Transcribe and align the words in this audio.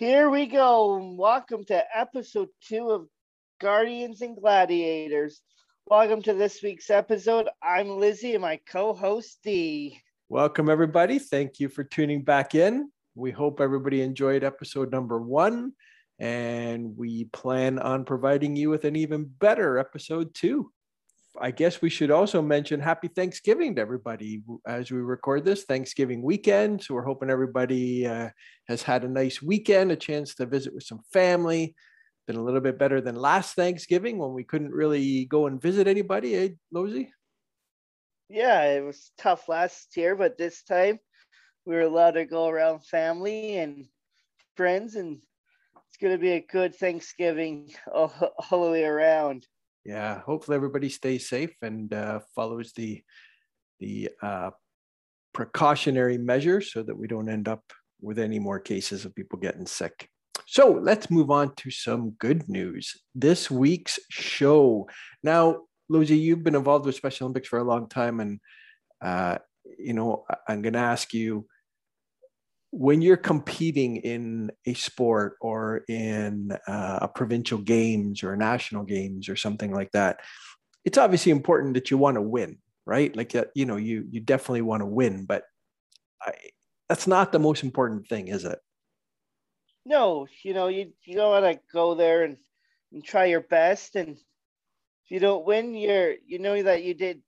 Here 0.00 0.30
we 0.30 0.46
go. 0.46 0.96
Welcome 1.14 1.66
to 1.66 1.84
episode 1.94 2.48
two 2.66 2.88
of 2.88 3.06
Guardians 3.60 4.22
and 4.22 4.34
Gladiators. 4.34 5.42
Welcome 5.84 6.22
to 6.22 6.32
this 6.32 6.62
week's 6.62 6.88
episode. 6.88 7.50
I'm 7.62 7.98
Lizzie 7.98 8.32
and 8.32 8.40
my 8.40 8.58
co 8.66 8.94
host, 8.94 9.40
Dee. 9.44 10.00
Welcome, 10.30 10.70
everybody. 10.70 11.18
Thank 11.18 11.60
you 11.60 11.68
for 11.68 11.84
tuning 11.84 12.22
back 12.22 12.54
in. 12.54 12.90
We 13.14 13.30
hope 13.30 13.60
everybody 13.60 14.00
enjoyed 14.00 14.42
episode 14.42 14.90
number 14.90 15.20
one, 15.20 15.72
and 16.18 16.96
we 16.96 17.24
plan 17.24 17.78
on 17.78 18.06
providing 18.06 18.56
you 18.56 18.70
with 18.70 18.86
an 18.86 18.96
even 18.96 19.26
better 19.26 19.76
episode 19.76 20.32
two. 20.32 20.72
I 21.42 21.50
guess 21.50 21.80
we 21.80 21.88
should 21.88 22.10
also 22.10 22.42
mention 22.42 22.80
happy 22.80 23.08
Thanksgiving 23.08 23.74
to 23.74 23.80
everybody 23.80 24.42
as 24.66 24.90
we 24.90 24.98
record 24.98 25.42
this 25.42 25.64
Thanksgiving 25.64 26.22
weekend. 26.22 26.82
So 26.82 26.94
we're 26.94 27.04
hoping 27.04 27.30
everybody 27.30 28.06
uh, 28.06 28.28
has 28.68 28.82
had 28.82 29.04
a 29.04 29.08
nice 29.08 29.40
weekend, 29.40 29.90
a 29.90 29.96
chance 29.96 30.34
to 30.34 30.44
visit 30.44 30.74
with 30.74 30.84
some 30.84 31.00
family. 31.14 31.74
Been 32.26 32.36
a 32.36 32.42
little 32.42 32.60
bit 32.60 32.78
better 32.78 33.00
than 33.00 33.14
last 33.14 33.56
Thanksgiving 33.56 34.18
when 34.18 34.34
we 34.34 34.44
couldn't 34.44 34.70
really 34.72 35.24
go 35.24 35.46
and 35.46 35.60
visit 35.60 35.88
anybody, 35.88 36.34
eh, 36.34 36.48
Losey? 36.74 37.08
Yeah, 38.28 38.62
it 38.64 38.84
was 38.84 39.10
tough 39.16 39.48
last 39.48 39.96
year, 39.96 40.14
but 40.14 40.36
this 40.36 40.62
time 40.62 40.98
we 41.64 41.74
were 41.74 41.80
allowed 41.82 42.12
to 42.12 42.26
go 42.26 42.48
around 42.48 42.84
family 42.84 43.56
and 43.56 43.86
friends, 44.56 44.94
and 44.94 45.22
it's 45.88 45.96
going 45.96 46.12
to 46.12 46.20
be 46.20 46.32
a 46.32 46.46
good 46.52 46.74
Thanksgiving 46.76 47.72
all, 47.92 48.12
all 48.50 48.66
the 48.66 48.70
way 48.70 48.84
around 48.84 49.46
yeah 49.84 50.20
hopefully 50.20 50.56
everybody 50.56 50.88
stays 50.88 51.28
safe 51.28 51.54
and 51.62 51.92
uh, 51.94 52.20
follows 52.34 52.72
the 52.72 53.02
the 53.80 54.10
uh, 54.22 54.50
precautionary 55.32 56.18
measures 56.18 56.72
so 56.72 56.82
that 56.82 56.96
we 56.96 57.06
don't 57.06 57.28
end 57.28 57.48
up 57.48 57.62
with 58.02 58.18
any 58.18 58.38
more 58.38 58.60
cases 58.60 59.04
of 59.04 59.14
people 59.14 59.38
getting 59.38 59.66
sick. 59.66 60.08
So 60.46 60.78
let's 60.82 61.10
move 61.10 61.30
on 61.30 61.54
to 61.56 61.70
some 61.70 62.10
good 62.18 62.48
news. 62.48 62.94
This 63.14 63.50
week's 63.50 63.98
show. 64.10 64.88
Now 65.22 65.62
Lucy, 65.88 66.16
you've 66.16 66.44
been 66.44 66.54
involved 66.54 66.86
with 66.86 66.94
special 66.94 67.24
olympics 67.24 67.48
for 67.48 67.58
a 67.58 67.64
long 67.64 67.88
time 67.88 68.20
and 68.20 68.40
uh, 69.02 69.38
you 69.78 69.92
know 69.92 70.24
i'm 70.48 70.62
going 70.62 70.72
to 70.72 70.78
ask 70.78 71.12
you 71.12 71.46
when 72.72 73.02
you're 73.02 73.16
competing 73.16 73.96
in 73.96 74.50
a 74.66 74.74
sport 74.74 75.36
or 75.40 75.82
in 75.88 76.52
uh, 76.68 76.98
a 77.02 77.08
provincial 77.08 77.58
games 77.58 78.22
or 78.22 78.36
national 78.36 78.84
games 78.84 79.28
or 79.28 79.36
something 79.36 79.72
like 79.72 79.90
that 79.92 80.20
it's 80.84 80.98
obviously 80.98 81.32
important 81.32 81.74
that 81.74 81.90
you 81.90 81.98
want 81.98 82.14
to 82.16 82.22
win 82.22 82.58
right? 82.90 83.14
Like 83.14 83.34
uh, 83.36 83.44
you 83.54 83.66
know 83.66 83.76
you 83.76 84.06
you 84.10 84.20
definitely 84.20 84.62
want 84.62 84.80
to 84.80 84.86
win 84.86 85.24
but 85.24 85.44
I, 86.20 86.32
that's 86.88 87.06
not 87.06 87.30
the 87.30 87.38
most 87.38 87.62
important 87.62 88.08
thing 88.08 88.28
is 88.28 88.44
it? 88.44 88.58
No 89.86 90.26
you 90.42 90.54
know 90.54 90.68
you, 90.68 90.92
you 91.04 91.16
don't 91.16 91.30
want 91.30 91.56
to 91.56 91.60
go 91.72 91.94
there 91.94 92.24
and, 92.24 92.36
and 92.92 93.04
try 93.04 93.26
your 93.26 93.42
best 93.42 93.96
and 93.96 94.10
if 94.10 95.10
you 95.10 95.20
don't 95.20 95.46
win 95.46 95.74
you're 95.74 96.14
you 96.26 96.40
know 96.40 96.60
that 96.62 96.82
you 96.82 96.94
did 96.94 97.22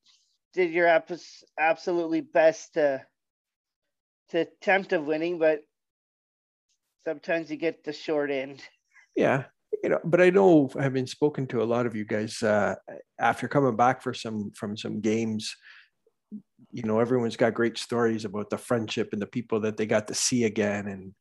did 0.52 0.72
your 0.72 0.88
abs- 0.88 1.44
absolutely 1.58 2.20
best 2.20 2.74
to 2.74 3.04
to 4.32 4.40
attempt 4.40 4.92
of 4.92 5.04
winning, 5.04 5.38
but 5.38 5.60
sometimes 7.04 7.50
you 7.50 7.56
get 7.56 7.84
the 7.84 7.92
short 7.92 8.30
end. 8.30 8.62
Yeah, 9.14 9.44
you 9.82 9.90
know, 9.90 10.00
but 10.04 10.20
I 10.20 10.30
know 10.30 10.70
having 10.78 11.06
spoken 11.06 11.46
to 11.48 11.62
a 11.62 11.64
lot 11.64 11.86
of 11.86 11.94
you 11.94 12.04
guys 12.04 12.42
uh, 12.42 12.74
after 13.20 13.46
coming 13.46 13.76
back 13.76 14.02
for 14.02 14.14
some 14.14 14.50
from 14.56 14.76
some 14.76 15.00
games, 15.00 15.54
you 16.70 16.82
know, 16.82 16.98
everyone's 16.98 17.36
got 17.36 17.54
great 17.54 17.78
stories 17.78 18.24
about 18.24 18.50
the 18.50 18.58
friendship 18.58 19.10
and 19.12 19.20
the 19.20 19.26
people 19.26 19.60
that 19.60 19.76
they 19.76 19.86
got 19.86 20.08
to 20.08 20.14
see 20.14 20.44
again, 20.44 20.88
and 20.88 21.14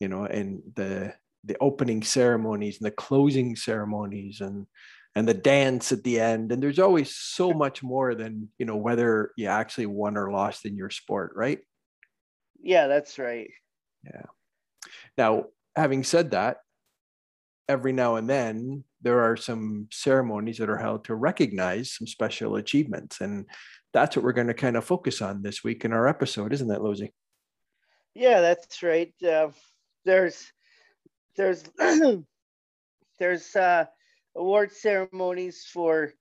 you 0.00 0.08
know, 0.08 0.24
and 0.24 0.60
the 0.74 1.14
the 1.44 1.56
opening 1.60 2.02
ceremonies 2.02 2.78
and 2.80 2.86
the 2.86 2.90
closing 2.90 3.54
ceremonies 3.54 4.40
and 4.40 4.66
and 5.14 5.28
the 5.28 5.34
dance 5.34 5.92
at 5.92 6.02
the 6.02 6.18
end. 6.18 6.50
And 6.50 6.60
there's 6.60 6.80
always 6.80 7.14
so 7.14 7.52
much 7.52 7.82
more 7.82 8.16
than 8.16 8.48
you 8.58 8.66
know 8.66 8.76
whether 8.76 9.30
you 9.36 9.46
actually 9.46 9.86
won 9.86 10.16
or 10.16 10.32
lost 10.32 10.66
in 10.66 10.76
your 10.76 10.90
sport 10.90 11.32
right 11.36 11.60
yeah, 12.66 12.88
that's 12.88 13.18
right. 13.18 13.48
Yeah. 14.04 14.26
Now, 15.16 15.44
having 15.76 16.02
said 16.02 16.32
that, 16.32 16.58
every 17.68 17.92
now 17.92 18.16
and 18.16 18.28
then 18.28 18.82
there 19.02 19.20
are 19.20 19.36
some 19.36 19.86
ceremonies 19.92 20.58
that 20.58 20.68
are 20.68 20.76
held 20.76 21.04
to 21.04 21.14
recognize 21.14 21.92
some 21.92 22.08
special 22.08 22.56
achievements. 22.56 23.20
And 23.20 23.46
that's 23.92 24.16
what 24.16 24.24
we're 24.24 24.32
going 24.32 24.48
to 24.48 24.54
kind 24.54 24.76
of 24.76 24.84
focus 24.84 25.22
on 25.22 25.42
this 25.42 25.62
week 25.62 25.84
in 25.84 25.92
our 25.92 26.08
episode, 26.08 26.52
isn't 26.52 26.70
it, 26.70 26.80
Lozy? 26.80 27.12
Yeah, 28.14 28.40
that's 28.40 28.82
right. 28.82 29.12
Uh, 29.24 29.50
there's 30.04 30.50
there's 31.36 31.62
there's 33.18 33.54
uh, 33.54 33.84
award 34.34 34.72
ceremonies 34.72 35.66
for 35.72 36.12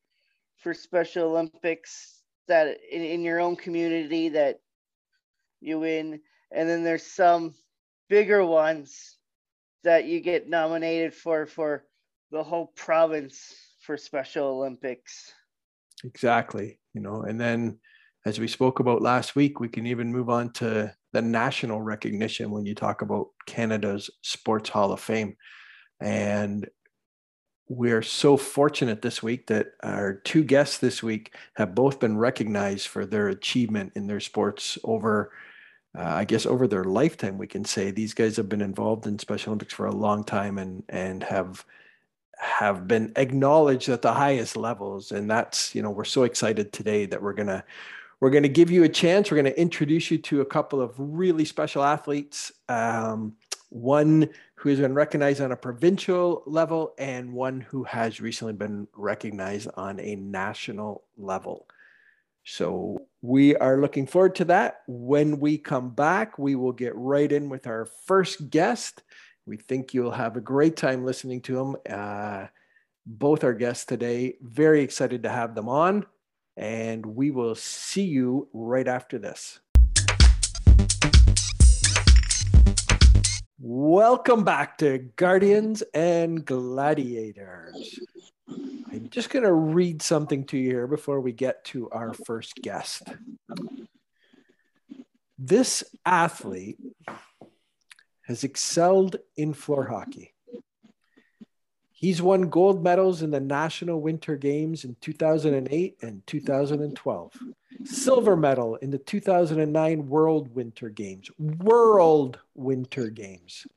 for 0.57 0.73
Special 0.73 1.29
Olympics 1.29 2.21
that 2.47 2.77
in, 2.91 3.01
in 3.01 3.21
your 3.23 3.39
own 3.39 3.55
community 3.55 4.29
that 4.29 4.59
you 5.61 5.79
win 5.79 6.19
and 6.51 6.67
then 6.69 6.83
there's 6.83 7.05
some 7.05 7.53
bigger 8.09 8.45
ones 8.45 9.17
that 9.83 10.05
you 10.05 10.19
get 10.19 10.49
nominated 10.49 11.13
for 11.13 11.45
for 11.45 11.85
the 12.31 12.43
whole 12.43 12.67
province 12.75 13.53
for 13.81 13.97
Special 13.97 14.47
Olympics. 14.47 15.33
Exactly, 16.03 16.79
you 16.93 17.01
know, 17.01 17.21
and 17.21 17.39
then 17.39 17.79
as 18.25 18.39
we 18.39 18.47
spoke 18.47 18.79
about 18.79 19.01
last 19.01 19.35
week, 19.35 19.59
we 19.59 19.69
can 19.69 19.85
even 19.85 20.11
move 20.11 20.29
on 20.29 20.51
to 20.53 20.93
the 21.13 21.21
national 21.21 21.81
recognition 21.81 22.49
when 22.49 22.65
you 22.65 22.73
talk 22.73 23.01
about 23.03 23.27
Canada's 23.45 24.09
Sports 24.23 24.69
Hall 24.69 24.91
of 24.91 24.99
Fame. 24.99 25.37
And 26.01 26.67
we're 27.69 28.01
so 28.01 28.35
fortunate 28.35 29.01
this 29.01 29.21
week 29.21 29.47
that 29.47 29.67
our 29.83 30.15
two 30.15 30.43
guests 30.43 30.79
this 30.79 31.01
week 31.01 31.35
have 31.55 31.75
both 31.75 31.99
been 31.99 32.17
recognized 32.17 32.87
for 32.87 33.05
their 33.05 33.29
achievement 33.29 33.93
in 33.95 34.07
their 34.07 34.19
sports 34.19 34.77
over 34.83 35.31
uh, 35.97 36.01
I 36.03 36.25
guess 36.25 36.45
over 36.45 36.67
their 36.67 36.83
lifetime, 36.83 37.37
we 37.37 37.47
can 37.47 37.65
say 37.65 37.91
these 37.91 38.13
guys 38.13 38.37
have 38.37 38.49
been 38.49 38.61
involved 38.61 39.07
in 39.07 39.19
Special 39.19 39.51
Olympics 39.51 39.73
for 39.73 39.85
a 39.85 39.95
long 39.95 40.23
time 40.23 40.57
and 40.57 40.83
and 40.89 41.23
have 41.23 41.65
have 42.37 42.87
been 42.87 43.13
acknowledged 43.15 43.87
at 43.89 44.01
the 44.01 44.13
highest 44.13 44.57
levels. 44.57 45.11
And 45.11 45.29
that's 45.29 45.73
you 45.73 45.81
know 45.81 45.91
we're 45.91 46.03
so 46.03 46.23
excited 46.23 46.73
today 46.73 47.05
that 47.05 47.21
we're 47.21 47.33
gonna 47.33 47.63
we're 48.19 48.29
gonna 48.29 48.47
give 48.47 48.71
you 48.71 48.83
a 48.83 48.89
chance. 48.89 49.31
We're 49.31 49.37
gonna 49.37 49.49
introduce 49.51 50.11
you 50.11 50.17
to 50.19 50.41
a 50.41 50.45
couple 50.45 50.81
of 50.81 50.93
really 50.97 51.45
special 51.45 51.83
athletes. 51.83 52.51
Um, 52.67 53.35
one 53.69 54.29
who 54.55 54.69
has 54.69 54.79
been 54.79 54.93
recognized 54.93 55.41
on 55.41 55.51
a 55.51 55.55
provincial 55.55 56.43
level 56.45 56.93
and 56.97 57.33
one 57.33 57.61
who 57.61 57.83
has 57.83 58.21
recently 58.21 58.53
been 58.53 58.87
recognized 58.95 59.67
on 59.75 59.99
a 59.99 60.15
national 60.15 61.03
level. 61.17 61.67
So 62.45 63.07
we 63.25 63.55
are 63.55 63.81
looking 63.81 64.05
forward 64.05 64.35
to 64.35 64.45
that. 64.45 64.81
When 64.87 65.39
we 65.39 65.57
come 65.57 65.89
back, 65.89 66.37
we 66.37 66.53
will 66.53 66.71
get 66.71 66.95
right 66.95 67.31
in 67.31 67.49
with 67.49 67.65
our 67.65 67.85
first 68.05 68.51
guest. 68.51 69.01
We 69.47 69.57
think 69.57 69.93
you'll 69.93 70.11
have 70.11 70.37
a 70.37 70.41
great 70.41 70.77
time 70.77 71.03
listening 71.03 71.41
to 71.41 71.55
them. 71.55 71.75
Uh, 71.89 72.47
both 73.07 73.43
our 73.43 73.53
guests 73.53 73.85
today, 73.85 74.35
very 74.41 74.83
excited 74.83 75.23
to 75.23 75.29
have 75.29 75.55
them 75.55 75.67
on. 75.67 76.05
And 76.55 77.03
we 77.03 77.31
will 77.31 77.55
see 77.55 78.03
you 78.03 78.47
right 78.53 78.87
after 78.87 79.17
this. 79.17 79.59
Welcome 83.59 84.43
back 84.43 84.77
to 84.79 84.99
Guardians 85.15 85.81
and 85.95 86.45
Gladiators. 86.45 87.99
I'm 88.95 89.09
just 89.09 89.29
going 89.29 89.43
to 89.43 89.51
read 89.51 90.01
something 90.01 90.45
to 90.45 90.57
you 90.57 90.69
here 90.69 90.87
before 90.87 91.19
we 91.19 91.33
get 91.33 91.65
to 91.65 91.89
our 91.89 92.13
first 92.13 92.55
guest. 92.61 93.03
This 95.37 95.83
athlete 96.05 96.77
has 98.21 98.45
excelled 98.45 99.17
in 99.35 99.53
floor 99.53 99.85
hockey. 99.87 100.33
He's 101.91 102.21
won 102.21 102.43
gold 102.43 102.85
medals 102.85 103.21
in 103.21 103.31
the 103.31 103.41
National 103.41 103.99
Winter 103.99 104.37
Games 104.37 104.85
in 104.85 104.95
2008 105.01 105.97
and 106.01 106.25
2012, 106.25 107.33
silver 107.83 108.37
medal 108.37 108.75
in 108.75 108.91
the 108.91 108.97
2009 108.97 110.07
World 110.07 110.55
Winter 110.55 110.87
Games, 110.87 111.29
World 111.37 112.39
Winter 112.53 113.09
Games, 113.09 113.67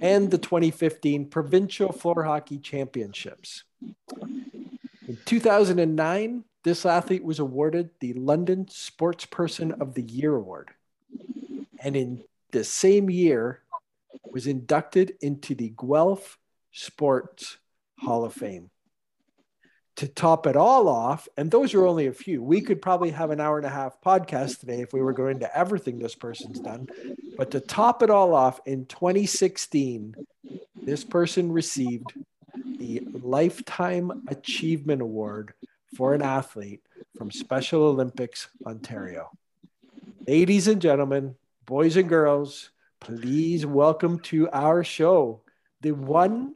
and 0.00 0.30
the 0.30 0.38
2015 0.38 1.26
Provincial 1.28 1.92
Floor 1.92 2.24
Hockey 2.24 2.58
Championships. 2.58 3.64
In 5.06 5.18
2009, 5.26 6.44
this 6.62 6.86
athlete 6.86 7.24
was 7.24 7.38
awarded 7.38 7.90
the 8.00 8.14
London 8.14 8.64
Sportsperson 8.66 9.78
of 9.80 9.94
the 9.94 10.02
Year 10.02 10.34
award. 10.34 10.70
And 11.78 11.94
in 11.94 12.24
the 12.52 12.64
same 12.64 13.10
year, 13.10 13.60
was 14.34 14.46
inducted 14.46 15.14
into 15.20 15.54
the 15.54 15.72
Guelph 15.78 16.38
Sports 16.72 17.58
Hall 17.98 18.24
of 18.24 18.32
Fame. 18.32 18.70
To 19.96 20.08
top 20.08 20.48
it 20.48 20.56
all 20.56 20.88
off, 20.88 21.28
and 21.36 21.50
those 21.50 21.72
are 21.74 21.86
only 21.86 22.08
a 22.08 22.12
few, 22.12 22.42
we 22.42 22.60
could 22.60 22.82
probably 22.82 23.10
have 23.10 23.30
an 23.30 23.40
hour 23.40 23.58
and 23.58 23.66
a 23.66 23.70
half 23.70 24.00
podcast 24.00 24.58
today 24.58 24.80
if 24.80 24.92
we 24.92 25.00
were 25.00 25.12
going 25.12 25.38
to 25.40 25.56
everything 25.56 25.98
this 25.98 26.16
person's 26.16 26.58
done. 26.58 26.88
But 27.36 27.52
to 27.52 27.60
top 27.60 28.02
it 28.02 28.10
all 28.10 28.34
off, 28.34 28.58
in 28.66 28.86
2016, 28.86 30.16
this 30.82 31.04
person 31.04 31.52
received 31.52 32.12
the 32.78 33.06
Lifetime 33.12 34.24
Achievement 34.28 35.02
Award 35.02 35.54
for 35.96 36.14
an 36.14 36.22
athlete 36.22 36.82
from 37.16 37.30
Special 37.30 37.82
Olympics 37.82 38.48
Ontario. 38.66 39.30
Ladies 40.26 40.68
and 40.68 40.80
gentlemen, 40.80 41.34
boys 41.66 41.96
and 41.96 42.08
girls, 42.08 42.70
please 43.00 43.66
welcome 43.66 44.18
to 44.20 44.48
our 44.50 44.82
show 44.84 45.42
the 45.80 45.92
one 45.92 46.54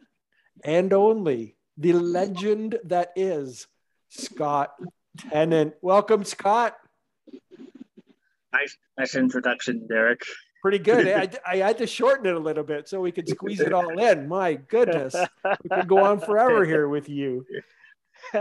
and 0.64 0.92
only, 0.92 1.56
the 1.76 1.92
legend 1.92 2.78
that 2.84 3.12
is 3.14 3.66
Scott 4.08 4.74
Tennant. 5.18 5.74
Welcome, 5.82 6.24
Scott. 6.24 6.76
Nice, 8.52 8.76
nice 8.98 9.14
introduction, 9.14 9.86
Derek. 9.86 10.22
Pretty 10.62 10.78
good. 10.78 11.08
I, 11.08 11.30
I 11.46 11.56
had 11.58 11.78
to 11.78 11.86
shorten 11.86 12.26
it 12.26 12.34
a 12.34 12.38
little 12.38 12.64
bit 12.64 12.88
so 12.88 13.00
we 13.00 13.12
could 13.12 13.28
squeeze 13.28 13.60
it 13.60 13.72
all 13.72 13.98
in. 13.98 14.28
My 14.28 14.54
goodness, 14.54 15.14
we 15.44 15.70
could 15.70 15.88
go 15.88 16.04
on 16.04 16.20
forever 16.20 16.64
here 16.64 16.88
with 16.88 17.08
you. 17.08 17.44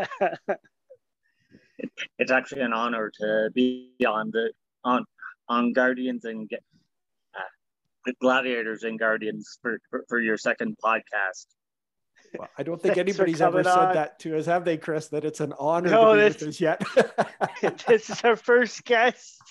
it's 2.17 2.31
actually 2.31 2.61
an 2.61 2.73
honor 2.73 3.11
to 3.19 3.49
be 3.53 3.91
on 4.07 4.31
the 4.31 4.51
on 4.83 5.05
on 5.49 5.73
Guardians 5.73 6.25
and 6.25 6.49
uh, 6.53 8.11
Gladiators 8.21 8.83
and 8.83 8.99
Guardians 8.99 9.59
for, 9.61 9.79
for, 9.89 10.03
for 10.09 10.19
your 10.19 10.37
second 10.37 10.77
podcast. 10.83 11.45
Well, 12.37 12.49
I 12.57 12.63
don't 12.63 12.81
think 12.81 12.97
anybody's 12.97 13.41
ever 13.41 13.63
said 13.63 13.71
on. 13.71 13.93
that 13.93 14.19
to 14.19 14.37
us, 14.37 14.45
have 14.47 14.65
they, 14.65 14.77
Chris? 14.77 15.07
That 15.07 15.23
it's 15.23 15.39
an 15.39 15.53
honor 15.57 15.89
no, 15.89 16.15
to 16.15 16.17
be 16.17 16.29
this, 16.29 16.41
with 16.41 16.49
us 16.49 16.61
yet. 16.61 16.81
this 17.87 18.09
is 18.09 18.21
our 18.23 18.35
first 18.35 18.83
guest. 18.83 19.41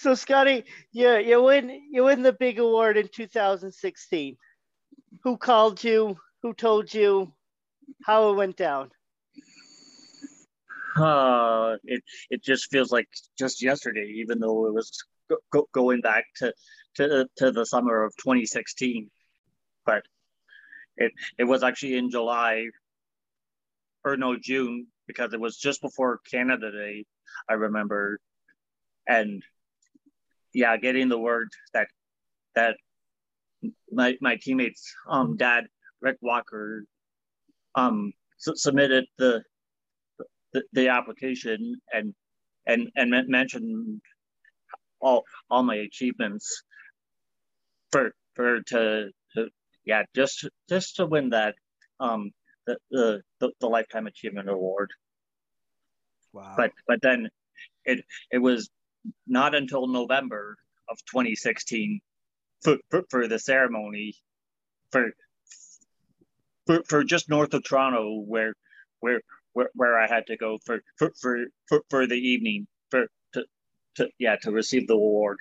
So, 0.00 0.14
Scotty, 0.14 0.64
you 0.92 1.18
you 1.18 1.42
win 1.42 1.70
you 1.90 2.04
win 2.04 2.22
the 2.22 2.32
big 2.32 2.58
award 2.58 2.96
in 2.96 3.08
2016. 3.08 4.36
Who 5.22 5.36
called 5.36 5.84
you? 5.84 6.16
Who 6.42 6.54
told 6.54 6.92
you? 6.94 7.32
How 8.02 8.30
it 8.30 8.36
went 8.36 8.56
down? 8.56 8.90
Uh, 10.96 11.76
it 11.84 12.02
it 12.30 12.42
just 12.42 12.70
feels 12.70 12.90
like 12.90 13.08
just 13.38 13.62
yesterday, 13.62 14.14
even 14.16 14.38
though 14.38 14.66
it 14.66 14.72
was 14.72 15.04
go, 15.28 15.36
go, 15.52 15.68
going 15.72 16.00
back 16.00 16.24
to, 16.36 16.54
to 16.94 17.28
to 17.36 17.52
the 17.52 17.66
summer 17.66 18.02
of 18.02 18.16
2016. 18.16 19.10
But 19.84 20.02
it 20.96 21.12
it 21.36 21.44
was 21.44 21.62
actually 21.62 21.96
in 21.96 22.10
July 22.10 22.64
or 24.02 24.16
no 24.16 24.38
June 24.38 24.86
because 25.06 25.34
it 25.34 25.40
was 25.40 25.58
just 25.58 25.82
before 25.82 26.20
Canada 26.30 26.72
Day. 26.72 27.04
I 27.50 27.52
remember, 27.52 28.18
and 29.06 29.42
yeah, 30.52 30.76
getting 30.76 31.08
the 31.08 31.18
word 31.18 31.48
that 31.74 31.88
that 32.54 32.76
my 33.92 34.16
my 34.20 34.36
teammates 34.40 34.92
um 35.08 35.36
dad 35.36 35.66
Rick 36.00 36.16
Walker 36.20 36.84
um 37.74 38.12
submitted 38.38 39.04
the 39.18 39.42
the, 40.52 40.62
the 40.72 40.88
application 40.88 41.80
and 41.92 42.14
and 42.66 42.88
and 42.96 43.28
mentioned 43.28 44.00
all 45.00 45.24
all 45.50 45.62
my 45.62 45.76
achievements 45.76 46.62
for 47.92 48.12
for 48.34 48.60
to, 48.62 49.10
to 49.34 49.48
yeah 49.84 50.02
just 50.14 50.48
just 50.68 50.96
to 50.96 51.06
win 51.06 51.30
that 51.30 51.54
um 52.00 52.30
the, 52.66 52.76
the 52.90 53.22
the, 53.40 53.50
the 53.60 53.66
lifetime 53.66 54.06
achievement 54.06 54.48
award. 54.48 54.90
Wow. 56.32 56.54
But 56.56 56.72
but 56.86 57.00
then 57.02 57.28
it 57.84 58.04
it 58.30 58.38
was 58.38 58.70
not 59.26 59.54
until 59.54 59.86
november 59.86 60.56
of 60.88 60.98
2016 61.10 62.00
for, 62.62 62.76
for, 62.90 63.02
for 63.10 63.28
the 63.28 63.38
ceremony 63.38 64.14
for, 64.92 65.12
for 66.66 66.82
for 66.88 67.04
just 67.04 67.28
north 67.28 67.54
of 67.54 67.64
toronto 67.64 68.18
where 68.18 68.54
where 69.00 69.20
where, 69.52 69.70
where 69.74 69.98
I 69.98 70.06
had 70.06 70.26
to 70.28 70.36
go 70.36 70.58
for 70.64 70.80
for, 70.96 71.12
for 71.20 71.46
for 71.66 71.82
for 71.90 72.06
the 72.06 72.14
evening 72.14 72.66
for 72.90 73.06
to 73.34 73.44
to 73.96 74.08
yeah 74.18 74.36
to 74.42 74.50
receive 74.50 74.86
the 74.86 74.94
award. 74.94 75.38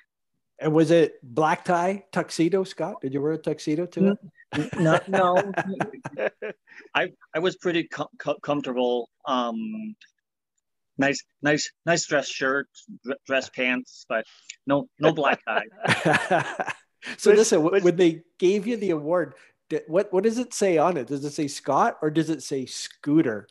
And 0.62 0.74
was 0.74 0.92
it 0.92 1.20
black 1.24 1.64
tie 1.64 2.04
tuxedo, 2.12 2.66
Scott? 2.66 3.00
Did 3.02 3.14
you 3.14 3.22
wear 3.22 3.34
a 3.34 3.38
tuxedo 3.38 3.86
to 3.86 4.18
it? 4.54 4.80
No, 4.80 5.00
no. 5.08 5.54
I 6.96 7.12
I 7.34 7.40
was 7.40 7.56
pretty 7.56 7.86
com- 7.86 8.08
comfortable. 8.42 9.10
Um, 9.26 9.96
nice, 11.00 11.24
nice, 11.42 11.72
nice 11.86 12.06
dress 12.06 12.28
shirt, 12.28 12.68
dress 13.26 13.50
pants, 13.50 14.06
but 14.08 14.26
no, 14.68 14.88
no 15.00 15.12
black 15.12 15.40
tie. 15.46 16.44
so 17.18 17.32
listen, 17.32 17.64
when 17.64 17.96
they 17.96 18.22
gave 18.38 18.68
you 18.68 18.78
the 18.78 18.92
award, 18.92 19.34
what 19.88 20.12
what 20.14 20.24
does 20.24 20.38
it 20.38 20.54
say 20.54 20.78
on 20.78 20.98
it? 20.98 21.08
Does 21.08 21.24
it 21.26 21.32
say 21.32 21.48
Scott 21.48 21.98
or 22.02 22.10
does 22.10 22.30
it 22.30 22.44
say 22.44 22.66
Scooter? 22.66 23.48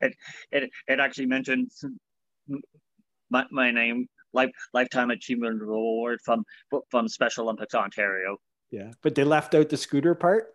it 0.00 0.16
it, 0.50 0.70
it 0.88 1.00
actually 1.00 1.26
mentions 1.26 1.84
my, 3.30 3.44
my 3.50 3.70
name 3.70 4.08
life 4.32 4.50
lifetime 4.72 5.10
achievement 5.10 5.62
award 5.62 6.20
from 6.24 6.44
from 6.90 7.08
special 7.08 7.44
olympics 7.44 7.74
ontario 7.74 8.36
yeah 8.70 8.90
but 9.02 9.14
they 9.14 9.24
left 9.24 9.54
out 9.54 9.68
the 9.68 9.76
scooter 9.76 10.14
part 10.14 10.54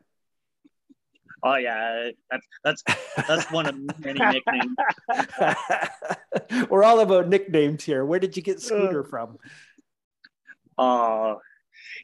oh 1.44 1.56
yeah 1.56 2.10
that's 2.30 2.48
that's 2.64 2.84
that's 3.28 3.52
one 3.52 3.66
of 3.66 3.76
many 4.00 4.20
nicknames. 4.20 4.76
We're 6.70 6.84
all 6.84 7.00
about 7.00 7.28
nicknames 7.28 7.84
here. 7.84 8.06
Where 8.06 8.20
did 8.20 8.36
you 8.36 8.44
get 8.44 8.62
scooter 8.62 9.04
from? 9.04 9.38
Uh 10.78 11.36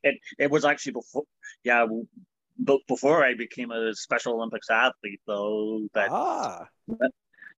it 0.03 0.15
it 0.39 0.51
was 0.51 0.65
actually 0.65 0.93
before 0.93 1.23
yeah 1.63 1.85
before 2.87 3.23
I 3.23 3.33
became 3.33 3.71
a 3.71 3.93
Special 3.93 4.33
Olympics 4.33 4.69
athlete, 4.69 5.21
though, 5.27 5.87
that 5.93 6.09
ah. 6.11 6.67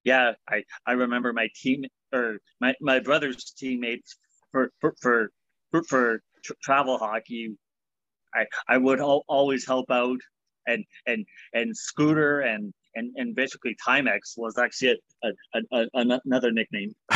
Yeah, 0.04 0.34
I, 0.50 0.64
I 0.86 0.94
remember 0.94 1.32
my 1.32 1.50
team 1.56 1.86
or 2.14 2.40
my, 2.60 2.76
my 2.82 3.00
brother's 3.00 3.52
teammates 3.58 4.18
for 4.52 4.72
for 4.80 4.94
for, 5.02 5.32
for, 5.72 5.84
for 5.84 6.22
travel 6.62 6.98
hockey. 6.98 7.56
I, 8.36 8.46
I 8.68 8.78
would 8.78 9.00
al- 9.00 9.24
always 9.28 9.66
help 9.66 9.92
out 9.92 10.20
and 10.68 10.86
and 11.08 11.26
and 11.54 11.76
Scooter 11.76 12.42
and 12.42 12.74
and 12.96 13.12
and 13.16 13.36
basically 13.36 13.76
Timex 13.86 14.38
was 14.38 14.58
actually 14.58 15.00
a, 15.24 15.30
a, 15.56 15.88
a, 15.94 16.20
another 16.26 16.52
nickname. 16.52 16.94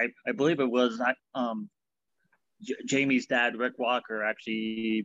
I, 0.00 0.08
I 0.26 0.32
believe 0.32 0.60
it 0.60 0.70
was 0.70 0.98
um, 1.34 1.68
J- 2.62 2.74
Jamie's 2.86 3.26
dad, 3.26 3.56
Rick 3.56 3.74
Walker, 3.78 4.24
actually 4.24 5.04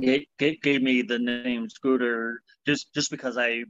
gave, 0.00 0.26
gave 0.38 0.82
me 0.82 1.02
the 1.02 1.18
name 1.18 1.68
Scooter 1.68 2.42
just 2.66 2.92
just 2.94 3.10
because 3.10 3.38
I 3.38 3.64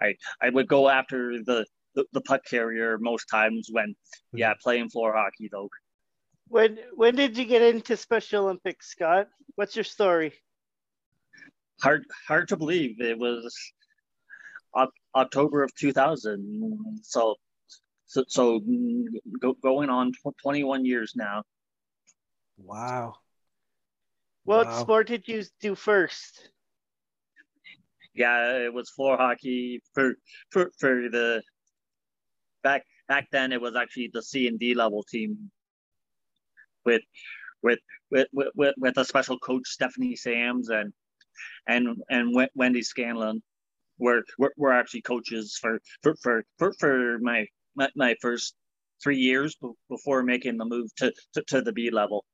I 0.00 0.14
I 0.40 0.50
would 0.50 0.68
go 0.68 0.88
after 0.88 1.42
the 1.42 1.64
the, 1.94 2.04
the 2.12 2.20
puck 2.20 2.44
carrier 2.44 2.98
most 3.00 3.26
times 3.26 3.68
when 3.70 3.94
yeah 4.32 4.54
playing 4.62 4.90
floor 4.90 5.14
hockey 5.14 5.48
though. 5.50 5.68
When 6.48 6.78
when 6.94 7.14
did 7.14 7.36
you 7.36 7.44
get 7.44 7.62
into 7.62 7.96
Special 7.96 8.44
Olympics, 8.44 8.90
Scott? 8.90 9.28
What's 9.56 9.76
your 9.76 9.84
story? 9.84 10.32
Hard 11.82 12.04
hard 12.26 12.48
to 12.48 12.56
believe 12.56 13.00
it 13.00 13.18
was 13.18 13.54
October 15.14 15.62
of 15.62 15.74
2000. 15.74 17.00
So 17.02 17.36
so, 18.08 18.24
so 18.26 18.60
go, 19.38 19.52
going 19.62 19.90
on 19.90 20.12
21 20.42 20.86
years 20.86 21.12
now. 21.14 21.42
Wow. 22.56 23.16
What 24.44 24.66
wow. 24.66 24.80
sport 24.80 25.08
did 25.08 25.28
you 25.28 25.44
do 25.60 25.74
first? 25.74 26.48
Yeah, 28.14 28.64
it 28.64 28.72
was 28.72 28.88
floor 28.88 29.18
hockey 29.18 29.82
for 29.94 30.14
for 30.50 30.70
for 30.78 31.08
the 31.10 31.42
back 32.62 32.84
back 33.08 33.28
then. 33.30 33.52
It 33.52 33.60
was 33.60 33.76
actually 33.76 34.10
the 34.12 34.22
C 34.22 34.48
and 34.48 34.58
D 34.58 34.74
level 34.74 35.02
team 35.02 35.50
with 36.84 37.02
with 37.62 37.78
with 38.10 38.28
with, 38.32 38.74
with 38.76 38.96
a 38.96 39.04
special 39.04 39.38
coach 39.38 39.66
Stephanie 39.66 40.16
Sams 40.16 40.68
and 40.70 40.92
and 41.66 41.96
and 42.08 42.48
Wendy 42.54 42.82
Scanlon 42.82 43.42
were 43.98 44.22
were, 44.38 44.52
were 44.56 44.72
actually 44.72 45.02
coaches 45.02 45.58
for 45.60 45.80
for 46.02 46.14
for 46.22 46.44
for, 46.58 46.72
for 46.78 47.18
my, 47.20 47.46
my 47.74 47.88
my 47.94 48.14
first 48.20 48.54
three 49.02 49.18
years 49.18 49.56
before 49.88 50.22
making 50.22 50.56
the 50.56 50.64
move 50.64 50.92
to, 50.96 51.12
to, 51.34 51.42
to 51.44 51.62
the 51.62 51.72
B 51.72 51.90
level. 51.90 52.24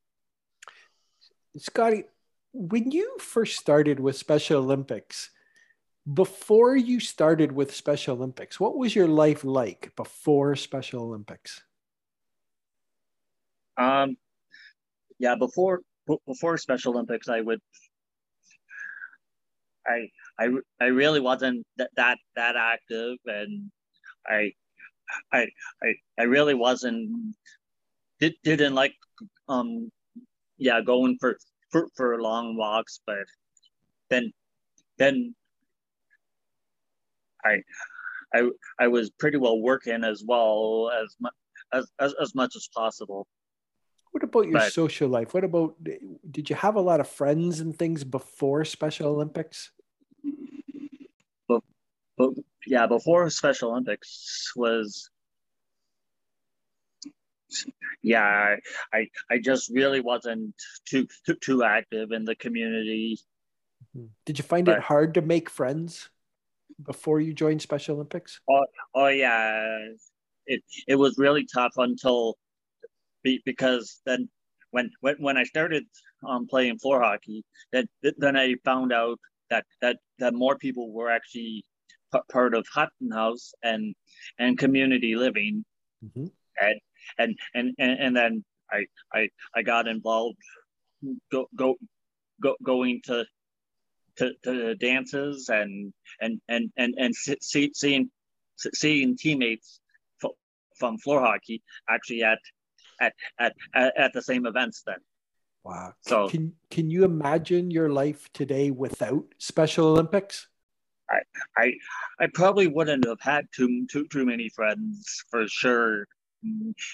Scotty, 1.59 2.05
when 2.53 2.91
you 2.91 3.19
first 3.19 3.59
started 3.59 4.01
with 4.01 4.17
Special 4.17 4.63
Olympics, 4.63 5.31
before 6.13 6.77
you 6.77 7.01
started 7.01 7.53
with 7.53 7.75
Special 7.75 8.17
Olympics, 8.17 8.59
what 8.59 8.77
was 8.77 8.95
your 8.95 9.09
life 9.09 9.45
like 9.45 9.93
before 9.97 10.57
Special 10.57 11.03
Olympics? 11.03 11.63
Um, 13.77 14.17
yeah, 15.19 15.35
before 15.35 15.81
before 16.27 16.59
Special 16.59 16.93
Olympics, 16.95 17.29
I 17.29 17.41
would, 17.41 17.61
I 19.87 20.09
I 20.39 20.49
I 20.81 20.87
really 20.87 21.21
wasn't 21.21 21.67
that 21.77 21.91
that, 21.97 22.19
that 22.37 22.57
active, 22.57 23.19
and 23.27 23.71
I 24.27 24.53
I 25.33 25.49
I 25.83 25.95
I 26.19 26.23
really 26.25 26.55
wasn't 26.55 27.35
did, 28.21 28.35
didn't 28.43 28.75
like 28.75 28.95
um 29.49 29.91
yeah 30.59 30.81
going 30.81 31.19
for 31.21 31.37
for, 31.71 31.89
for 31.97 32.21
long 32.21 32.57
walks, 32.57 33.01
but 33.07 33.27
then 34.11 34.33
then 34.99 35.35
I 37.45 37.63
I 38.35 38.51
I 38.79 38.89
was 38.89 39.11
pretty 39.11 39.39
well 39.39 39.61
working 39.61 40.05
as 40.05 40.23
well 40.27 40.91
as 41.03 41.15
much 41.21 41.35
as, 41.73 41.91
as, 42.01 42.15
as 42.21 42.35
much 42.35 42.57
as 42.57 42.69
possible. 42.75 43.27
What 44.15 44.23
about 44.23 44.45
your 44.45 44.61
but, 44.61 44.73
social 44.73 45.09
life? 45.09 45.35
What 45.35 45.43
about 45.43 45.75
did 46.31 46.49
you 46.49 46.55
have 46.55 46.77
a 46.77 46.81
lot 46.81 47.01
of 47.01 47.09
friends 47.09 47.59
and 47.59 47.77
things 47.77 48.05
before 48.05 48.65
Special 48.65 49.09
Olympics? 49.09 49.73
But, 51.49 51.63
but 52.17 52.31
yeah, 52.65 52.87
before 52.87 53.29
Special 53.31 53.73
Olympics 53.73 54.53
was 54.55 55.11
yeah, 58.05 58.55
I 58.93 59.09
I 59.29 59.39
just 59.43 59.69
really 59.75 60.01
wasn't 60.01 60.55
too 60.89 61.09
too, 61.27 61.35
too 61.35 61.65
active 61.65 62.13
in 62.13 62.25
the 62.25 62.37
community. 62.37 63.19
Mm-hmm. 63.97 64.07
Did 64.27 64.39
you 64.39 64.45
find 64.45 64.65
but, 64.65 64.77
it 64.77 64.83
hard 64.85 65.15
to 65.15 65.23
make 65.23 65.51
friends 65.51 66.09
before 66.87 67.21
you 67.21 67.35
joined 67.35 67.63
Special 67.63 67.97
Olympics? 67.97 68.41
Oh, 68.49 68.65
oh 68.95 69.09
yeah, 69.09 69.89
it 70.47 70.63
it 70.87 70.95
was 70.95 71.19
really 71.19 71.49
tough 71.53 71.73
until 71.79 72.37
because 73.45 74.01
then 74.07 74.29
when 74.71 74.91
when, 75.01 75.17
when 75.19 75.37
I 75.37 75.45
started 75.45 75.85
um, 76.29 76.47
playing 76.47 76.79
floor 76.79 77.01
hockey, 77.01 77.45
then 77.73 77.87
then 78.19 78.37
I 78.37 78.57
found 78.65 78.93
out 78.93 79.19
that 79.51 79.65
that 79.81 79.99
that 80.19 80.35
more 80.35 80.57
people 80.59 80.93
were 80.93 81.11
actually 81.11 81.65
part 82.31 82.55
of 82.55 82.67
Hutton 82.73 83.11
House 83.13 83.53
and 83.63 83.95
and 84.39 84.59
community 84.59 85.17
living, 85.17 85.65
mm-hmm. 86.05 86.27
and, 86.61 86.81
and 87.19 87.39
and 87.55 87.75
and 87.79 88.01
and 88.01 88.17
then 88.17 88.45
I 88.71 88.87
I 89.13 89.29
I 89.55 89.63
got 89.63 89.89
involved 89.89 90.39
go 91.31 91.47
go 91.57 91.77
go 92.43 92.57
going 92.63 93.01
to 93.05 93.25
to, 94.17 94.33
to 94.45 94.75
dances 94.77 95.49
and 95.49 95.93
and 96.21 96.41
and 96.49 96.71
and 96.77 96.95
and 96.99 97.15
see, 97.15 97.71
seeing 97.75 98.11
seeing 98.57 99.17
teammates 99.17 99.81
from 100.79 100.99
floor 100.99 101.21
hockey 101.21 101.63
actually 101.89 102.23
at 102.23 102.39
at 103.01 103.15
at 103.39 103.55
at 103.77 104.13
the 104.13 104.23
same 104.23 104.47
events 104.47 104.83
then. 104.87 104.99
Wow. 105.65 105.95
So 106.03 106.29
can 106.29 106.53
can 106.71 106.91
you 106.91 107.05
imagine 107.05 107.71
your 107.71 107.89
life 107.89 108.29
today 108.33 108.71
without 108.71 109.25
Special 109.39 109.87
Olympics? 109.89 110.49
I 111.11 111.21
I 111.57 111.73
I 112.21 112.27
probably 112.33 112.67
wouldn't 112.67 113.07
have 113.07 113.21
had 113.21 113.47
too 113.55 113.87
too 113.91 114.07
too 114.09 114.27
many 114.27 114.49
friends 114.51 115.25
for 115.31 115.49
sure 115.49 116.07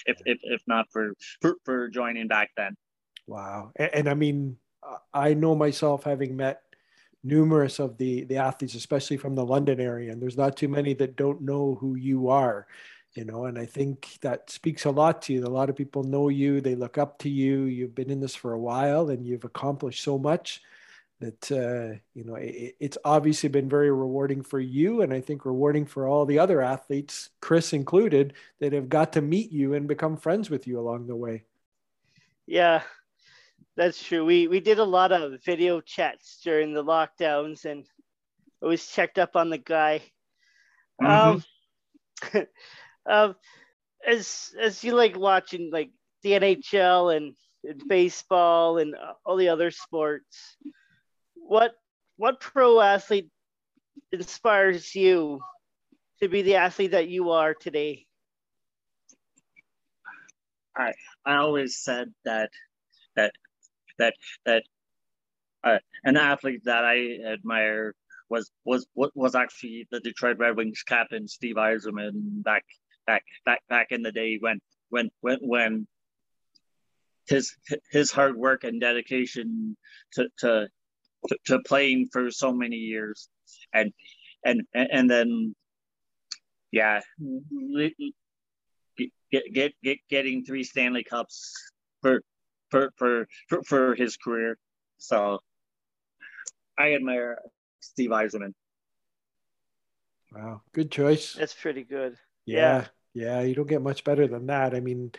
if 0.05 0.17
if, 0.25 0.39
if 0.43 0.61
not 0.67 0.87
for, 0.91 1.13
for 1.41 1.55
for 1.65 1.89
joining 1.89 2.27
back 2.27 2.51
then. 2.55 2.75
Wow. 3.27 3.71
And, 3.75 3.93
and 3.93 4.09
I 4.09 4.13
mean 4.13 4.57
I 5.13 5.33
know 5.33 5.55
myself 5.55 6.03
having 6.03 6.35
met 6.35 6.61
numerous 7.23 7.79
of 7.79 7.97
the 7.97 8.23
the 8.23 8.37
athletes 8.37 8.75
especially 8.75 9.17
from 9.17 9.35
the 9.35 9.45
London 9.45 9.79
area 9.79 10.11
and 10.11 10.21
there's 10.21 10.37
not 10.37 10.57
too 10.57 10.67
many 10.67 10.93
that 10.95 11.15
don't 11.15 11.41
know 11.41 11.77
who 11.79 11.95
you 11.95 12.29
are 12.29 12.67
you 13.13 13.25
know 13.25 13.45
and 13.45 13.57
i 13.57 13.65
think 13.65 14.17
that 14.21 14.49
speaks 14.49 14.85
a 14.85 14.89
lot 14.89 15.21
to 15.21 15.33
you. 15.33 15.45
A 15.45 15.47
lot 15.47 15.69
of 15.69 15.75
people 15.75 16.03
know 16.03 16.29
you 16.29 16.61
they 16.61 16.75
look 16.75 16.97
up 16.97 17.17
to 17.19 17.29
you 17.29 17.63
you've 17.63 17.95
been 17.95 18.09
in 18.09 18.19
this 18.19 18.35
for 18.35 18.53
a 18.53 18.59
while 18.59 19.09
and 19.09 19.25
you've 19.25 19.43
accomplished 19.43 20.03
so 20.03 20.17
much 20.17 20.61
that 21.19 21.51
uh, 21.51 21.97
you 22.13 22.23
know 22.23 22.35
it, 22.35 22.75
it's 22.79 22.97
obviously 23.05 23.49
been 23.49 23.69
very 23.69 23.91
rewarding 23.91 24.41
for 24.41 24.59
you 24.59 25.01
and 25.01 25.13
i 25.13 25.21
think 25.21 25.45
rewarding 25.45 25.85
for 25.85 26.07
all 26.07 26.25
the 26.25 26.39
other 26.39 26.61
athletes 26.61 27.29
chris 27.41 27.73
included 27.73 28.33
that 28.59 28.73
have 28.73 28.89
got 28.89 29.13
to 29.13 29.21
meet 29.21 29.51
you 29.51 29.73
and 29.73 29.87
become 29.87 30.17
friends 30.17 30.49
with 30.49 30.67
you 30.67 30.79
along 30.79 31.07
the 31.07 31.15
way. 31.15 31.43
Yeah 32.47 32.81
that's 33.75 34.03
true. 34.03 34.25
We 34.25 34.47
we 34.47 34.59
did 34.59 34.79
a 34.79 34.83
lot 34.83 35.11
of 35.11 35.43
video 35.43 35.81
chats 35.81 36.39
during 36.43 36.73
the 36.73 36.83
lockdowns 36.83 37.65
and 37.65 37.85
always 38.61 38.85
checked 38.87 39.17
up 39.17 39.35
on 39.35 39.49
the 39.49 39.57
guy. 39.57 40.01
Mm-hmm. 41.01 42.33
um 42.33 42.47
um, 43.09 43.35
as 44.07 44.53
as 44.59 44.83
you 44.83 44.93
like 44.93 45.17
watching 45.17 45.69
like 45.71 45.91
the 46.23 46.31
NHL 46.31 47.15
and, 47.15 47.35
and 47.63 47.81
baseball 47.87 48.77
and 48.77 48.95
all 49.25 49.37
the 49.37 49.49
other 49.49 49.71
sports, 49.71 50.57
what 51.35 51.73
what 52.17 52.39
pro 52.39 52.79
athlete 52.79 53.29
inspires 54.11 54.93
you 54.95 55.39
to 56.21 56.29
be 56.29 56.41
the 56.41 56.55
athlete 56.55 56.91
that 56.91 57.07
you 57.07 57.31
are 57.31 57.53
today? 57.53 58.05
I 60.75 60.93
I 61.25 61.35
always 61.37 61.77
said 61.77 62.13
that 62.25 62.49
that 63.15 63.33
that 63.97 64.13
that 64.45 64.63
uh, 65.63 65.79
an 66.03 66.17
athlete 66.17 66.61
that 66.65 66.83
I 66.83 67.17
admire 67.33 67.93
was 68.29 68.49
was 68.65 68.87
was 68.95 69.35
actually 69.35 69.87
the 69.91 69.99
Detroit 69.99 70.37
Red 70.37 70.55
Wings 70.55 70.83
captain 70.83 71.27
Steve 71.27 71.55
Yzerman 71.55 72.43
back 72.43 72.63
back 73.05 73.23
back 73.45 73.61
back 73.69 73.87
in 73.91 74.01
the 74.01 74.11
day 74.11 74.37
when 74.39 74.59
when 74.89 75.09
when 75.21 75.37
when 75.41 75.87
his 77.27 77.55
his 77.91 78.11
hard 78.11 78.35
work 78.35 78.63
and 78.63 78.81
dedication 78.81 79.77
to 80.13 80.27
to 80.39 80.67
to, 81.27 81.37
to 81.45 81.59
playing 81.59 82.09
for 82.11 82.31
so 82.31 82.51
many 82.51 82.77
years 82.77 83.29
and 83.73 83.93
and 84.43 84.61
and 84.73 85.09
then 85.09 85.55
yeah 86.71 87.01
get 89.31 89.53
get, 89.53 89.73
get 89.83 89.97
getting 90.09 90.43
three 90.43 90.63
Stanley 90.63 91.03
Cups 91.03 91.53
for 92.01 92.21
for 92.69 92.91
for 92.97 93.27
for, 93.47 93.63
for 93.63 93.95
his 93.95 94.17
career 94.17 94.57
so 94.97 95.39
I 96.77 96.93
admire 96.93 97.39
Steve 97.79 98.11
Yzerman. 98.11 98.53
Wow, 100.31 100.61
good 100.71 100.91
choice. 100.91 101.33
That's 101.33 101.53
pretty 101.53 101.83
good. 101.83 102.15
Yeah, 102.51 102.85
yeah, 103.13 103.41
you 103.41 103.55
don't 103.55 103.67
get 103.67 103.81
much 103.81 104.03
better 104.03 104.27
than 104.27 104.47
that. 104.47 104.73
I 104.73 104.79
mean, 104.79 105.11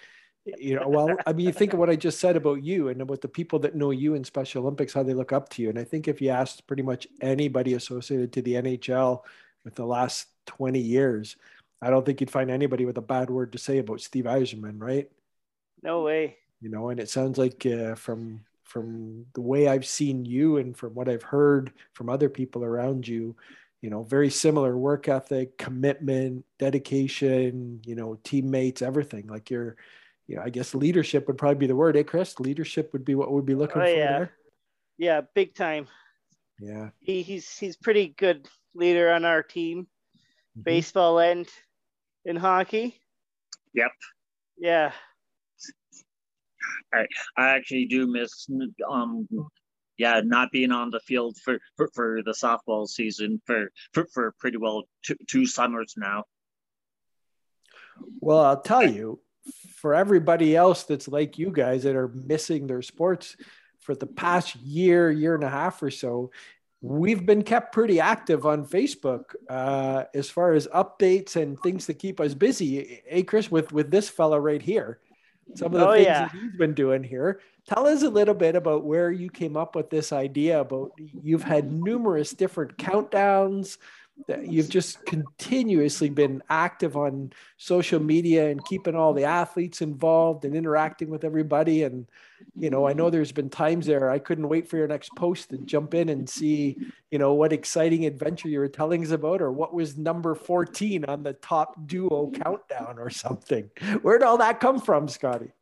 you 0.45 0.77
know, 0.77 0.89
well, 0.89 1.17
I 1.27 1.33
mean, 1.33 1.47
you 1.47 1.53
think 1.53 1.73
of 1.73 1.79
what 1.79 1.91
I 1.91 1.97
just 1.97 2.19
said 2.19 2.37
about 2.37 2.65
you 2.65 2.89
and 2.89 3.01
about 3.01 3.21
the 3.21 3.29
people 3.29 3.59
that 3.61 3.77
know 3.77 3.91
you 3.91 4.15
in 4.15 4.25
Special 4.25 4.63
Olympics, 4.63 4.93
how 4.93 5.03
they 5.03 5.15
look 5.15 5.33
up 5.33 5.49
to 5.51 5.63
you. 5.63 5.69
And 5.69 5.79
I 5.79 5.85
think 5.85 6.09
if 6.09 6.21
you 6.21 6.31
asked 6.31 6.67
pretty 6.67 6.83
much 6.83 7.07
anybody 7.21 7.75
associated 7.75 8.33
to 8.33 8.43
the 8.43 8.55
NHL 8.55 9.23
with 9.65 9.75
the 9.77 9.87
last 9.87 10.27
20 10.47 10.81
years, 10.81 11.37
I 11.81 11.91
don't 11.91 12.05
think 12.05 12.21
you'd 12.21 12.31
find 12.31 12.51
anybody 12.51 12.85
with 12.85 12.99
a 12.99 13.03
bad 13.03 13.31
word 13.31 13.53
to 13.53 13.59
say 13.59 13.79
about 13.79 14.01
Steve 14.01 14.25
Yzerman, 14.25 14.81
right? 14.81 15.09
No 15.83 16.03
way. 16.03 16.39
You 16.61 16.71
know, 16.71 16.91
and 16.91 16.99
it 17.01 17.09
sounds 17.09 17.39
like 17.39 17.67
uh, 17.67 17.95
from 17.95 18.45
from 18.65 19.27
the 19.35 19.41
way 19.41 19.69
I've 19.69 19.85
seen 19.85 20.25
you 20.25 20.57
and 20.57 20.75
from 20.75 20.95
what 20.95 21.09
I've 21.09 21.23
heard 21.25 21.73
from 21.93 22.09
other 22.09 22.31
people 22.31 22.65
around 22.65 23.07
you, 23.07 23.37
you 23.83 23.91
know, 23.91 24.05
very 24.05 24.31
similar 24.31 24.79
work 24.79 25.09
ethic, 25.09 25.59
commitment, 25.59 26.45
dedication, 26.59 27.83
you 27.85 27.97
know, 27.97 28.19
teammates, 28.23 28.81
everything. 28.81 29.27
Like 29.27 29.51
you're, 29.51 29.77
you 30.29 30.37
know, 30.37 30.43
I 30.43 30.51
guess 30.51 30.75
leadership 30.75 31.27
would 31.27 31.37
probably 31.37 31.59
be 31.59 31.67
the 31.67 31.77
word, 31.77 31.97
eh, 31.97 32.05
Chris? 32.05 32.39
Leadership 32.39 32.93
would 32.93 33.05
be 33.05 33.17
what 33.17 33.33
we'd 33.33 33.45
be 33.45 33.57
looking 33.57 33.83
oh, 33.83 33.85
for 33.85 33.91
yeah. 33.91 34.19
there. 34.19 34.33
Yeah, 34.99 35.21
big 35.35 35.55
time. 35.55 35.89
Yeah. 36.61 36.91
He, 37.01 37.23
he's 37.23 37.59
he's 37.59 37.77
pretty 37.77 38.15
good 38.17 38.49
leader 38.75 39.11
on 39.11 39.25
our 39.25 39.43
team, 39.43 39.83
mm-hmm. 39.83 40.63
baseball 40.63 41.19
and 41.19 41.49
in 42.25 42.37
hockey. 42.37 43.01
Yep. 43.75 43.91
Yeah. 44.59 44.93
I 46.95 47.07
I 47.37 47.49
actually 47.49 47.87
do 47.87 48.07
miss 48.07 48.47
um 48.89 49.27
yeah, 50.03 50.21
not 50.25 50.51
being 50.51 50.73
on 50.73 50.91
the 50.91 50.99
field 50.99 51.37
for, 51.45 51.61
for, 51.77 51.89
for 51.95 52.23
the 52.25 52.33
softball 52.33 52.89
season 52.89 53.41
for, 53.47 53.71
for, 53.93 54.05
for 54.13 54.35
pretty 54.41 54.57
well 54.57 54.83
two, 55.05 55.15
two 55.29 55.47
summers 55.47 55.95
now. 55.97 56.25
Well, 58.21 58.41
I'll 58.41 58.61
tell 58.61 58.89
you, 58.89 59.21
for 59.77 59.95
everybody 59.95 60.57
else 60.57 60.83
that's 60.83 61.07
like 61.07 61.39
you 61.39 61.53
guys 61.53 61.85
that 61.85 61.95
are 61.95 62.09
missing 62.09 62.67
their 62.67 62.83
sports 62.83 63.37
for 63.79 63.95
the 63.95 64.07
past 64.07 64.57
year, 64.57 65.09
year 65.09 65.37
and 65.37 65.45
a 65.45 65.49
half 65.49 65.81
or 65.81 65.91
so, 65.91 66.33
we've 66.81 67.25
been 67.25 67.43
kept 67.43 67.73
pretty 67.73 68.01
active 68.01 68.45
on 68.45 68.67
Facebook 68.67 69.37
uh, 69.49 70.05
as 70.15 70.29
far 70.29 70.53
as 70.53 70.67
updates 70.69 71.37
and 71.37 71.61
things 71.61 71.87
to 71.87 71.95
keep 71.95 72.19
us 72.19 72.35
busy. 72.35 73.03
Hey, 73.07 73.23
Chris, 73.23 73.53
with 73.53 73.71
with 73.73 73.89
this 73.89 74.09
fella 74.09 74.41
right 74.41 74.63
here, 74.63 74.99
some 75.55 75.73
of 75.75 75.79
the 75.79 75.89
oh, 75.89 75.93
things 75.93 76.07
yeah. 76.07 76.25
that 76.25 76.33
he's 76.33 76.57
been 76.59 76.75
doing 76.75 77.05
here. 77.05 77.41
Tell 77.69 77.87
us 77.87 78.03
a 78.03 78.11
little 78.11 78.35
bit 78.35 78.57
about 78.57 78.85
where 78.85 79.11
you 79.11 79.31
came 79.31 79.57
up 79.57 79.77
with 79.77 79.89
this 79.89 80.13
idea 80.13 80.61
about 80.61 80.93
you've 80.99 81.45
had 81.45 81.71
numerous 81.71 82.33
different 82.33 82.77
countdowns, 82.77 83.79
that 84.29 84.47
you've 84.47 84.69
just 84.69 85.05
continuously 85.07 86.11
been 86.11 86.43
active 86.51 86.97
on 86.97 87.33
social 87.57 88.01
media 88.01 88.51
and 88.51 88.65
keeping 88.65 88.95
all 88.95 89.13
the 89.13 89.25
athletes 89.25 89.81
involved 89.81 90.45
and 90.45 90.55
interacting 90.55 91.09
with 91.09 91.25
everybody. 91.25 91.83
And, 91.83 92.07
you 92.55 92.71
know, 92.71 92.87
I 92.87 92.93
know 92.93 93.11
there's 93.11 93.33
been 93.33 93.49
times 93.49 93.87
there 93.87 94.11
I 94.11 94.19
couldn't 94.19 94.49
wait 94.49 94.69
for 94.69 94.77
your 94.77 94.87
next 94.87 95.11
post 95.17 95.51
to 95.51 95.59
jump 95.59 95.95
in 95.95 96.09
and 96.09 96.29
see, 96.29 96.77
you 97.11 97.19
know, 97.19 97.33
what 97.35 97.53
exciting 97.53 98.05
adventure 98.05 98.49
you 98.49 98.59
were 98.59 98.69
telling 98.69 99.03
us 99.05 99.11
about 99.11 99.41
or 99.41 99.51
what 99.51 99.75
was 99.75 99.97
number 99.97 100.35
14 100.35 101.05
on 101.07 101.23
the 101.23 101.33
top 101.33 101.87
duo 101.87 102.31
countdown 102.31 102.99
or 102.99 103.11
something. 103.11 103.71
Where'd 104.03 104.23
all 104.23 104.39
that 104.39 104.61
come 104.61 104.81
from, 104.81 105.09
Scotty? 105.09 105.53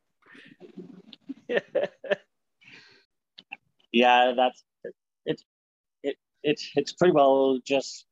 yeah, 3.91 4.33
that's 4.35 4.63
it's 5.25 5.43
it, 6.03 6.15
it's 6.43 6.69
it's 6.75 6.93
pretty 6.93 7.13
well 7.13 7.59
just 7.65 8.05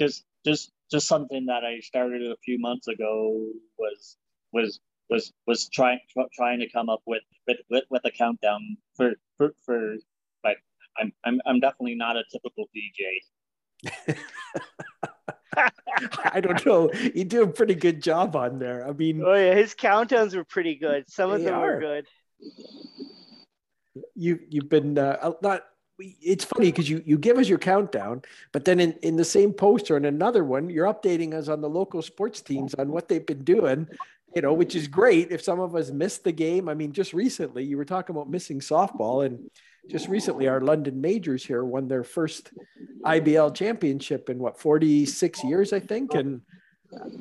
just 0.00 0.24
just 0.44 0.72
just 0.90 1.06
something 1.06 1.46
that 1.46 1.64
I 1.64 1.80
started 1.80 2.22
a 2.22 2.36
few 2.44 2.58
months 2.58 2.88
ago 2.88 3.46
was 3.78 4.16
was 4.52 4.80
was 5.10 5.32
was 5.46 5.68
trying 5.68 6.00
trying 6.34 6.60
to 6.60 6.70
come 6.70 6.88
up 6.88 7.02
with 7.06 7.22
with 7.46 7.58
with, 7.70 7.84
with 7.90 8.02
a 8.04 8.10
countdown 8.10 8.76
for 8.96 9.12
for 9.36 9.54
for 9.64 9.96
but 10.42 10.56
I'm 10.98 11.12
I'm 11.24 11.40
I'm 11.46 11.60
definitely 11.60 11.96
not 11.96 12.16
a 12.16 12.24
typical 12.30 12.68
DJ. 12.74 13.92
I 16.32 16.40
don't 16.40 16.64
know. 16.64 16.90
You 17.14 17.24
do 17.24 17.42
a 17.42 17.48
pretty 17.48 17.74
good 17.74 18.02
job 18.02 18.36
on 18.36 18.58
there. 18.58 18.86
I 18.86 18.92
mean, 18.92 19.22
oh 19.24 19.34
yeah, 19.34 19.54
his 19.54 19.74
countdowns 19.74 20.34
were 20.34 20.44
pretty 20.44 20.76
good. 20.76 21.10
Some 21.10 21.30
of 21.30 21.42
them 21.42 21.54
are. 21.54 21.74
were 21.74 21.80
good. 21.80 22.06
You 24.14 24.38
you've 24.48 24.68
been 24.68 24.98
uh, 24.98 25.32
not 25.42 25.64
it's 25.98 26.44
funny 26.44 26.66
because 26.66 26.88
you 26.88 27.02
you 27.04 27.18
give 27.18 27.38
us 27.38 27.48
your 27.48 27.58
countdown, 27.58 28.22
but 28.52 28.64
then 28.64 28.78
in, 28.78 28.92
in 29.02 29.16
the 29.16 29.24
same 29.24 29.52
post 29.52 29.90
or 29.90 29.96
in 29.96 30.04
another 30.04 30.44
one, 30.44 30.70
you're 30.70 30.92
updating 30.92 31.34
us 31.34 31.48
on 31.48 31.60
the 31.60 31.68
local 31.68 32.02
sports 32.02 32.40
teams 32.40 32.74
on 32.74 32.90
what 32.90 33.08
they've 33.08 33.26
been 33.26 33.42
doing, 33.42 33.88
you 34.34 34.42
know, 34.42 34.52
which 34.52 34.76
is 34.76 34.86
great. 34.86 35.32
If 35.32 35.42
some 35.42 35.58
of 35.58 35.74
us 35.74 35.90
missed 35.90 36.22
the 36.22 36.32
game, 36.32 36.68
I 36.68 36.74
mean, 36.74 36.92
just 36.92 37.12
recently 37.12 37.64
you 37.64 37.76
were 37.76 37.84
talking 37.84 38.14
about 38.14 38.30
missing 38.30 38.60
softball, 38.60 39.26
and 39.26 39.50
just 39.88 40.08
recently 40.08 40.48
our 40.48 40.60
London 40.60 41.00
Majors 41.00 41.44
here 41.44 41.64
won 41.64 41.88
their 41.88 42.04
first 42.04 42.50
IBL 43.04 43.54
championship 43.54 44.28
in 44.28 44.38
what 44.38 44.58
46 44.58 45.44
years, 45.44 45.72
I 45.72 45.80
think, 45.80 46.14
and 46.14 46.42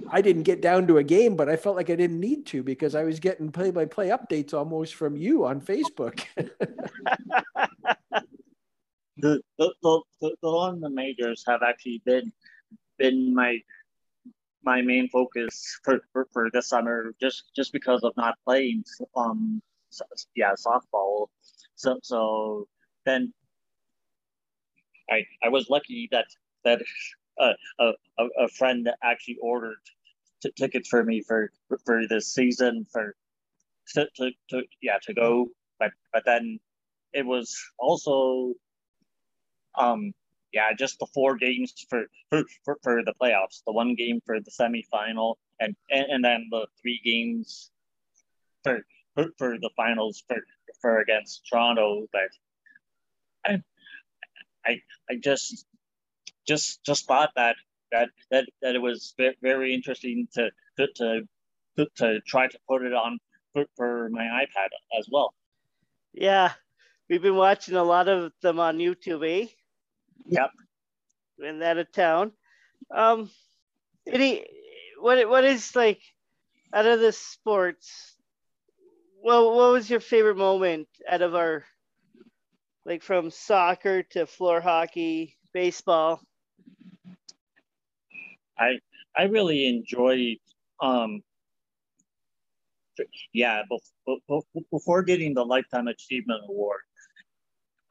I 0.10 0.22
didn't 0.22 0.44
get 0.44 0.62
down 0.62 0.88
to 0.88 0.98
a 0.98 1.04
game, 1.04 1.36
but 1.36 1.50
I 1.50 1.56
felt 1.56 1.76
like 1.76 1.90
I 1.90 1.96
didn't 1.96 2.20
need 2.20 2.46
to 2.48 2.64
because 2.64 2.96
I 2.96 3.04
was 3.04 3.20
getting 3.20 3.52
play 3.52 3.72
by 3.72 3.86
play 3.86 4.10
updates 4.10 4.54
almost 4.54 4.96
from 4.96 5.16
you 5.18 5.46
on 5.46 5.62
Facebook. 5.62 6.24
the 9.18 9.42
the, 9.58 9.74
the, 9.82 10.02
the, 10.22 10.36
London 10.42 10.94
majors 10.94 11.44
have 11.48 11.64
actually 11.64 12.02
been 12.06 12.32
been 12.98 13.34
my 13.34 13.60
my 14.64 14.82
main 14.82 15.10
focus 15.10 15.80
for, 15.84 16.00
for, 16.14 16.28
for 16.32 16.50
this 16.54 16.70
summer 16.70 17.14
just 17.20 17.52
just 17.56 17.74
because 17.74 18.04
of 18.04 18.14
not 18.18 18.36
playing 18.46 18.84
um 19.16 19.62
yeah 20.36 20.54
softball 20.54 21.28
so 21.78 22.00
so 22.04 22.68
then 23.06 23.34
I 25.10 25.26
I 25.44 25.50
was 25.50 25.70
lucky 25.70 26.10
that 26.12 26.26
that 26.66 26.82
uh, 27.40 27.54
a, 27.80 27.94
a, 28.40 28.48
friend 28.50 28.90
actually 29.04 29.38
ordered 29.42 29.78
t- 30.42 30.52
tickets 30.58 30.90
for 30.90 31.04
me 31.04 31.22
for 31.22 31.52
for 31.86 32.08
this 32.08 32.34
season 32.34 32.86
for 32.92 33.16
to, 33.94 34.08
to, 34.18 34.32
to 34.50 34.64
yeah 34.82 34.98
to 35.04 35.14
go. 35.14 35.48
But 35.80 35.92
but 36.12 36.24
then 36.26 36.60
it 37.14 37.26
was 37.26 37.56
also 37.80 38.54
um, 39.78 40.14
yeah, 40.54 40.74
just 40.78 41.00
the 41.00 41.08
four 41.14 41.38
games 41.38 41.74
for, 41.90 42.06
for, 42.30 42.44
for, 42.64 42.78
for 42.82 43.04
the 43.04 43.14
playoffs, 43.22 43.62
the 43.66 43.74
one 43.74 43.96
game 43.96 44.22
for 44.26 44.40
the 44.40 44.52
semifinal, 44.52 45.36
and, 45.60 45.76
and, 45.92 46.06
and 46.10 46.26
then 46.26 46.48
the 46.50 46.66
three 46.82 47.00
games 47.04 47.70
for, 48.64 48.80
for, 49.14 49.28
for 49.38 49.58
the 49.60 49.70
finals 49.76 50.24
for, 50.28 50.38
for 50.82 51.00
against 51.00 51.44
Toronto. 51.50 52.08
But 52.12 52.30
I, 53.46 53.64
I, 54.66 54.82
I 55.10 55.16
just, 55.16 55.66
just, 56.48 56.84
just 56.84 57.06
thought 57.06 57.32
that, 57.36 57.56
that, 57.92 58.10
that, 58.32 58.46
that 58.62 58.76
it 58.76 58.82
was 58.82 59.14
very 59.42 59.74
interesting 59.74 60.28
to, 60.34 60.50
to, 60.78 60.88
to, 60.96 61.88
to 61.98 62.22
try 62.22 62.48
to 62.48 62.60
put 62.68 62.84
it 62.84 62.94
on 62.94 63.20
for, 63.54 63.66
for 63.76 64.10
my 64.10 64.24
iPad 64.24 64.70
as 65.00 65.08
well. 65.12 65.34
Yeah, 66.14 66.52
we've 67.10 67.22
been 67.22 67.36
watching 67.36 67.76
a 67.76 67.84
lot 67.84 68.08
of 68.08 68.32
them 68.42 68.60
on 68.60 68.80
YouTube, 68.80 69.24
eh? 69.28 69.48
Yep. 70.26 70.52
In 71.44 71.60
that 71.60 71.78
of 71.78 71.92
town. 71.92 72.32
Um, 72.90 73.30
any 74.06 74.46
what 75.00 75.30
what 75.30 75.44
is 75.44 75.76
like 75.76 76.02
out 76.74 76.86
of 76.86 77.00
the 77.00 77.12
sports? 77.12 78.17
Well, 79.28 79.58
what 79.58 79.74
was 79.74 79.90
your 79.90 80.00
favorite 80.00 80.38
moment 80.38 80.88
out 81.06 81.22
of 81.22 81.36
our 81.36 81.66
like 82.86 83.04
from 83.04 83.30
soccer 83.30 84.04
to 84.12 84.26
floor 84.26 84.62
hockey, 84.62 85.36
baseball? 85.54 86.22
I 88.58 88.80
I 89.18 89.24
really 89.24 89.68
enjoyed 89.68 90.38
um 90.82 91.22
yeah 93.34 93.64
before 93.68 94.44
before 94.72 95.04
getting 95.04 95.34
the 95.34 95.44
lifetime 95.44 95.90
achievement 95.90 96.44
award 96.48 96.80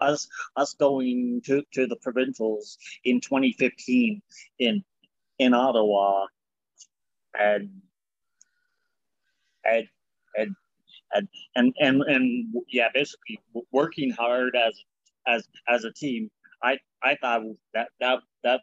us 0.01 0.27
us 0.57 0.73
going 0.73 1.43
to, 1.45 1.63
to 1.75 1.87
the 1.87 1.97
provincials 1.97 2.79
in 3.05 3.21
2015 3.21 4.23
in 4.59 4.83
in 5.39 5.53
Ottawa 5.53 6.29
and 7.39 7.69
and 9.67 9.87
and 10.35 10.57
and 11.13 11.29
and 11.55 11.75
and, 11.79 12.03
and 12.03 12.55
yeah 12.71 12.89
basically 12.93 13.39
working 13.73 14.11
hard 14.11 14.57
as 14.57 14.75
as 15.27 15.47
as 15.69 15.85
a 15.85 15.93
team 15.93 16.31
I 16.63 16.79
I 17.03 17.17
thought 17.17 17.43
that 17.75 17.89
that 18.01 18.21
that 18.43 18.61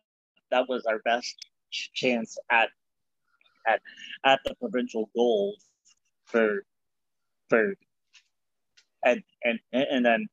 that 0.52 0.68
was 0.68 0.86
our 0.86 1.00
best 1.00 1.36
chance 1.72 2.38
at 2.50 2.70
at 3.68 3.82
at 4.24 4.40
the 4.46 4.56
provincial 4.56 5.10
goals 5.16 5.66
for 6.26 6.66
for 7.50 7.76
and 9.06 9.24
and 9.44 9.60
and 9.74 10.06
then 10.06 10.28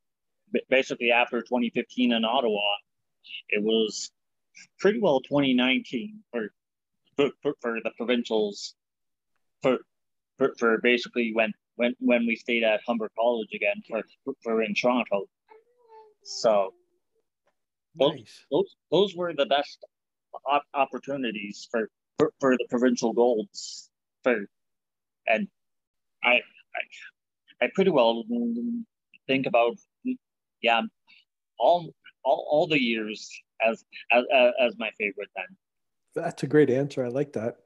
basically 0.69 1.11
after 1.13 1.41
2015 1.43 2.13
in 2.13 2.25
Ottawa, 2.25 2.61
it 3.49 3.63
was 3.63 4.11
pretty 4.79 5.01
well 5.01 5.21
2019 5.21 6.21
for 6.33 6.53
for, 7.17 7.31
for, 7.43 7.55
for 7.61 7.79
the 7.83 7.91
provincials 7.97 8.75
for, 9.63 9.79
for 10.39 10.55
for 10.59 10.79
basically 10.79 11.33
when 11.35 11.53
when 11.81 11.95
when 11.99 12.27
we 12.27 12.37
stayed 12.37 12.63
at 12.63 12.81
Humber 12.87 13.11
College 13.19 13.49
again 13.55 13.83
for 13.89 14.03
for 14.45 14.63
in 14.63 14.75
Toronto. 14.75 15.25
So 16.23 16.75
nice. 17.97 18.11
those, 18.11 18.27
those 18.51 18.77
those 18.91 19.17
were 19.17 19.33
the 19.33 19.47
best 19.47 19.79
op- 20.45 20.67
opportunities 20.75 21.67
for, 21.71 21.89
for 22.19 22.33
for 22.39 22.53
the 22.59 22.67
provincial 22.69 23.15
golds 23.15 23.91
for 24.23 24.45
and 25.27 25.49
I 26.23 26.35
I 26.79 26.83
I 27.63 27.71
pretty 27.75 27.91
well 27.91 28.25
think 29.27 29.47
about 29.47 29.77
yeah, 30.61 30.83
all 31.59 31.95
all, 32.27 32.47
all 32.51 32.67
the 32.67 32.79
years 32.79 33.31
as, 33.67 33.83
as 34.13 34.25
as 34.61 34.75
my 34.77 34.91
favorite 34.99 35.31
then. 35.35 35.57
That's 36.15 36.43
a 36.43 36.47
great 36.47 36.71
answer. 36.71 37.05
I 37.05 37.09
like 37.09 37.33
that. 37.35 37.59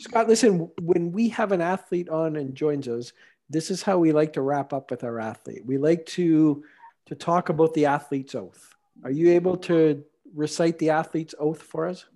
Scott, 0.00 0.28
listen, 0.28 0.68
when 0.80 1.12
we 1.12 1.28
have 1.28 1.52
an 1.52 1.60
athlete 1.60 2.08
on 2.08 2.34
and 2.34 2.52
joins 2.54 2.88
us, 2.88 3.12
this 3.52 3.70
is 3.70 3.82
how 3.82 3.98
we 3.98 4.12
like 4.12 4.32
to 4.34 4.42
wrap 4.42 4.72
up 4.72 4.90
with 4.90 5.04
our 5.04 5.20
athlete. 5.20 5.62
We 5.64 5.78
like 5.78 6.06
to 6.06 6.64
to 7.06 7.14
talk 7.14 7.48
about 7.48 7.74
the 7.74 7.86
athlete's 7.86 8.34
oath. 8.34 8.74
Are 9.04 9.10
you 9.10 9.30
able 9.32 9.56
to 9.58 10.02
recite 10.34 10.78
the 10.78 10.90
athlete's 10.90 11.34
oath 11.38 11.62
for 11.62 11.86
us? 11.86 12.06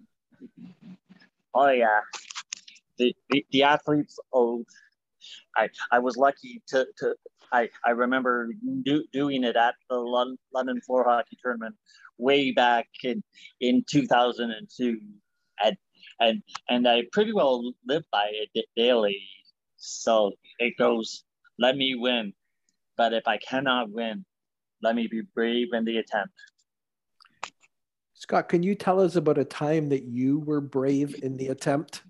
Oh 1.55 1.69
yeah. 1.69 2.01
The 2.99 3.15
the, 3.31 3.47
the 3.51 3.63
athlete's 3.63 4.19
oath. 4.33 4.67
I 5.57 5.69
I 5.93 5.99
was 5.99 6.17
lucky 6.17 6.63
to 6.69 6.87
to 6.99 7.15
I, 7.53 7.69
I 7.85 7.91
remember 7.91 8.51
do, 8.83 9.05
doing 9.13 9.45
it 9.45 9.57
at 9.57 9.75
the 9.89 9.97
London 9.97 10.81
floor 10.81 11.05
hockey 11.05 11.39
tournament 11.43 11.75
way 12.19 12.53
back 12.53 12.89
in, 13.03 13.23
in 13.61 13.85
2002. 13.89 14.99
And, 15.63 15.77
and, 16.21 16.43
and 16.69 16.89
I 16.89 17.03
pretty 17.13 17.33
well 17.33 17.73
live 17.87 18.05
by 18.11 18.31
it 18.33 18.65
daily. 18.77 19.23
So 19.77 20.33
it 20.59 20.75
goes, 20.79 21.25
let 21.59 21.77
me 21.77 21.95
win. 21.95 22.33
But 22.97 23.13
if 23.13 23.27
I 23.27 23.39
cannot 23.39 23.91
win, 23.91 24.25
let 24.83 24.95
me 24.95 25.09
be 25.11 25.23
brave 25.35 25.69
in 25.73 25.85
the 25.85 25.99
attempt. 25.99 26.35
Scott, 28.15 28.49
can 28.49 28.63
you 28.63 28.75
tell 28.75 29.01
us 29.01 29.17
about 29.17 29.39
a 29.39 29.45
time 29.45 29.91
that 29.91 30.05
you 30.05 30.39
were 30.41 30.61
brave 30.61 31.23
in 31.23 31.37
the 31.37 31.49
attempt? 31.49 32.03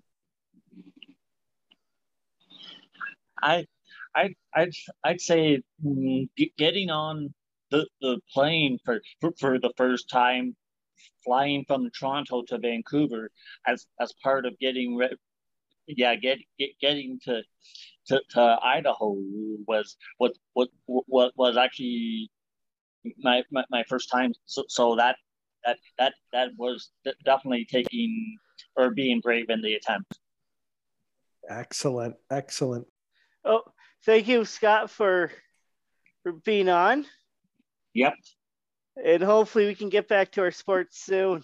I 3.41 3.65
I'd 4.15 4.35
I'd 4.55 4.71
I'd 5.03 5.21
say 5.21 5.61
mm, 5.85 6.29
getting 6.57 6.89
on 6.89 7.33
the, 7.69 7.85
the 8.01 8.19
plane 8.33 8.79
for, 8.85 9.01
for, 9.19 9.31
for 9.37 9.59
the 9.59 9.73
first 9.75 10.09
time 10.09 10.55
flying 11.23 11.65
from 11.67 11.89
Toronto 11.91 12.43
to 12.47 12.57
Vancouver 12.57 13.29
as 13.67 13.85
as 13.99 14.13
part 14.23 14.45
of 14.45 14.57
getting 14.59 14.95
re- 14.95 15.15
yeah 15.87 16.15
get, 16.15 16.39
get 16.59 16.69
getting 16.79 17.19
to, 17.23 17.41
to 18.07 18.21
to 18.29 18.57
Idaho 18.61 19.15
was 19.67 19.97
what 20.17 20.33
what 20.53 20.69
what 20.85 21.33
was 21.35 21.57
actually 21.57 22.29
my, 23.19 23.43
my, 23.51 23.63
my 23.69 23.83
first 23.83 24.09
time. 24.11 24.33
So, 24.45 24.63
so 24.67 24.95
that 24.95 25.15
that 25.65 25.77
that 25.97 26.13
that 26.33 26.49
was 26.57 26.91
definitely 27.25 27.65
taking 27.69 28.37
or 28.75 28.91
being 28.91 29.19
brave 29.19 29.49
in 29.49 29.61
the 29.61 29.75
attempt. 29.75 30.17
Excellent 31.49 32.15
excellent. 32.31 32.87
Oh 33.45 33.63
thank 34.05 34.27
you 34.27 34.45
scott 34.45 34.89
for 34.89 35.31
for 36.23 36.33
being 36.33 36.69
on. 36.69 37.05
Yep. 37.93 38.13
And 39.03 39.23
hopefully 39.23 39.67
we 39.67 39.75
can 39.75 39.89
get 39.89 40.07
back 40.07 40.31
to 40.33 40.41
our 40.41 40.51
sports 40.51 41.03
soon. 41.03 41.43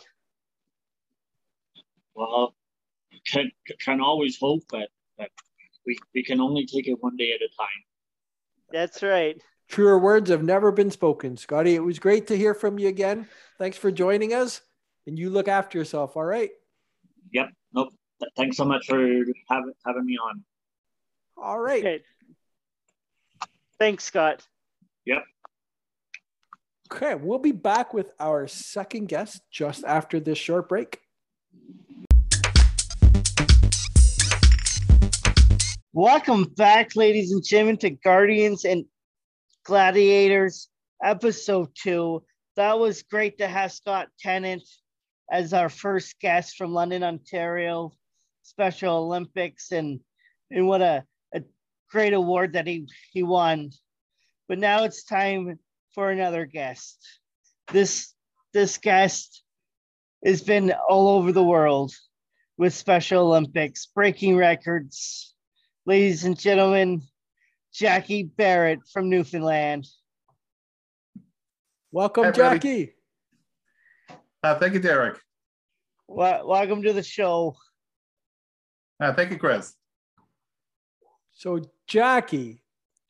Well, 2.16 2.56
can 3.26 3.52
can 3.80 4.02
always 4.02 4.38
hope, 4.40 4.64
but, 4.70 4.90
but 5.18 5.30
we 5.86 5.98
we 6.14 6.24
can 6.24 6.40
only 6.40 6.66
take 6.66 6.88
it 6.88 7.02
one 7.02 7.16
day 7.16 7.32
at 7.32 7.42
a 7.42 7.50
time. 7.58 7.84
That's 8.72 9.04
right. 9.04 9.42
Truer 9.70 9.98
words 10.00 10.30
have 10.30 10.44
never 10.44 10.72
been 10.72 10.92
spoken, 10.92 11.38
Scotty. 11.38 11.76
It 11.76 11.84
was 11.84 12.00
great 12.00 12.28
to 12.28 12.38
hear 12.38 12.54
from 12.54 12.78
you 12.78 12.88
again. 12.88 13.28
Thanks 13.58 13.78
for 13.78 13.92
joining 13.92 14.34
us, 14.34 14.62
and 15.08 15.18
you 15.18 15.30
look 15.30 15.48
after 15.48 15.78
yourself. 15.78 16.18
All 16.18 16.26
right. 16.26 16.52
Yep. 17.32 17.50
Nope. 17.74 17.94
Thanks 18.36 18.58
so 18.58 18.66
much 18.66 18.86
for 18.86 18.98
having 19.50 19.74
having 19.86 20.06
me 20.06 20.18
on. 20.18 20.44
All 21.38 21.60
right. 21.60 21.84
Okay. 21.84 22.04
Thanks, 23.80 24.04
Scott. 24.04 24.46
Yep. 25.06 25.24
Okay, 26.92 27.16
we'll 27.16 27.40
be 27.40 27.52
back 27.52 27.94
with 27.94 28.12
our 28.20 28.48
second 28.48 29.08
guest 29.08 29.42
just 29.50 29.84
after 29.84 30.20
this 30.20 30.38
short 30.38 30.70
break. 30.70 31.00
Welcome 35.96 36.46
back, 36.46 36.96
ladies 36.96 37.32
and 37.32 37.46
gentlemen, 37.46 37.78
to 37.78 37.92
Guardians 37.92 38.66
and 38.66 38.86
Gladiators, 39.64 40.68
episode 41.04 41.70
two. 41.76 42.24
That 42.56 42.80
was 42.80 43.04
great 43.04 43.38
to 43.38 43.48
have 43.48 43.72
Scott 43.72 44.08
Tennant 44.20 44.64
as 45.32 45.54
our 45.54 45.70
first 45.70 46.20
guest 46.20 46.58
from 46.58 46.74
London, 46.74 47.04
Ontario, 47.04 47.94
Special 48.42 49.04
Olympics, 49.06 49.72
and 49.72 50.00
and 50.50 50.68
what 50.68 50.82
a, 50.82 51.06
a 51.32 51.44
great 51.92 52.14
award 52.14 52.54
that 52.54 52.66
he 52.66 52.88
he 53.12 53.22
won. 53.22 53.70
But 54.48 54.58
now 54.58 54.86
it's 54.86 55.04
time 55.04 55.60
for 55.94 56.10
another 56.10 56.48
guest. 56.48 56.98
This 57.72 58.16
this 58.52 58.80
guest 58.80 59.44
has 60.26 60.42
been 60.42 60.74
all 60.90 61.20
over 61.20 61.32
the 61.32 61.44
world 61.44 61.94
with 62.58 62.74
Special 62.74 63.28
Olympics, 63.28 63.86
breaking 63.86 64.38
records. 64.38 65.33
Ladies 65.86 66.24
and 66.24 66.40
gentlemen, 66.40 67.02
Jackie 67.74 68.24
Barrett 68.24 68.88
from 68.88 69.10
Newfoundland. 69.10 69.86
Welcome, 71.92 72.24
Hi, 72.24 72.32
Jackie. 72.32 72.94
Uh, 74.42 74.58
thank 74.60 74.76
you, 74.76 74.80
Derek. 74.80 75.20
Well, 76.08 76.48
welcome 76.48 76.84
to 76.84 76.94
the 76.94 77.04
show. 77.04 77.58
Uh, 78.98 79.14
thank 79.14 79.32
you, 79.32 79.38
Chris. 79.38 79.76
So, 81.34 81.60
Jackie, 81.86 82.64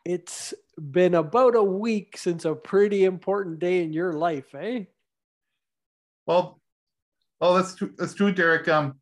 it's 0.03 0.55
been 0.91 1.13
about 1.13 1.55
a 1.55 1.63
week 1.63 2.17
since 2.17 2.43
a 2.43 2.55
pretty 2.55 3.05
important 3.05 3.59
day 3.59 3.83
in 3.83 3.93
your 3.93 4.13
life, 4.13 4.55
eh? 4.55 4.85
Well, 6.25 6.59
well, 7.39 7.53
that's 7.53 7.75
true. 7.75 7.93
That's 7.99 8.15
true, 8.15 8.31
Derek. 8.31 8.67
Um, 8.67 8.95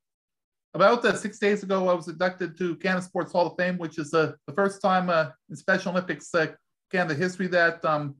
about 0.73 1.03
uh, 1.03 1.15
six 1.15 1.37
days 1.37 1.63
ago, 1.63 1.89
I 1.89 1.93
was 1.93 2.07
inducted 2.07 2.57
to 2.57 2.75
Canada 2.77 3.05
Sports 3.05 3.33
Hall 3.33 3.47
of 3.47 3.57
Fame, 3.57 3.77
which 3.77 3.97
is 3.97 4.13
uh, 4.13 4.33
the 4.47 4.53
first 4.53 4.81
time 4.81 5.09
uh, 5.09 5.29
in 5.49 5.55
Special 5.55 5.91
Olympics 5.91 6.33
uh, 6.33 6.47
Canada 6.91 7.13
history 7.15 7.47
that 7.47 7.83
um, 7.83 8.15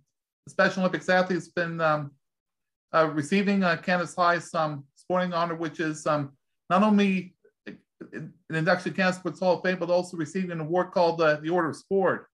Special 0.49 0.81
Olympics 0.81 1.07
athletes 1.07 1.45
has 1.45 1.53
been 1.53 1.79
um, 1.79 2.11
uh, 2.93 3.07
receiving 3.13 3.63
uh, 3.63 3.77
Canada's 3.77 4.15
highest 4.15 4.53
um, 4.53 4.83
sporting 4.95 5.33
honor, 5.33 5.55
which 5.55 5.79
is 5.79 6.05
um, 6.05 6.31
not 6.69 6.83
only 6.83 7.35
an 8.13 8.33
induction 8.49 8.91
to 8.91 8.97
Canada 8.97 9.17
Sports 9.17 9.39
Hall 9.39 9.57
of 9.57 9.63
Fame, 9.63 9.79
but 9.79 9.89
also 9.89 10.17
receiving 10.17 10.51
an 10.51 10.59
award 10.59 10.91
called 10.91 11.19
the 11.19 11.49
Order 11.49 11.69
of 11.69 11.75
Sport. 11.75 12.27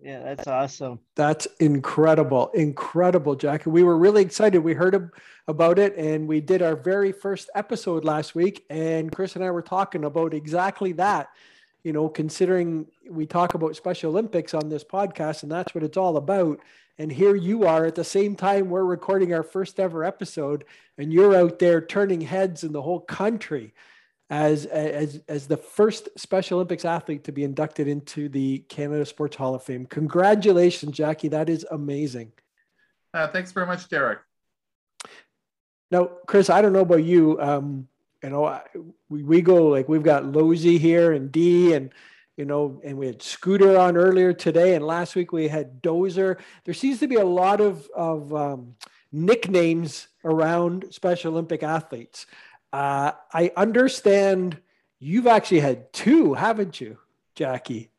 Yeah, 0.00 0.20
that's 0.22 0.46
awesome. 0.46 1.00
That's 1.14 1.46
incredible. 1.60 2.50
Incredible, 2.54 3.36
Jack. 3.36 3.64
We 3.64 3.82
were 3.82 3.96
really 3.96 4.22
excited. 4.22 4.58
We 4.58 4.74
heard 4.74 5.10
about 5.48 5.78
it 5.78 5.96
and 5.96 6.28
we 6.28 6.40
did 6.40 6.62
our 6.62 6.76
very 6.76 7.12
first 7.12 7.48
episode 7.54 8.04
last 8.04 8.34
week. 8.34 8.64
And 8.68 9.10
Chris 9.10 9.34
and 9.36 9.44
I 9.44 9.50
were 9.50 9.62
talking 9.62 10.04
about 10.04 10.34
exactly 10.34 10.92
that. 10.92 11.30
You 11.84 11.92
know, 11.92 12.08
considering 12.08 12.86
we 13.10 13.26
talk 13.26 13.54
about 13.54 13.76
Special 13.76 14.10
Olympics 14.10 14.54
on 14.54 14.68
this 14.70 14.84
podcast, 14.84 15.42
and 15.42 15.52
that's 15.52 15.74
what 15.74 15.84
it's 15.84 15.98
all 15.98 16.16
about. 16.16 16.58
And 16.98 17.12
here 17.12 17.34
you 17.34 17.64
are 17.64 17.84
at 17.84 17.94
the 17.94 18.04
same 18.04 18.36
time 18.36 18.70
we're 18.70 18.84
recording 18.84 19.34
our 19.34 19.42
first 19.42 19.78
ever 19.78 20.02
episode, 20.02 20.64
and 20.96 21.12
you're 21.12 21.36
out 21.36 21.58
there 21.58 21.84
turning 21.84 22.22
heads 22.22 22.64
in 22.64 22.72
the 22.72 22.80
whole 22.80 23.00
country 23.00 23.74
as, 24.30 24.66
as, 24.66 25.20
as 25.28 25.46
the 25.46 25.56
first 25.56 26.08
Special 26.16 26.56
Olympics 26.56 26.84
athlete 26.84 27.24
to 27.24 27.32
be 27.32 27.44
inducted 27.44 27.88
into 27.88 28.28
the 28.28 28.58
Canada 28.68 29.04
Sports 29.04 29.36
Hall 29.36 29.54
of 29.54 29.62
Fame. 29.62 29.86
Congratulations, 29.86 30.96
Jackie. 30.96 31.28
That 31.28 31.48
is 31.48 31.66
amazing. 31.70 32.32
Uh, 33.12 33.28
thanks 33.28 33.52
very 33.52 33.66
much, 33.66 33.88
Derek. 33.88 34.20
Now, 35.90 36.06
Chris, 36.26 36.50
I 36.50 36.62
don't 36.62 36.72
know 36.72 36.80
about 36.80 37.04
you. 37.04 37.40
Um, 37.40 37.86
you 38.22 38.30
know, 38.30 38.60
we, 39.08 39.22
we 39.22 39.42
go 39.42 39.68
like 39.68 39.88
we've 39.88 40.02
got 40.02 40.24
Lozy 40.24 40.78
here 40.78 41.12
and 41.12 41.30
D 41.30 41.74
and, 41.74 41.90
you 42.36 42.46
know, 42.46 42.80
and 42.82 42.96
we 42.96 43.06
had 43.06 43.22
Scooter 43.22 43.78
on 43.78 43.96
earlier 43.96 44.32
today. 44.32 44.74
And 44.74 44.84
last 44.84 45.14
week 45.14 45.30
we 45.30 45.46
had 45.46 45.82
Dozer. 45.82 46.40
There 46.64 46.74
seems 46.74 46.98
to 47.00 47.06
be 47.06 47.16
a 47.16 47.24
lot 47.24 47.60
of, 47.60 47.86
of 47.94 48.34
um, 48.34 48.74
nicknames 49.12 50.08
around 50.24 50.86
Special 50.90 51.32
Olympic 51.32 51.62
athletes. 51.62 52.26
Uh, 52.74 53.12
I 53.32 53.52
understand 53.56 54.60
you've 54.98 55.28
actually 55.28 55.60
had 55.60 55.92
two, 55.92 56.34
haven't 56.34 56.80
you, 56.80 56.98
Jackie? 57.36 57.92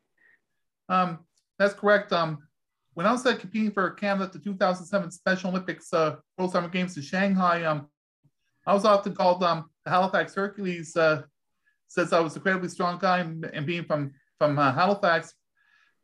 Um, 0.90 1.20
that's 1.58 1.72
correct. 1.72 2.12
Um, 2.12 2.46
when 2.92 3.06
I 3.06 3.12
was 3.12 3.24
uh, 3.24 3.34
competing 3.36 3.70
for 3.70 3.88
Canada 3.92 4.24
at 4.24 4.34
the 4.34 4.38
2007 4.38 5.10
Special 5.12 5.48
Olympics 5.48 5.94
uh, 5.94 6.16
World 6.36 6.52
Summer 6.52 6.68
Games 6.68 6.94
in 6.94 7.02
Shanghai, 7.02 7.64
um, 7.64 7.86
I 8.66 8.74
was 8.74 8.84
often 8.84 9.14
called 9.14 9.42
um, 9.42 9.70
the 9.86 9.90
Halifax 9.90 10.34
Hercules, 10.34 10.94
uh, 10.94 11.22
since 11.88 12.12
I 12.12 12.20
was 12.20 12.34
an 12.34 12.40
incredibly 12.40 12.68
strong 12.68 12.98
guy 12.98 13.20
and, 13.20 13.46
and 13.46 13.64
being 13.64 13.84
from 13.86 14.12
from 14.38 14.58
uh, 14.58 14.74
Halifax. 14.74 15.32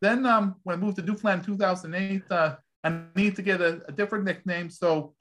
Then 0.00 0.24
um, 0.24 0.54
when 0.62 0.78
I 0.78 0.80
moved 0.80 0.96
to 0.96 1.02
Newfoundland 1.02 1.40
in 1.40 1.56
2008, 1.58 2.22
uh, 2.30 2.56
I 2.84 3.02
needed 3.14 3.36
to 3.36 3.42
get 3.42 3.60
a, 3.60 3.82
a, 3.86 3.92
different 3.92 4.24
nickname. 4.24 4.70
So 4.70 5.12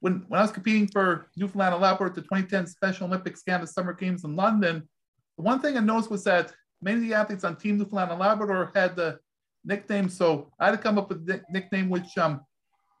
when, 0.00 0.24
when 0.28 0.38
I 0.38 0.42
was 0.42 0.50
competing 0.50 0.88
for 0.88 1.26
Newfoundland 1.36 1.74
and 1.74 1.82
Labrador 1.82 2.08
at 2.08 2.14
the 2.14 2.22
2010 2.22 2.66
Special 2.66 3.06
Olympics 3.06 3.42
Canada 3.42 3.66
Summer 3.66 3.92
Games 3.92 4.24
in 4.24 4.34
London, 4.34 4.88
the 5.36 5.42
one 5.42 5.60
thing 5.60 5.76
I 5.76 5.80
noticed 5.80 6.10
was 6.10 6.24
that 6.24 6.52
many 6.82 6.96
of 6.96 7.02
the 7.02 7.14
athletes 7.14 7.44
on 7.44 7.56
Team 7.56 7.78
Newfoundland 7.78 8.10
and 8.10 8.20
Labrador 8.20 8.72
had 8.74 8.96
the 8.96 9.18
nickname. 9.64 10.08
So 10.08 10.52
I 10.58 10.66
had 10.66 10.72
to 10.72 10.78
come 10.78 10.98
up 10.98 11.08
with 11.10 11.28
a 11.28 11.42
nickname 11.50 11.90
which 11.90 12.16
um, 12.18 12.40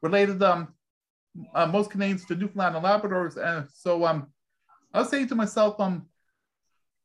related 0.02 0.42
um, 0.42 0.68
uh, 1.54 1.66
most 1.66 1.90
Canadians 1.90 2.26
to 2.26 2.34
Newfoundland 2.34 2.76
and 2.76 2.84
Labradors. 2.84 3.36
And 3.36 3.68
so 3.72 4.04
um, 4.04 4.26
I 4.92 5.00
was 5.00 5.08
saying 5.08 5.28
to 5.28 5.34
myself, 5.34 5.80
um, 5.80 6.06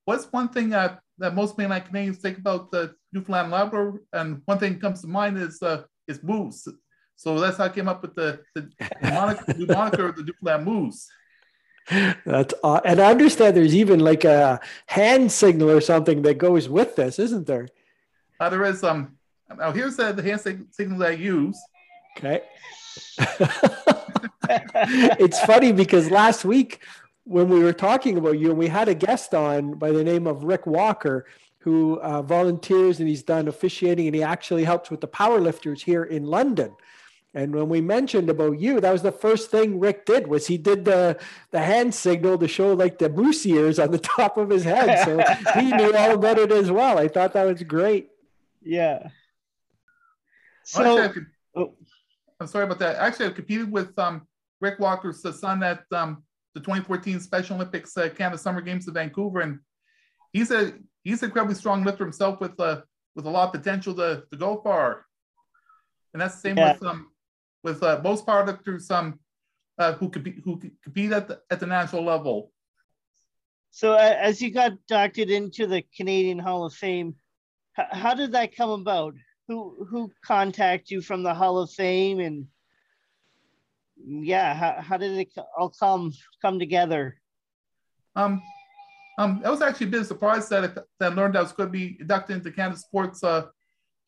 what's 0.03 0.25
one 0.31 0.49
thing 0.49 0.69
that, 0.69 0.99
that 1.19 1.36
most 1.36 1.58
mainland 1.58 1.86
Canadians 1.86 2.17
think 2.17 2.38
about 2.38 2.71
the 2.71 2.93
Newfoundland 3.13 3.45
and 3.45 3.53
Labrador? 3.53 4.01
And 4.12 4.41
one 4.45 4.60
thing 4.60 4.79
comes 4.79 5.01
to 5.01 5.08
mind 5.08 5.38
is 5.38 5.62
uh, 5.62 5.84
is 6.08 6.21
moose. 6.21 6.67
So 7.15 7.39
that's 7.39 7.58
how 7.58 7.65
I 7.65 7.69
came 7.69 7.88
up 7.88 8.01
with 8.01 8.15
the, 8.15 8.39
the 8.54 8.69
moniker, 9.01 9.54
the 9.54 9.67
moniker 9.67 10.10
of 10.10 10.15
the 10.15 10.23
Newfoundland 10.23 10.65
Moose. 10.65 11.10
That's 12.25 12.54
uh, 12.63 12.82
and 12.84 12.99
I 12.99 13.12
understand 13.12 13.56
there's 13.56 13.75
even 13.75 13.99
like 13.99 14.23
a 14.23 14.60
hand 14.88 15.32
signal 15.32 15.69
or 15.69 15.82
something 15.82 16.23
that 16.23 16.38
goes 16.39 16.67
with 16.67 16.95
this, 16.95 17.19
isn't 17.19 17.45
there? 17.45 17.67
Uh, 18.39 18.49
there 18.49 18.63
is 18.65 18.84
um. 18.84 19.17
Now 19.58 19.71
here's 19.71 19.95
the, 19.95 20.12
the 20.12 20.23
hand 20.23 20.41
signal 20.71 21.04
I 21.04 21.12
use. 21.12 21.58
Okay. 22.17 22.41
it's 25.19 25.39
funny 25.41 25.71
because 25.71 26.10
last 26.10 26.45
week 26.45 26.82
when 27.25 27.49
we 27.49 27.60
were 27.60 27.73
talking 27.73 28.17
about 28.17 28.39
you 28.39 28.49
and 28.49 28.58
we 28.58 28.67
had 28.67 28.88
a 28.88 28.95
guest 28.95 29.34
on 29.34 29.73
by 29.73 29.91
the 29.91 30.04
name 30.04 30.25
of 30.28 30.43
Rick 30.43 30.65
Walker 30.65 31.25
who 31.60 31.99
uh, 32.01 32.21
volunteers 32.21 32.99
and 32.99 33.10
he's 33.10 33.23
done 33.23 33.47
officiating 33.47 34.06
and 34.08 34.15
he 34.15 34.23
actually 34.23 34.63
helps 34.63 34.91
with 34.91 35.01
the 35.01 35.08
powerlifters 35.08 35.82
here 35.82 36.04
in 36.04 36.23
London. 36.23 36.71
And 37.35 37.53
when 37.53 37.67
we 37.67 37.81
mentioned 37.81 38.29
about 38.29 38.61
you, 38.61 38.79
that 38.79 38.93
was 38.93 39.01
the 39.01 39.11
first 39.11 39.51
thing 39.51 39.77
Rick 39.77 40.05
did 40.05 40.27
was 40.27 40.47
he 40.47 40.57
did 40.57 40.85
the 40.85 41.19
the 41.51 41.59
hand 41.59 41.93
signal 41.93 42.37
to 42.37 42.47
show 42.47 42.73
like 42.73 42.97
the 42.97 43.09
moose 43.09 43.45
ears 43.45 43.77
on 43.77 43.91
the 43.91 43.99
top 44.15 44.37
of 44.37 44.49
his 44.49 44.63
head. 44.63 45.03
So 45.03 45.21
he 45.59 45.69
knew 45.73 45.93
all 45.93 46.11
about 46.11 46.37
it 46.37 46.51
as 46.53 46.71
well. 46.71 46.97
I 46.97 47.09
thought 47.09 47.33
that 47.33 47.43
was 47.43 47.61
great. 47.63 48.09
Yeah. 48.61 49.09
So 50.63 50.97
actually, 50.97 51.13
could, 51.13 51.25
oh. 51.55 51.75
I'm 52.39 52.47
sorry 52.47 52.63
about 52.65 52.79
that. 52.79 52.95
Actually, 52.95 53.27
I 53.27 53.29
competed 53.31 53.69
with 53.69 53.97
um, 53.99 54.25
Rick 54.61 54.79
Walker's 54.79 55.21
son 55.37 55.61
at 55.61 55.83
um, 55.91 56.23
the 56.53 56.61
2014 56.61 57.19
Special 57.19 57.57
Olympics 57.57 57.97
uh, 57.97 58.09
Canada 58.09 58.37
Summer 58.37 58.61
Games 58.61 58.87
in 58.87 58.93
Vancouver, 58.93 59.41
and 59.41 59.59
he's 60.31 60.51
a 60.51 60.73
he's 61.03 61.21
an 61.21 61.27
incredibly 61.27 61.55
strong 61.55 61.83
lifter 61.83 62.05
himself 62.05 62.39
with 62.39 62.57
uh, 62.61 62.81
with 63.13 63.25
a 63.25 63.29
lot 63.29 63.53
of 63.53 63.61
potential 63.61 63.93
to, 63.95 64.23
to 64.31 64.37
go 64.37 64.61
far. 64.61 65.05
And 66.13 66.21
that's 66.21 66.35
the 66.35 66.41
same 66.41 66.57
yeah. 66.57 66.73
with 66.73 66.83
um 66.83 67.07
with 67.65 67.82
uh, 67.84 67.99
most 68.04 68.25
powerlifters 68.25 68.89
um 68.91 69.19
uh, 69.78 69.91
who 69.93 70.08
compete 70.10 70.39
who 70.45 70.58
could 70.58 70.71
compete 70.82 71.12
at 71.12 71.28
the, 71.28 71.41
at 71.49 71.60
the 71.60 71.67
national 71.67 72.06
level. 72.06 72.51
So 73.71 73.93
uh, 73.93 74.15
as 74.17 74.41
you 74.41 74.51
got 74.51 74.71
doctored 74.88 75.30
into 75.30 75.67
the 75.67 75.84
Canadian 75.97 76.39
Hall 76.39 76.63
of 76.65 76.73
Fame, 76.73 77.15
h- 77.78 77.88
how 77.91 78.13
did 78.13 78.32
that 78.32 78.56
come 78.56 78.69
about? 78.69 79.15
Who 79.49 79.86
who 79.89 80.12
contacted 80.23 80.91
you 80.91 81.01
from 81.01 81.23
the 81.23 81.34
Hall 81.34 81.60
of 81.60 81.71
Fame 81.71 82.19
and 82.19 82.47
yeah, 84.08 84.54
how, 84.54 84.82
how 84.82 84.97
did 84.97 85.17
it 85.17 85.30
all 85.58 85.69
come 85.69 86.13
come 86.41 86.58
together? 86.60 87.17
Um, 88.15 88.41
um, 89.17 89.41
I 89.43 89.49
was 89.49 89.62
actually 89.62 89.88
a 89.88 89.91
bit 89.91 90.06
surprised 90.06 90.49
that 90.51 90.63
I, 90.63 90.67
that 90.99 91.12
I 91.12 91.15
learned 91.15 91.38
I 91.38 91.41
was 91.41 91.51
going 91.51 91.67
to 91.67 91.71
be 91.71 91.97
inducted 91.99 92.38
into 92.38 92.51
Canada 92.51 92.80
Sports 92.80 93.23
uh, 93.23 93.47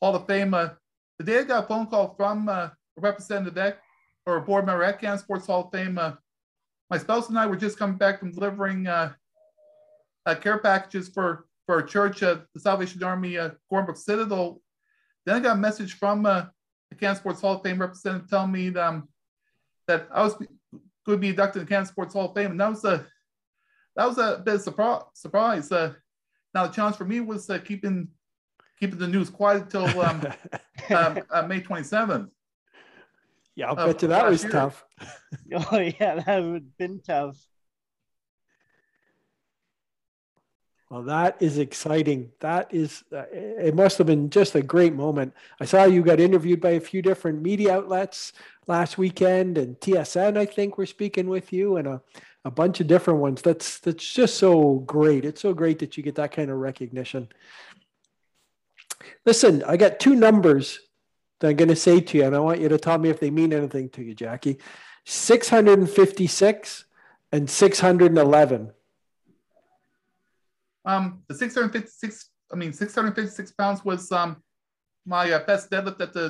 Hall 0.01 0.15
of 0.15 0.25
Fame. 0.27 0.53
Uh, 0.53 0.69
the 1.17 1.25
day 1.25 1.39
I 1.39 1.43
got 1.43 1.63
a 1.65 1.67
phone 1.67 1.87
call 1.87 2.15
from 2.15 2.47
uh, 2.47 2.69
representative 2.97 3.57
at, 3.57 3.79
or 4.25 4.39
board 4.41 4.65
member 4.65 4.83
at 4.83 4.99
Canada 4.99 5.21
Sports 5.21 5.47
Hall 5.47 5.65
of 5.65 5.71
Fame, 5.71 5.97
uh, 5.97 6.13
my 6.89 6.97
spouse 6.97 7.29
and 7.29 7.37
I 7.37 7.45
were 7.45 7.55
just 7.55 7.77
coming 7.77 7.97
back 7.97 8.19
from 8.19 8.31
delivering 8.31 8.87
uh, 8.87 9.13
uh, 10.25 10.35
care 10.35 10.57
packages 10.59 11.09
for 11.09 11.45
for 11.65 11.79
a 11.79 11.87
church 11.87 12.23
at 12.23 12.45
the 12.53 12.59
Salvation 12.59 13.03
Army 13.03 13.37
uh, 13.37 13.49
Corner 13.69 13.87
Brook 13.87 13.97
Citadel. 13.97 14.61
Then 15.25 15.35
I 15.35 15.39
got 15.41 15.57
a 15.57 15.59
message 15.59 15.95
from 15.95 16.25
uh, 16.25 16.45
the 16.89 16.95
Canada 16.95 17.19
Sports 17.19 17.41
Hall 17.41 17.55
of 17.55 17.63
Fame 17.63 17.81
representative 17.81 18.29
telling 18.29 18.53
me 18.53 18.69
that, 18.69 18.87
um, 18.87 19.09
that 19.87 20.07
I 20.11 20.23
was 20.23 20.35
going 20.35 20.49
to 21.07 21.17
be 21.17 21.29
inducted 21.29 21.61
in 21.61 21.65
the 21.65 21.69
Canada 21.69 21.89
Sports 21.89 22.13
Hall 22.13 22.29
of 22.29 22.35
Fame, 22.35 22.51
and 22.51 22.59
that 22.61 22.69
was 22.69 22.85
a 22.85 23.05
that 23.97 24.07
was 24.07 24.17
a 24.17 24.41
bit 24.45 24.55
of 24.55 24.61
surprise. 24.61 25.01
surprise. 25.13 25.71
Uh, 25.71 25.93
now 26.53 26.67
the 26.67 26.73
challenge 26.73 26.95
for 26.95 27.05
me 27.05 27.19
was 27.19 27.49
uh, 27.49 27.57
keeping 27.59 28.07
keeping 28.79 28.99
the 28.99 29.07
news 29.07 29.29
quiet 29.29 29.63
until 29.63 30.01
um, 30.01 30.21
um, 30.95 31.19
uh, 31.31 31.41
May 31.43 31.61
27th. 31.61 32.29
Yeah, 33.57 33.69
I'll 33.71 33.87
bet 33.87 34.03
you 34.03 34.09
that 34.09 34.29
was 34.29 34.43
year. 34.43 34.51
tough. 34.51 34.85
oh 35.71 35.79
yeah, 35.79 36.21
that 36.21 36.43
would 36.43 36.53
have 36.53 36.77
been 36.77 37.01
tough. 37.01 37.37
Well, 40.91 41.01
that 41.03 41.37
is 41.41 41.57
exciting. 41.57 42.31
That 42.39 42.71
is, 42.71 43.03
uh, 43.11 43.23
it 43.31 43.73
must 43.73 43.97
have 43.97 44.05
been 44.05 44.29
just 44.29 44.53
a 44.53 44.61
great 44.61 44.93
moment. 44.93 45.33
I 45.59 45.65
saw 45.65 45.85
you 45.85 46.03
got 46.03 46.19
interviewed 46.19 46.61
by 46.61 46.71
a 46.71 46.79
few 46.79 47.01
different 47.01 47.41
media 47.41 47.73
outlets 47.75 48.31
last 48.67 48.99
weekend, 48.99 49.57
and 49.57 49.77
TSN, 49.79 50.37
I 50.37 50.45
think, 50.45 50.77
were 50.77 50.85
speaking 50.85 51.27
with 51.27 51.51
you, 51.51 51.77
and 51.77 51.87
a, 51.87 52.01
a 52.45 52.51
bunch 52.51 52.79
of 52.79 52.85
different 52.85 53.19
ones. 53.21 53.41
That's 53.41 53.79
that's 53.79 54.07
just 54.07 54.35
so 54.35 54.75
great. 54.85 55.25
It's 55.25 55.41
so 55.41 55.51
great 55.51 55.79
that 55.79 55.97
you 55.97 56.03
get 56.03 56.15
that 56.15 56.31
kind 56.31 56.51
of 56.51 56.57
recognition. 56.57 57.27
Listen, 59.25 59.63
I 59.63 59.77
got 59.77 59.99
two 59.99 60.13
numbers 60.13 60.79
that 61.39 61.49
I'm 61.49 61.55
going 61.55 61.69
to 61.69 61.75
say 61.75 61.99
to 61.99 62.17
you, 62.17 62.25
and 62.25 62.35
I 62.35 62.39
want 62.39 62.59
you 62.59 62.69
to 62.69 62.77
tell 62.77 62.97
me 62.97 63.09
if 63.09 63.19
they 63.19 63.29
mean 63.29 63.53
anything 63.53 63.89
to 63.89 64.03
you, 64.03 64.13
Jackie. 64.13 64.57
656 65.05 66.85
and 67.31 67.49
611. 67.49 68.71
Um, 70.85 71.23
the 71.27 71.35
656, 71.35 72.29
I 72.51 72.55
mean, 72.55 72.73
656 72.73 73.51
pounds 73.51 73.83
was 73.83 74.11
um, 74.11 74.37
my 75.05 75.31
uh, 75.31 75.45
best 75.45 75.69
deadlift 75.69 76.01
at 76.01 76.13
the 76.13 76.29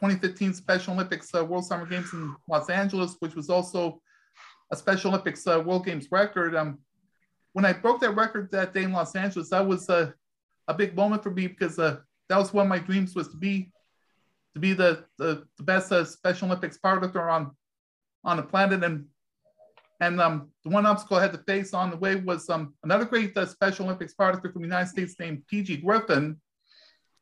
2015 0.00 0.54
Special 0.54 0.94
Olympics 0.94 1.34
uh, 1.34 1.44
World 1.44 1.64
Summer 1.64 1.86
Games 1.86 2.12
in 2.12 2.34
Los 2.48 2.68
Angeles, 2.68 3.16
which 3.20 3.34
was 3.34 3.48
also 3.48 4.00
a 4.70 4.76
Special 4.76 5.10
Olympics 5.10 5.46
uh, 5.46 5.62
World 5.64 5.86
Games 5.86 6.08
record. 6.10 6.54
Um, 6.54 6.78
when 7.52 7.64
I 7.64 7.72
broke 7.72 8.00
that 8.00 8.16
record 8.16 8.50
that 8.52 8.74
day 8.74 8.82
in 8.82 8.92
Los 8.92 9.14
Angeles, 9.14 9.50
that 9.50 9.66
was 9.66 9.88
a, 9.88 10.14
a 10.68 10.74
big 10.74 10.96
moment 10.96 11.22
for 11.22 11.30
me 11.30 11.46
because 11.46 11.78
uh, 11.78 11.98
that 12.28 12.36
was 12.36 12.52
one 12.52 12.66
of 12.66 12.70
my 12.70 12.78
dreams 12.78 13.14
was 13.14 13.28
to 13.28 13.36
be 13.36 13.70
to 14.54 14.60
be 14.60 14.72
the 14.72 15.04
the, 15.18 15.44
the 15.58 15.62
best 15.64 15.92
uh, 15.92 16.04
Special 16.04 16.48
Olympics 16.48 16.78
powerlifter 16.78 17.30
on 17.30 17.50
on 18.24 18.36
the 18.38 18.42
planet. 18.42 18.82
And 18.82 19.06
and 20.00 20.20
um, 20.20 20.50
the 20.64 20.70
one 20.70 20.86
obstacle 20.86 21.16
I 21.16 21.22
had 21.22 21.32
to 21.32 21.38
face 21.38 21.72
on 21.72 21.90
the 21.90 21.96
way 21.96 22.16
was 22.16 22.48
um, 22.50 22.74
another 22.82 23.04
great 23.04 23.36
uh, 23.36 23.46
Special 23.46 23.86
Olympics 23.86 24.14
powerlifter 24.14 24.52
from 24.52 24.62
the 24.62 24.68
United 24.68 24.90
States 24.90 25.14
named 25.18 25.46
P.G. 25.48 25.78
Griffin, 25.78 26.40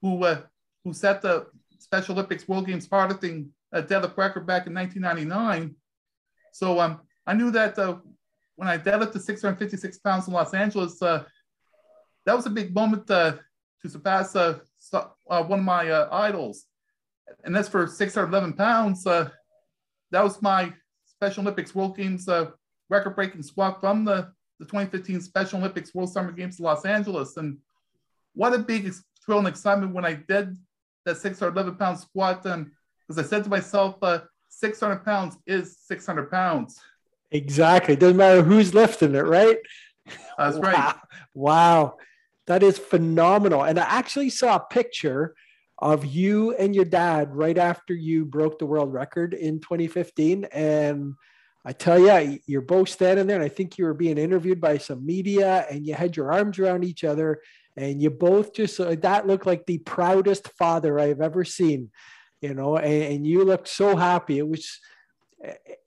who 0.01 0.25
uh, 0.25 0.41
who 0.85 0.93
set 0.93 1.23
the 1.23 1.47
Special 1.79 2.15
Olympics 2.15 2.49
World 2.49 2.67
Games 2.67 2.89
powerlifting 2.89 3.49
uh, 3.73 3.83
deadlift 3.83 4.17
record 4.17 4.47
back 4.47 4.67
in 4.67 4.75
1999. 4.75 5.75
So 6.53 6.81
um, 6.81 7.01
I 7.27 7.35
knew 7.35 7.51
that 7.51 7.79
uh, 7.79 7.97
when 8.57 8.69
I 8.69 8.79
deadlifted 8.79 9.21
656 9.21 9.99
pounds 9.99 10.29
in 10.29 10.35
Los 10.35 10.55
Angeles, 10.55 11.01
uh, 11.03 11.25
that 12.27 12.37
was 12.37 12.47
a 12.47 12.51
big 12.51 12.75
moment 12.75 13.11
uh, 13.11 13.37
to 13.81 13.89
surpass 13.89 14.35
one 14.35 15.59
of 15.59 15.65
my 15.65 16.09
idols. 16.11 16.67
And 17.45 17.55
that's 17.55 17.69
for 17.69 17.87
611 17.87 18.55
pounds. 18.55 19.07
Uh, 19.07 19.31
that 20.11 20.23
was 20.23 20.41
my 20.43 20.73
Special 21.05 21.43
Olympics 21.43 21.75
World 21.75 21.97
Games 21.97 22.29
uh, 22.29 22.51
record 22.89 23.15
breaking 23.17 23.43
squat 23.43 23.81
from 23.81 24.05
the, 24.05 24.33
the 24.59 24.67
2015 24.67 25.21
Special 25.21 25.59
Olympics 25.59 25.95
World 25.95 26.13
Summer 26.13 26.33
Games 26.33 26.59
in 26.59 26.65
Los 26.65 26.85
Angeles. 26.85 27.37
And 27.37 27.59
what 28.35 28.55
a 28.55 28.59
big 28.59 28.93
thrill 29.25 29.39
and 29.39 29.49
excitement 29.49 29.95
when 29.95 30.05
I 30.05 30.15
did 30.15 30.57
that 31.05 31.17
611 31.17 31.77
pound 31.77 31.99
squat. 31.99 32.45
And 32.47 32.71
because 33.07 33.25
I 33.25 33.29
said 33.29 33.45
to 33.45 33.51
myself, 33.51 33.97
uh, 34.03 34.21
600 34.49 35.05
pounds 35.05 35.37
is 35.47 35.79
600 35.87 36.31
pounds. 36.31 36.79
Exactly. 37.31 37.97
Doesn't 37.97 38.17
matter 38.17 38.43
who's 38.43 38.75
lifting 38.75 39.15
it, 39.15 39.25
right? 39.25 39.57
That's 40.37 40.59
wow. 40.59 40.61
right. 40.61 40.95
Wow. 41.35 41.97
That 42.47 42.63
is 42.63 42.79
phenomenal. 42.79 43.63
And 43.63 43.79
I 43.79 43.85
actually 43.85 44.31
saw 44.31 44.57
a 44.57 44.61
picture 44.61 45.35
of 45.83 46.07
you 46.07 46.55
and 46.55 46.75
your 46.75 46.85
dad 46.85 47.35
right 47.35 47.59
after 47.59 47.93
you 47.93 48.25
broke 48.25 48.59
the 48.59 48.67
world 48.67 48.93
record 48.93 49.35
in 49.35 49.59
2015. 49.59 50.45
And 50.53 51.15
I 51.65 51.73
tell 51.73 51.99
you, 51.99 52.39
you're 52.47 52.63
both 52.63 52.89
standing 52.89 53.27
there, 53.27 53.37
and 53.37 53.45
I 53.45 53.49
think 53.49 53.77
you 53.77 53.85
were 53.85 53.95
being 53.95 54.17
interviewed 54.17 54.61
by 54.61 54.79
some 54.79 55.05
media, 55.05 55.67
and 55.69 55.85
you 55.85 55.95
had 55.95 56.17
your 56.17 56.33
arms 56.33 56.59
around 56.59 56.85
each 56.85 57.03
other, 57.03 57.43
and 57.77 58.01
you 58.01 58.11
both 58.11 58.55
just 58.55 58.81
uh, 58.81 58.95
that 59.01 59.27
looked 59.27 59.47
like 59.47 59.67
the 59.67 59.79
proudest 59.79 60.49
father 60.57 60.99
I've 60.99 61.21
ever 61.21 61.45
seen, 61.45 61.91
you 62.41 62.55
know, 62.55 62.77
and, 62.77 63.15
and 63.15 63.27
you 63.27 63.45
looked 63.45 63.69
so 63.69 63.97
happy. 63.97 64.39
It 64.39 64.49
was 64.49 64.79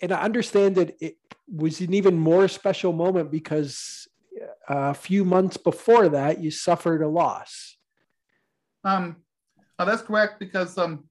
and 0.01 0.11
I 0.11 0.21
understand 0.21 0.75
that 0.75 0.95
it 0.99 1.17
was 1.53 1.79
an 1.79 1.93
even 1.93 2.17
more 2.17 2.47
special 2.47 2.91
moment 2.93 3.31
because 3.31 4.07
uh, 4.69 4.91
a 4.91 4.93
few 4.93 5.23
months 5.23 5.57
before 5.57 6.09
that 6.09 6.41
you 6.41 6.51
suffered 6.51 7.01
a 7.01 7.07
loss. 7.07 7.77
Um, 8.83 9.17
oh, 9.79 9.85
that's 9.85 10.01
correct 10.01 10.39
because 10.39 10.77
um, 10.77 11.05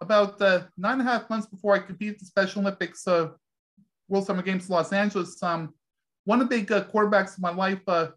about 0.00 0.40
uh, 0.40 0.62
nine 0.76 1.00
and 1.00 1.08
a 1.08 1.12
half 1.12 1.28
months 1.28 1.46
before 1.46 1.74
I 1.74 1.78
competed 1.78 2.20
the 2.20 2.26
Special 2.26 2.62
Olympics 2.62 3.06
uh, 3.06 3.28
World 4.08 4.26
Summer 4.26 4.42
Games 4.42 4.68
in 4.68 4.74
Los 4.74 4.92
Angeles, 4.92 5.42
um, 5.42 5.74
one 6.24 6.40
of 6.40 6.48
the 6.48 6.56
big 6.56 6.72
uh, 6.72 6.84
quarterbacks 6.84 7.34
of 7.34 7.40
my 7.40 7.52
life, 7.52 7.80
uh, 7.86 8.08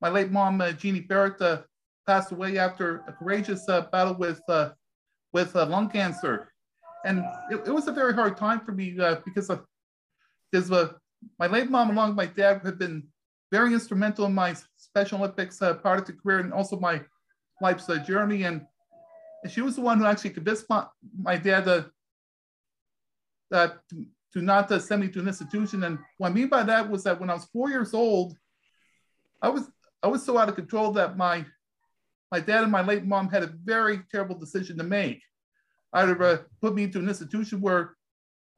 my 0.00 0.08
late 0.08 0.30
mom, 0.30 0.60
uh, 0.60 0.72
Jeannie 0.72 1.00
Barrett, 1.00 1.40
uh, 1.40 1.62
passed 2.06 2.32
away 2.32 2.58
after 2.58 3.04
a 3.06 3.12
courageous 3.12 3.68
uh, 3.68 3.82
battle 3.92 4.14
with 4.14 4.40
uh, 4.48 4.70
with 5.32 5.54
uh, 5.54 5.66
lung 5.66 5.88
cancer 5.88 6.50
and 7.04 7.24
it, 7.50 7.62
it, 7.66 7.70
was 7.70 7.88
a 7.88 7.92
very 7.92 8.14
hard 8.14 8.36
time 8.36 8.60
for 8.60 8.72
me 8.72 8.98
uh, 9.00 9.16
because 9.24 9.50
uh, 10.70 10.88
my 11.38 11.46
late 11.46 11.70
mom 11.70 11.90
along 11.90 12.10
with 12.10 12.16
my 12.16 12.26
dad 12.26 12.60
had 12.64 12.78
been 12.78 13.06
very 13.50 13.72
instrumental 13.72 14.26
in 14.26 14.34
my 14.34 14.54
Special 14.76 15.18
Olympics 15.18 15.60
uh, 15.62 15.74
part 15.74 15.98
of 15.98 16.06
the 16.06 16.12
career 16.12 16.40
and 16.40 16.52
also 16.52 16.78
my 16.78 17.00
life's 17.60 17.88
uh, 17.88 17.96
journey. 17.98 18.44
And, 18.44 18.66
she 19.48 19.62
was 19.62 19.76
the 19.76 19.82
one 19.82 19.98
who 19.98 20.06
actually 20.06 20.30
convinced 20.30 20.66
my, 20.68 20.86
my 21.18 21.36
dad 21.36 21.66
uh, 21.68 21.82
to, 23.52 24.06
to 24.32 24.42
not 24.42 24.70
uh, 24.70 24.78
send 24.78 25.00
me 25.02 25.08
to 25.08 25.20
an 25.20 25.28
institution. 25.28 25.84
And 25.84 25.98
what 26.18 26.30
I 26.30 26.32
mean 26.32 26.48
by 26.48 26.62
that 26.62 26.88
was 26.88 27.04
that 27.04 27.18
when 27.18 27.30
I 27.30 27.34
was 27.34 27.46
four 27.46 27.70
years 27.70 27.94
old, 27.94 28.36
I 29.42 29.48
was 29.48 29.70
I 30.02 30.08
was 30.08 30.24
so 30.24 30.38
out 30.38 30.48
of 30.48 30.54
control 30.54 30.92
that 30.92 31.16
my 31.16 31.44
my 32.30 32.40
dad 32.40 32.62
and 32.62 32.72
my 32.72 32.82
late 32.82 33.04
mom 33.04 33.28
had 33.28 33.42
a 33.42 33.54
very 33.64 34.00
terrible 34.10 34.38
decision 34.38 34.78
to 34.78 34.84
make 34.84 35.20
either 35.94 36.22
uh, 36.22 36.38
put 36.60 36.74
me 36.74 36.84
into 36.84 36.98
an 36.98 37.08
institution 37.08 37.60
where 37.60 37.96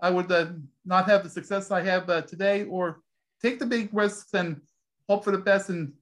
I 0.00 0.10
would 0.10 0.30
uh, 0.30 0.46
not 0.84 1.06
have 1.06 1.22
the 1.22 1.30
success 1.30 1.70
I 1.70 1.80
have 1.82 2.10
uh, 2.10 2.22
today, 2.22 2.64
or 2.64 3.00
take 3.40 3.58
the 3.58 3.66
big 3.66 3.88
risks 3.92 4.34
and 4.34 4.60
hope 5.08 5.24
for 5.24 5.30
the 5.30 5.38
best, 5.38 5.70
and 5.70 5.92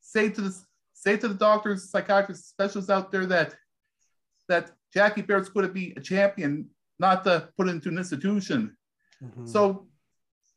say 0.00 0.30
to 0.30 0.40
the 0.40 0.58
say 0.92 1.16
to 1.16 1.28
the 1.28 1.34
doctors, 1.34 1.90
psychiatrists, 1.90 2.48
specialists 2.48 2.90
out 2.90 3.12
there 3.12 3.26
that 3.26 3.54
that 4.50 4.72
Jackie 4.92 5.22
Barrett's 5.22 5.48
going 5.48 5.66
to 5.66 5.72
be 5.72 5.94
a 5.96 6.00
champion, 6.00 6.68
not 6.98 7.24
to 7.24 7.48
put 7.56 7.68
into 7.68 7.88
an 7.88 7.98
institution. 7.98 8.76
Mm-hmm. 9.22 9.46
So 9.46 9.86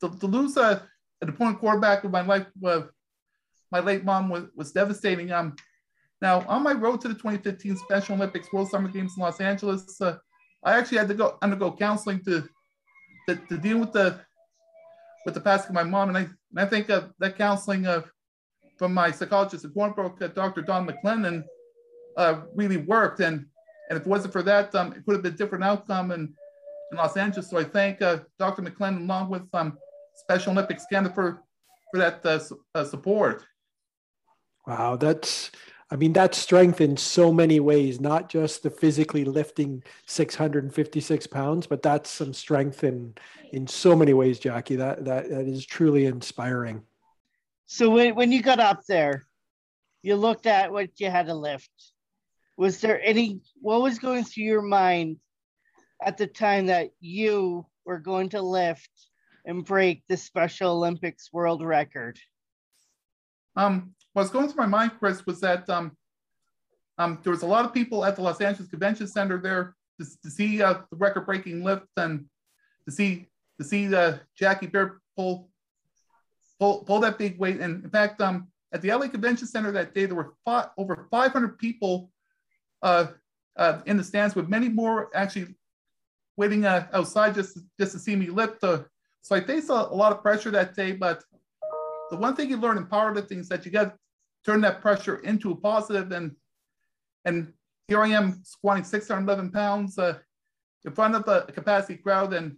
to, 0.00 0.10
to 0.18 0.26
lose 0.26 0.56
a, 0.56 0.82
an 1.22 1.28
important 1.28 1.60
quarterback 1.60 2.04
of 2.04 2.10
my 2.10 2.20
life, 2.20 2.46
uh, 2.64 2.82
my 3.70 3.80
late 3.80 4.04
mom 4.04 4.28
was, 4.28 4.44
was 4.54 4.72
devastating. 4.72 5.32
Um, 5.32 5.54
now, 6.20 6.44
on 6.48 6.62
my 6.62 6.72
road 6.72 7.00
to 7.02 7.08
the 7.08 7.14
2015 7.14 7.76
Special 7.76 8.16
Olympics 8.16 8.52
World 8.52 8.68
Summer 8.68 8.88
Games 8.88 9.14
in 9.16 9.22
Los 9.22 9.40
Angeles, 9.40 10.00
uh, 10.00 10.16
I 10.64 10.76
actually 10.76 10.98
had 10.98 11.08
to 11.08 11.14
go 11.14 11.38
undergo 11.40 11.72
counseling 11.72 12.20
to, 12.24 12.48
to, 13.28 13.36
to 13.36 13.56
deal 13.58 13.78
with 13.78 13.92
the 13.92 14.20
with 15.24 15.32
the 15.32 15.40
passing 15.40 15.70
of 15.70 15.74
my 15.74 15.82
mom, 15.84 16.08
and 16.10 16.18
I 16.18 16.20
and 16.20 16.58
I 16.58 16.66
think 16.66 16.90
uh, 16.90 17.04
that 17.18 17.38
counseling 17.38 17.86
uh, 17.86 18.02
from 18.76 18.92
my 18.92 19.10
psychologist 19.10 19.64
at 19.64 19.70
Thornbrook, 19.70 20.20
uh, 20.20 20.28
Dr. 20.28 20.60
Don 20.60 20.86
McLennan, 20.86 21.44
uh, 22.18 22.42
really 22.54 22.76
worked. 22.76 23.20
And 23.20 23.46
and 23.88 23.98
if 23.98 24.06
it 24.06 24.08
wasn't 24.08 24.32
for 24.32 24.42
that, 24.42 24.74
um, 24.74 24.92
it 24.92 25.04
could 25.04 25.14
have 25.14 25.22
been 25.22 25.34
a 25.34 25.36
different 25.36 25.64
outcome 25.64 26.10
in, 26.10 26.34
in 26.90 26.98
Los 26.98 27.16
Angeles. 27.16 27.50
So 27.50 27.58
I 27.58 27.64
thank 27.64 28.00
uh, 28.02 28.18
Dr. 28.38 28.62
McLennan 28.62 29.04
along 29.04 29.30
with 29.30 29.42
um, 29.52 29.78
Special 30.14 30.52
Olympics 30.52 30.86
Canada 30.90 31.14
for 31.14 31.42
for 31.90 31.98
that 31.98 32.24
uh, 32.26 32.40
uh, 32.74 32.84
support. 32.84 33.44
Wow, 34.66 34.96
that's 34.96 35.50
I 35.90 35.96
mean, 35.96 36.12
that's 36.12 36.38
strength 36.38 36.80
in 36.80 36.96
so 36.96 37.32
many 37.32 37.60
ways, 37.60 38.00
not 38.00 38.28
just 38.28 38.62
the 38.62 38.70
physically 38.70 39.24
lifting 39.24 39.82
656 40.06 41.26
pounds, 41.28 41.66
but 41.66 41.82
that's 41.82 42.10
some 42.10 42.32
strength 42.32 42.82
in 42.82 43.14
in 43.52 43.66
so 43.66 43.94
many 43.94 44.14
ways, 44.14 44.38
Jackie. 44.38 44.76
That 44.76 45.04
that, 45.04 45.28
that 45.28 45.46
is 45.46 45.64
truly 45.64 46.06
inspiring. 46.06 46.82
So 47.66 47.90
when, 47.90 48.14
when 48.14 48.32
you 48.32 48.42
got 48.42 48.60
up 48.60 48.84
there, 48.86 49.24
you 50.02 50.16
looked 50.16 50.46
at 50.46 50.72
what 50.72 50.90
you 50.98 51.10
had 51.10 51.26
to 51.26 51.34
lift. 51.34 51.70
Was 52.56 52.80
there 52.80 53.00
any 53.02 53.40
what 53.60 53.82
was 53.82 53.98
going 53.98 54.24
through 54.24 54.44
your 54.44 54.62
mind 54.62 55.16
at 56.02 56.16
the 56.16 56.26
time 56.26 56.66
that 56.66 56.90
you 57.00 57.66
were 57.84 57.98
going 57.98 58.28
to 58.30 58.42
lift 58.42 58.90
and 59.44 59.64
break 59.64 60.02
the 60.08 60.16
Special 60.16 60.72
Olympics 60.72 61.32
world 61.32 61.62
record? 61.62 62.18
Um, 63.56 63.94
what's 64.12 64.30
going 64.30 64.48
through 64.48 64.62
my 64.62 64.66
mind, 64.66 64.92
Chris, 64.98 65.24
was 65.26 65.40
that 65.40 65.68
um, 65.68 65.96
um, 66.98 67.18
there 67.22 67.32
was 67.32 67.42
a 67.42 67.46
lot 67.46 67.64
of 67.64 67.74
people 67.74 68.04
at 68.04 68.16
the 68.16 68.22
Los 68.22 68.40
Angeles 68.40 68.68
Convention 68.68 69.06
Center 69.06 69.38
there 69.38 69.74
to, 70.00 70.06
to 70.22 70.30
see 70.30 70.62
uh, 70.62 70.74
the 70.90 70.96
record-breaking 70.96 71.62
lift 71.62 71.86
and 71.96 72.26
to 72.86 72.92
see 72.92 73.28
to 73.58 73.64
see 73.64 73.92
uh, 73.94 74.18
Jackie 74.36 74.66
Barrett 74.66 74.94
pull, 75.16 75.48
pull 76.58 76.82
pull 76.84 77.00
that 77.00 77.18
big 77.18 77.38
weight. 77.38 77.60
And 77.60 77.84
in 77.84 77.90
fact, 77.90 78.20
um, 78.20 78.48
at 78.72 78.82
the 78.82 78.92
LA 78.92 79.08
Convention 79.08 79.46
Center 79.46 79.70
that 79.72 79.94
day, 79.94 80.06
there 80.06 80.16
were 80.16 80.34
five, 80.44 80.70
over 80.76 81.06
500 81.10 81.58
people 81.58 82.10
uh, 82.84 83.80
in 83.86 83.96
the 83.96 84.04
stands, 84.04 84.34
with 84.34 84.48
many 84.48 84.68
more 84.68 85.10
actually 85.14 85.54
waiting 86.36 86.64
uh, 86.64 86.86
outside 86.92 87.34
just 87.34 87.58
just 87.78 87.92
to 87.92 87.98
see 87.98 88.14
me 88.14 88.26
lift. 88.26 88.60
So 88.60 89.34
I 89.34 89.40
faced 89.40 89.70
a, 89.70 89.72
a 89.72 89.96
lot 89.96 90.12
of 90.12 90.22
pressure 90.22 90.50
that 90.50 90.76
day, 90.76 90.92
but 90.92 91.24
the 92.10 92.16
one 92.16 92.36
thing 92.36 92.50
you 92.50 92.56
learn 92.56 92.76
in 92.76 92.86
powerlifting 92.86 93.38
is 93.38 93.48
that 93.48 93.64
you 93.64 93.72
got 93.72 93.84
to 93.84 93.92
turn 94.44 94.60
that 94.60 94.80
pressure 94.80 95.16
into 95.16 95.50
a 95.50 95.56
positive 95.56 96.12
and 96.12 96.32
and 97.24 97.52
here 97.88 98.02
I 98.02 98.08
am 98.08 98.42
squatting 98.44 98.84
611 98.84 99.50
pounds 99.50 99.98
uh, 99.98 100.18
in 100.84 100.92
front 100.92 101.14
of 101.14 101.26
a 101.28 101.50
capacity 101.52 101.96
crowd 101.96 102.32
and 102.34 102.56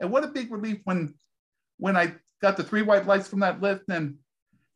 and 0.00 0.10
what 0.10 0.24
a 0.24 0.28
big 0.28 0.50
relief 0.50 0.80
when 0.84 1.14
when 1.76 1.96
I 1.96 2.14
got 2.40 2.56
the 2.56 2.64
three 2.64 2.82
white 2.82 3.06
lights 3.06 3.28
from 3.28 3.40
that 3.40 3.60
lift 3.60 3.84
and 3.88 4.16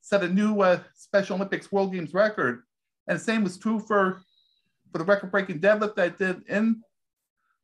set 0.00 0.22
a 0.22 0.28
new 0.28 0.60
uh, 0.60 0.80
Special 0.94 1.36
Olympics 1.36 1.72
World 1.72 1.92
Games 1.92 2.14
record 2.14 2.62
and 3.06 3.18
the 3.18 3.24
same 3.24 3.42
was 3.42 3.58
true 3.58 3.80
for 3.80 4.22
for 4.90 4.98
the 4.98 5.04
record 5.04 5.30
breaking 5.30 5.60
deadlift 5.60 5.96
that 5.96 6.04
I 6.04 6.08
did 6.08 6.42
in 6.48 6.82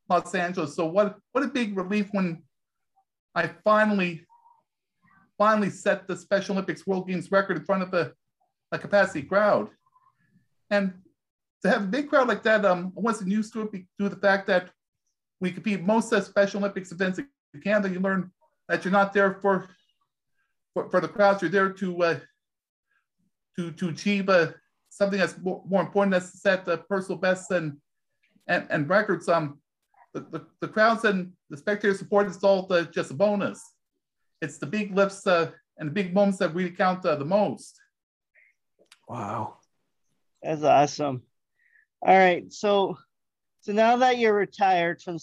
Los 0.09 0.35
Angeles 0.35 0.77
so 0.77 0.87
what 0.87 1.17
what 1.33 1.45
a 1.45 1.49
big 1.49 1.77
relief 1.77 2.09
when 2.13 2.43
I 3.35 3.49
finally 3.65 4.27
finally 5.37 5.71
set 5.71 6.07
the 6.07 6.17
Special 6.17 6.55
Olympics 6.55 6.87
World 6.87 7.09
Games 7.09 7.31
record 7.31 7.57
in 7.57 7.65
front 7.65 7.83
of 7.83 7.93
a, 7.95 8.13
a 8.73 8.79
capacity 8.79 9.23
crowd. 9.23 9.69
And 10.71 10.95
to 11.63 11.71
have 11.71 11.83
a 11.83 11.87
big 11.87 12.09
crowd 12.09 12.29
like 12.29 12.43
that, 12.45 12.65
um, 12.65 12.93
I 12.97 13.01
wasn't 13.01 13.31
used 13.31 13.53
to 13.55 13.63
it 13.63 13.73
due 13.73 13.87
to 14.01 14.09
the 14.09 14.21
fact 14.21 14.47
that 14.47 14.71
we 15.41 15.51
compete 15.51 15.83
most 15.83 16.13
of 16.13 16.25
Special 16.25 16.61
Olympics 16.61 16.93
events 16.93 17.19
in 17.19 17.29
Canada. 17.63 17.93
You 17.93 18.01
learn 18.01 18.31
that 18.69 18.85
you're 18.85 18.93
not 18.93 19.13
there 19.13 19.35
for 19.41 19.69
for, 20.73 20.91
for 20.91 21.01
the 21.01 21.09
crowds. 21.09 21.43
You're 21.43 21.51
there 21.51 21.71
to 21.71 22.03
uh, 22.03 22.19
to 23.57 23.73
to 23.73 23.89
achieve 23.89 24.29
uh, 24.29 24.53
something 24.96 25.18
that's 25.18 25.38
more, 25.38 25.62
more 25.66 25.83
important. 25.83 26.12
That's 26.12 26.33
to 26.33 26.38
set 26.38 26.64
the 26.64 26.78
personal 26.78 27.18
bests 27.18 27.50
and 27.50 27.76
and, 28.46 28.66
and 28.70 28.88
records. 28.88 29.28
Um, 29.28 29.59
the, 30.12 30.20
the, 30.20 30.46
the 30.61 30.68
crowds 30.68 31.04
and 31.04 31.33
the 31.50 31.57
spectator 31.57 31.94
support 31.94 32.28
is 32.28 32.44
all 32.44 32.66
the, 32.66 32.85
just 32.85 33.11
a 33.11 33.14
bonus 33.14 33.61
it's 34.44 34.59
the 34.59 34.66
big 34.66 34.94
lifts 34.94 35.26
uh, 35.26 35.50
and 35.78 35.88
the 35.88 35.92
big 35.92 36.14
moments 36.14 36.38
that 36.38 36.54
really 36.54 36.70
count 36.70 37.04
uh, 37.04 37.16
the 37.16 37.24
most. 37.24 37.80
Wow, 39.09 39.57
that's 40.42 40.62
awesome. 40.62 41.22
All 42.02 42.16
right, 42.16 42.52
so 42.52 42.96
so 43.61 43.72
now 43.72 43.96
that 43.96 44.18
you're 44.18 44.35
retired 44.35 45.02
from 45.02 45.18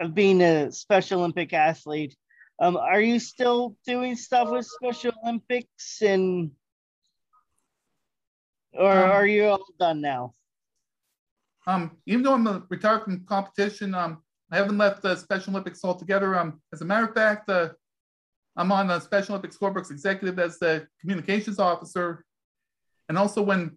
of 0.00 0.14
being 0.14 0.40
a 0.42 0.70
Special 0.72 1.20
Olympic 1.20 1.52
athlete, 1.52 2.16
um, 2.60 2.76
are 2.76 3.00
you 3.00 3.18
still 3.18 3.76
doing 3.86 4.16
stuff 4.16 4.50
with 4.50 4.66
Special 4.66 5.12
Olympics 5.22 6.00
and 6.02 6.50
or 8.72 8.90
um, 8.90 9.10
are 9.10 9.26
you 9.26 9.46
all 9.46 9.64
done 9.78 10.00
now? 10.00 10.34
Um, 11.66 11.96
even 12.06 12.22
though 12.22 12.34
I'm 12.34 12.66
retired 12.68 13.04
from 13.04 13.24
competition, 13.26 13.94
um, 13.94 14.22
I 14.50 14.56
haven't 14.56 14.78
left 14.78 15.02
the 15.02 15.16
Special 15.16 15.52
Olympics 15.52 15.84
altogether. 15.84 16.38
Um, 16.38 16.60
as 16.72 16.82
a 16.82 16.84
matter 16.84 17.06
of 17.06 17.14
fact, 17.14 17.48
uh, 17.48 17.70
I'm 18.56 18.72
on 18.72 18.88
the 18.88 19.00
Special 19.00 19.34
Olympics 19.34 19.56
Corner 19.56 19.74
Brook's 19.74 19.90
executive 19.90 20.38
as 20.38 20.58
the 20.58 20.86
communications 21.00 21.58
officer. 21.58 22.24
And 23.08 23.16
also 23.16 23.42
when, 23.42 23.76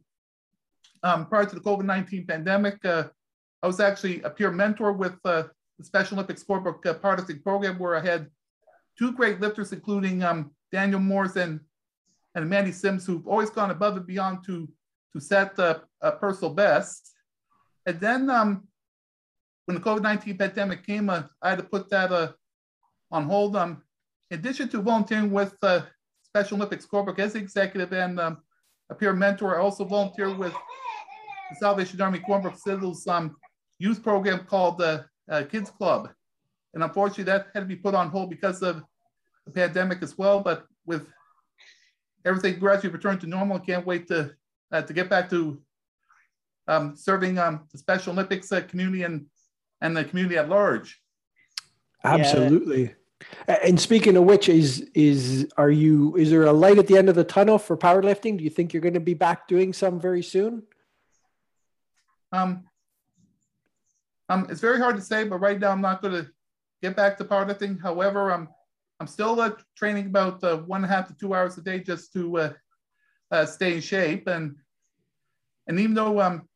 um, 1.03 1.27
prior 1.27 1.45
to 1.45 1.55
the 1.55 1.61
COVID-19 1.61 2.27
pandemic, 2.27 2.83
uh, 2.83 3.05
I 3.63 3.67
was 3.67 3.79
actually 3.79 4.21
a 4.23 4.29
peer 4.29 4.51
mentor 4.51 4.91
with 4.91 5.15
uh, 5.23 5.43
the 5.77 5.85
Special 5.85 6.15
Olympics 6.17 6.43
Scorebook 6.43 6.85
uh, 6.85 6.93
partisan 6.95 7.41
program 7.41 7.79
where 7.79 7.95
I 7.95 8.01
had 8.01 8.27
two 8.97 9.11
great 9.11 9.39
lifters, 9.39 9.71
including 9.71 10.23
um, 10.23 10.51
Daniel 10.71 10.99
Moores 10.99 11.35
and, 11.35 11.59
and 12.33 12.49
Mandy 12.49 12.71
Sims, 12.71 13.05
who've 13.05 13.27
always 13.27 13.49
gone 13.49 13.71
above 13.71 13.97
and 13.97 14.05
beyond 14.05 14.43
to, 14.45 14.67
to 15.15 15.21
set 15.21 15.57
uh, 15.59 15.79
a 16.01 16.11
personal 16.11 16.53
best. 16.53 17.13
And 17.85 17.99
then 18.01 18.29
um, 18.29 18.67
when 19.65 19.75
the 19.75 19.81
COVID-19 19.81 20.37
pandemic 20.37 20.85
came, 20.85 21.09
uh, 21.09 21.23
I 21.41 21.51
had 21.51 21.59
to 21.59 21.63
put 21.63 21.89
that 21.89 22.11
uh, 22.11 22.33
on 23.11 23.23
hold. 23.23 23.55
Um, 23.55 23.81
in 24.29 24.39
addition 24.39 24.67
to 24.69 24.81
volunteering 24.81 25.31
with 25.31 25.55
uh, 25.61 25.81
Special 26.21 26.57
Olympics 26.57 26.85
Corner 26.85 27.05
Brook 27.05 27.19
as 27.19 27.35
executive 27.35 27.93
and 27.93 28.19
um, 28.19 28.39
a 28.89 28.95
peer 28.95 29.13
mentor, 29.13 29.55
I 29.55 29.61
also 29.61 29.85
volunteer 29.85 30.33
with 30.35 30.51
the 30.51 31.55
Salvation 31.59 32.01
Army 32.01 32.19
Corner 32.19 32.49
Brook 32.49 32.59
Citadel's 32.59 33.07
um, 33.07 33.37
youth 33.79 34.03
program 34.03 34.45
called 34.45 34.79
the 34.79 35.05
uh, 35.31 35.43
Kids 35.43 35.71
Club. 35.71 36.09
And 36.73 36.83
unfortunately, 36.83 37.23
that 37.25 37.47
had 37.53 37.61
to 37.61 37.65
be 37.65 37.77
put 37.77 37.95
on 37.95 38.09
hold 38.09 38.29
because 38.29 38.61
of 38.61 38.83
the 39.45 39.51
pandemic 39.51 40.03
as 40.03 40.17
well. 40.17 40.41
But 40.41 40.65
with 40.85 41.07
everything 42.25 42.59
gradually 42.59 42.89
returned 42.89 43.21
to 43.21 43.27
normal, 43.27 43.57
I 43.57 43.65
can't 43.65 43.85
wait 43.85 44.07
to 44.09 44.35
uh, 44.75 44.81
to 44.81 44.93
get 44.93 45.09
back 45.09 45.29
to 45.29 45.61
um, 46.67 46.95
serving 46.95 47.37
um, 47.37 47.67
the 47.71 47.77
Special 47.77 48.13
Olympics 48.13 48.51
uh, 48.51 48.61
community 48.61 49.03
and 49.03 49.25
and 49.81 49.95
the 49.95 50.03
community 50.03 50.37
at 50.37 50.49
large. 50.49 51.01
Absolutely. 52.03 52.95
And 53.47 53.79
speaking 53.79 54.17
of 54.17 54.23
which, 54.25 54.49
is 54.49 54.89
is 54.93 55.47
are 55.57 55.71
you 55.71 56.15
is 56.15 56.29
there 56.29 56.43
a 56.43 56.53
light 56.53 56.77
at 56.77 56.87
the 56.87 56.97
end 56.97 57.09
of 57.09 57.15
the 57.15 57.23
tunnel 57.23 57.57
for 57.57 57.77
powerlifting? 57.77 58.37
Do 58.37 58.43
you 58.43 58.49
think 58.49 58.73
you're 58.73 58.81
going 58.81 58.93
to 58.93 58.99
be 58.99 59.13
back 59.13 59.47
doing 59.47 59.73
some 59.73 59.99
very 59.99 60.21
soon? 60.21 60.63
Um, 62.31 62.65
um, 64.27 64.47
it's 64.49 64.59
very 64.61 64.79
hard 64.79 64.97
to 64.97 65.01
say, 65.01 65.23
but 65.23 65.37
right 65.37 65.59
now 65.59 65.71
I'm 65.71 65.81
not 65.81 66.01
going 66.01 66.25
to 66.25 66.29
get 66.81 66.95
back 66.95 67.17
to 67.17 67.25
powerlifting. 67.25 67.81
However, 67.81 68.31
I'm 68.31 68.49
I'm 68.99 69.07
still 69.07 69.39
uh, 69.39 69.51
training 69.75 70.07
about 70.07 70.43
uh, 70.43 70.57
one 70.57 70.83
and 70.83 70.91
a 70.91 70.95
half 70.95 71.07
to 71.07 71.15
two 71.15 71.33
hours 71.33 71.57
a 71.57 71.61
day 71.61 71.79
just 71.79 72.11
to 72.13 72.37
uh, 72.37 72.53
uh, 73.31 73.45
stay 73.45 73.75
in 73.75 73.81
shape, 73.81 74.27
and 74.27 74.55
and 75.67 75.79
even 75.79 75.93
though 75.93 76.21
um, 76.21 76.47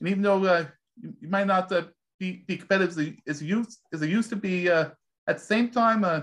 and 0.00 0.08
even 0.08 0.22
though 0.22 0.44
uh, 0.44 0.64
you, 1.00 1.14
you 1.20 1.28
might 1.28 1.46
not 1.46 1.70
uh, 1.72 1.82
be, 2.18 2.44
be 2.46 2.56
competitive 2.56 3.16
as, 3.26 3.42
you 3.42 3.58
used 3.58 3.78
as 3.92 4.02
it 4.02 4.10
used 4.10 4.30
to 4.30 4.36
be. 4.36 4.70
Uh, 4.70 4.90
at 5.28 5.38
the 5.38 5.44
same 5.44 5.70
time, 5.70 6.04
uh, 6.04 6.20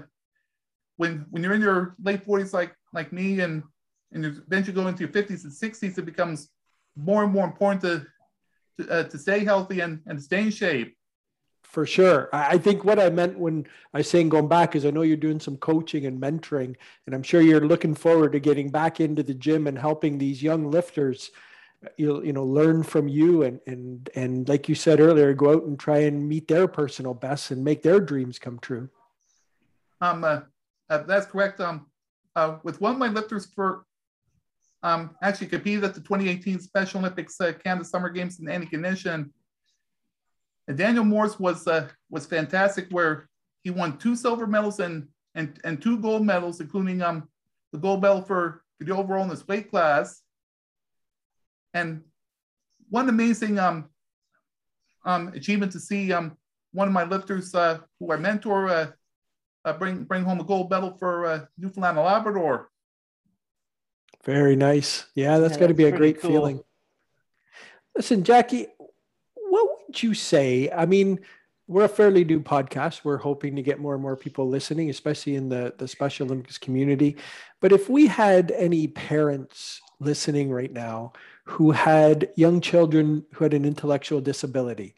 when 0.98 1.26
when 1.30 1.44
you're 1.44 1.54
in 1.54 1.62
your 1.62 1.96
late 2.02 2.26
40s, 2.26 2.54
like 2.54 2.74
like 2.94 3.12
me, 3.12 3.42
and 3.42 3.64
and 4.12 4.26
eventually 4.26 4.74
go 4.74 4.88
into 4.88 5.02
your 5.02 5.10
50s 5.10 5.44
and 5.44 5.52
60s, 5.52 5.98
it 5.98 6.06
becomes 6.06 6.50
more 6.96 7.24
and 7.24 7.34
more 7.34 7.46
important 7.46 7.82
to 7.82 8.06
to, 8.80 8.92
uh, 8.92 9.04
to 9.04 9.18
stay 9.18 9.44
healthy 9.44 9.82
and, 9.82 10.00
and 10.08 10.22
stay 10.22 10.42
in 10.42 10.52
shape. 10.52 10.96
For 11.64 11.86
sure. 11.88 12.30
I 12.32 12.60
think 12.60 12.84
what 12.84 13.00
I 13.00 13.10
meant 13.10 13.38
when 13.40 13.66
I 13.94 14.00
was 14.00 14.10
saying 14.10 14.30
going 14.30 14.48
back 14.48 14.76
is 14.76 14.86
I 14.86 14.92
know 14.92 15.02
you're 15.02 15.18
doing 15.18 15.40
some 15.40 15.58
coaching 15.58 16.06
and 16.06 16.22
mentoring, 16.22 16.76
and 17.06 17.16
I'm 17.16 17.24
sure 17.24 17.42
you're 17.42 17.68
looking 17.68 17.96
forward 17.96 18.34
to 18.34 18.40
getting 18.40 18.70
back 18.70 19.00
into 19.00 19.24
the 19.24 19.34
gym 19.34 19.66
and 19.66 19.78
helping 19.78 20.18
these 20.18 20.44
young 20.44 20.70
lifters 20.70 21.32
you 21.98 22.24
you 22.24 22.34
know 22.34 22.44
learn 22.46 22.84
from 22.84 23.08
you 23.08 23.44
and 23.44 23.60
and 23.68 24.10
and 24.16 24.48
like 24.50 24.70
you 24.70 24.76
said 24.76 25.00
earlier 25.00 25.34
go 25.34 25.54
out 25.54 25.64
and 25.64 25.80
try 25.80 26.00
and 26.00 26.28
meet 26.28 26.48
their 26.48 26.68
personal 26.68 27.14
best 27.14 27.52
and 27.52 27.64
make 27.64 27.82
their 27.82 28.00
dreams 28.00 28.40
come 28.40 28.60
true. 28.60 28.90
Um 30.02 30.24
uh, 30.24 30.42
uh, 30.90 31.04
that's 31.04 31.26
correct. 31.26 31.60
Um 31.60 31.88
uh, 32.36 32.58
with 32.64 32.82
one 32.82 32.94
of 32.94 32.98
my 32.98 33.10
lifters 33.10 33.46
for 33.54 33.86
um 34.82 35.16
actually 35.22 35.48
competed 35.48 35.84
at 35.84 35.94
the 35.94 36.02
2018 36.02 36.60
special 36.60 37.00
olympics 37.00 37.40
uh, 37.40 37.54
canada 37.64 37.86
summer 37.86 38.10
games 38.10 38.40
in 38.40 38.48
Antigonish 38.48 39.06
and 39.06 39.32
daniel 40.76 41.06
morse 41.06 41.40
was 41.40 41.68
uh 41.68 41.88
was 42.10 42.26
fantastic 42.26 42.88
where 42.90 43.30
he 43.64 43.70
won 43.70 43.98
two 43.98 44.16
silver 44.16 44.46
medals 44.46 44.80
and 44.80 45.08
and, 45.36 45.60
and 45.64 45.82
two 45.82 45.98
gold 45.98 46.26
medals, 46.26 46.62
including 46.62 47.02
um, 47.02 47.28
the 47.72 47.80
gold 47.80 48.02
medal 48.02 48.22
for, 48.22 48.64
for 48.78 48.84
the 48.84 48.96
overall 48.96 49.24
in 49.24 49.30
this 49.30 49.48
weight 49.48 49.70
class. 49.70 50.22
And 51.74 52.02
one 52.90 53.10
amazing 53.10 53.60
um, 53.60 53.90
um, 55.06 55.30
achievement 55.30 55.72
to 55.74 55.80
see 55.80 56.14
um, 56.14 56.38
one 56.72 56.88
of 56.88 56.94
my 56.94 57.04
lifters 57.04 57.54
uh, 57.56 57.80
who 58.00 58.12
I 58.12 58.18
mentor 58.18 58.70
uh, 58.70 58.88
uh, 59.66 59.74
bring 59.74 60.04
bring 60.04 60.24
home 60.24 60.40
a 60.40 60.44
gold 60.44 60.70
medal 60.70 60.96
for 60.98 61.26
uh, 61.26 61.46
Newfoundland 61.58 61.98
and 61.98 62.06
Labrador. 62.06 62.70
Very 64.24 64.56
nice. 64.56 65.06
Yeah, 65.16 65.40
that's 65.40 65.56
yeah, 65.56 65.60
got 65.60 65.68
to 65.68 65.74
be 65.74 65.86
a 65.86 65.92
great 65.92 66.22
cool. 66.22 66.32
feeling. 66.32 66.64
Listen, 67.96 68.24
Jackie, 68.24 68.68
what 69.36 69.70
would 69.88 70.02
you 70.02 70.14
say? 70.14 70.70
I 70.72 70.86
mean, 70.86 71.20
we're 71.68 71.86
a 71.86 71.90
fairly 71.90 72.24
new 72.24 72.42
podcast. 72.42 73.02
We're 73.04 73.18
hoping 73.18 73.56
to 73.56 73.62
get 73.62 73.80
more 73.80 73.94
and 73.94 74.02
more 74.02 74.16
people 74.16 74.48
listening, 74.48 74.90
especially 74.90 75.36
in 75.36 75.50
the, 75.50 75.74
the 75.78 75.88
Special 75.88 76.26
Olympics 76.26 76.58
community. 76.58 77.18
But 77.62 77.72
if 77.72 77.90
we 77.90 78.08
had 78.08 78.52
any 78.52 78.88
parents 78.88 79.82
listening 80.00 80.52
right 80.52 80.72
now 80.72 81.14
who 81.46 81.72
had 81.72 82.30
young 82.36 82.62
children 82.62 83.26
who 83.34 83.44
had 83.44 83.54
an 83.54 83.66
intellectual 83.66 84.22
disability 84.22 84.96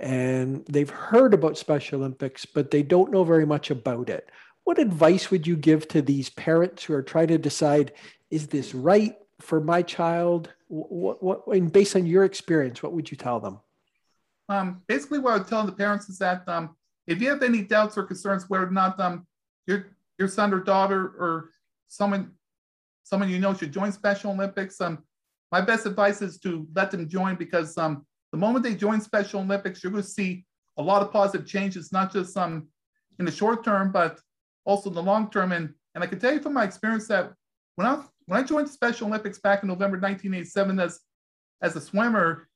and 0.00 0.64
they've 0.66 0.90
heard 0.90 1.34
about 1.34 1.58
Special 1.58 2.00
Olympics, 2.00 2.46
but 2.46 2.70
they 2.70 2.82
don't 2.82 3.12
know 3.12 3.22
very 3.22 3.44
much 3.44 3.70
about 3.70 4.08
it, 4.08 4.30
what 4.64 4.78
advice 4.78 5.30
would 5.30 5.46
you 5.46 5.56
give 5.56 5.86
to 5.88 6.00
these 6.00 6.30
parents 6.30 6.84
who 6.84 6.94
are 6.94 7.02
trying 7.02 7.28
to 7.28 7.38
decide 7.38 7.92
is 8.30 8.46
this 8.46 8.74
right 8.74 9.16
for 9.40 9.60
my 9.60 9.82
child? 9.82 10.52
What, 10.68 11.22
what, 11.22 11.46
and 11.48 11.70
based 11.70 11.96
on 11.96 12.06
your 12.06 12.24
experience, 12.24 12.82
what 12.82 12.92
would 12.92 13.10
you 13.10 13.16
tell 13.16 13.40
them? 13.40 13.60
Um, 14.48 14.82
basically, 14.86 15.18
what 15.18 15.34
I 15.34 15.38
would 15.38 15.48
tell 15.48 15.66
the 15.66 15.72
parents 15.72 16.08
is 16.08 16.18
that 16.18 16.48
um, 16.48 16.76
if 17.06 17.20
you 17.20 17.28
have 17.28 17.42
any 17.42 17.62
doubts 17.62 17.98
or 17.98 18.04
concerns 18.04 18.48
whether 18.48 18.66
or 18.66 18.70
not 18.70 18.98
um, 19.00 19.26
your 19.66 19.86
your 20.18 20.28
son 20.28 20.52
or 20.52 20.60
daughter 20.60 21.02
or 21.18 21.50
someone 21.88 22.32
someone 23.02 23.28
you 23.28 23.38
know 23.38 23.54
should 23.54 23.72
join 23.72 23.92
Special 23.92 24.32
Olympics, 24.32 24.80
um, 24.80 25.02
my 25.52 25.60
best 25.60 25.86
advice 25.86 26.22
is 26.22 26.38
to 26.40 26.66
let 26.74 26.90
them 26.90 27.08
join 27.08 27.36
because 27.36 27.76
um, 27.76 28.06
the 28.32 28.38
moment 28.38 28.64
they 28.64 28.74
join 28.74 29.00
Special 29.00 29.40
Olympics, 29.40 29.82
you're 29.82 29.92
going 29.92 30.04
to 30.04 30.08
see 30.08 30.44
a 30.76 30.82
lot 30.82 31.02
of 31.02 31.12
positive 31.12 31.46
changes, 31.46 31.92
not 31.92 32.12
just 32.12 32.36
um, 32.36 32.68
in 33.18 33.24
the 33.24 33.32
short 33.32 33.64
term, 33.64 33.90
but 33.90 34.20
also 34.64 34.88
in 34.88 34.94
the 34.94 35.02
long 35.02 35.30
term. 35.30 35.52
And 35.52 35.74
and 35.94 36.04
I 36.04 36.06
can 36.06 36.20
tell 36.20 36.32
you 36.32 36.40
from 36.40 36.54
my 36.54 36.64
experience 36.64 37.08
that 37.08 37.32
when 37.74 37.86
I 37.86 38.02
when 38.26 38.40
I 38.40 38.44
joined 38.44 38.68
the 38.68 38.72
Special 38.72 39.08
Olympics 39.08 39.40
back 39.40 39.62
in 39.62 39.68
November 39.68 39.96
1987 39.96 40.78
as, 40.78 41.00
as 41.62 41.74
a 41.74 41.80
swimmer, 41.80 42.48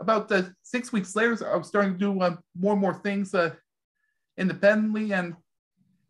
about 0.00 0.30
uh, 0.30 0.42
six 0.62 0.92
weeks 0.92 1.16
later, 1.16 1.50
I 1.50 1.56
was 1.56 1.68
starting 1.68 1.94
to 1.94 1.98
do 1.98 2.20
uh, 2.20 2.36
more 2.54 2.72
and 2.72 2.80
more 2.80 2.94
things 2.94 3.34
uh, 3.34 3.54
independently, 4.36 5.12
and 5.12 5.34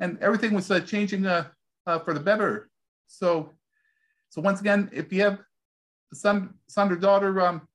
and 0.00 0.18
everything 0.20 0.52
was 0.52 0.70
uh, 0.70 0.80
changing 0.80 1.26
uh, 1.26 1.44
for 2.04 2.12
the 2.12 2.20
better. 2.20 2.68
So, 3.06 3.52
so 4.28 4.40
once 4.42 4.60
again, 4.60 4.90
if 4.92 5.12
you 5.12 5.22
have 5.22 5.38
son, 6.12 6.54
son 6.66 6.92
or 6.92 6.96
daughter, 6.96 7.40
um, 7.40 7.68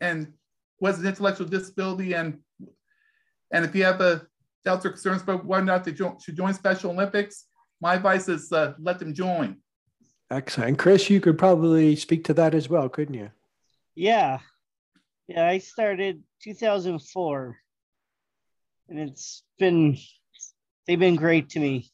and 0.00 0.32
who 0.78 0.86
has 0.86 0.98
an 0.98 1.06
intellectual 1.06 1.46
disability, 1.46 2.14
and 2.14 2.38
and 3.50 3.64
if 3.64 3.74
you 3.74 3.84
have 3.84 4.00
a 4.00 4.26
doubts 4.64 4.86
or 4.86 4.90
concerns 4.90 5.22
about 5.22 5.44
whether 5.44 5.62
or 5.62 5.66
not 5.66 5.84
they 5.84 5.92
jo- 5.92 6.16
should 6.22 6.36
join 6.36 6.54
Special 6.54 6.90
Olympics, 6.90 7.46
my 7.80 7.94
advice 7.94 8.28
is 8.28 8.50
let 8.50 8.98
them 8.98 9.12
join. 9.14 9.56
Excellent. 10.30 10.68
And 10.68 10.78
Chris, 10.78 11.10
you 11.10 11.20
could 11.20 11.36
probably 11.36 11.94
speak 11.96 12.24
to 12.24 12.34
that 12.34 12.54
as 12.54 12.68
well, 12.68 12.88
couldn't 12.88 13.14
you? 13.14 13.30
Yeah. 13.94 14.38
Yeah, 15.28 15.46
I 15.46 15.58
started 15.58 16.22
2004 16.42 17.56
and 18.88 18.98
it's 18.98 19.42
been 19.58 19.96
they've 20.86 20.98
been 20.98 21.16
great 21.16 21.50
to 21.50 21.60
me. 21.60 21.90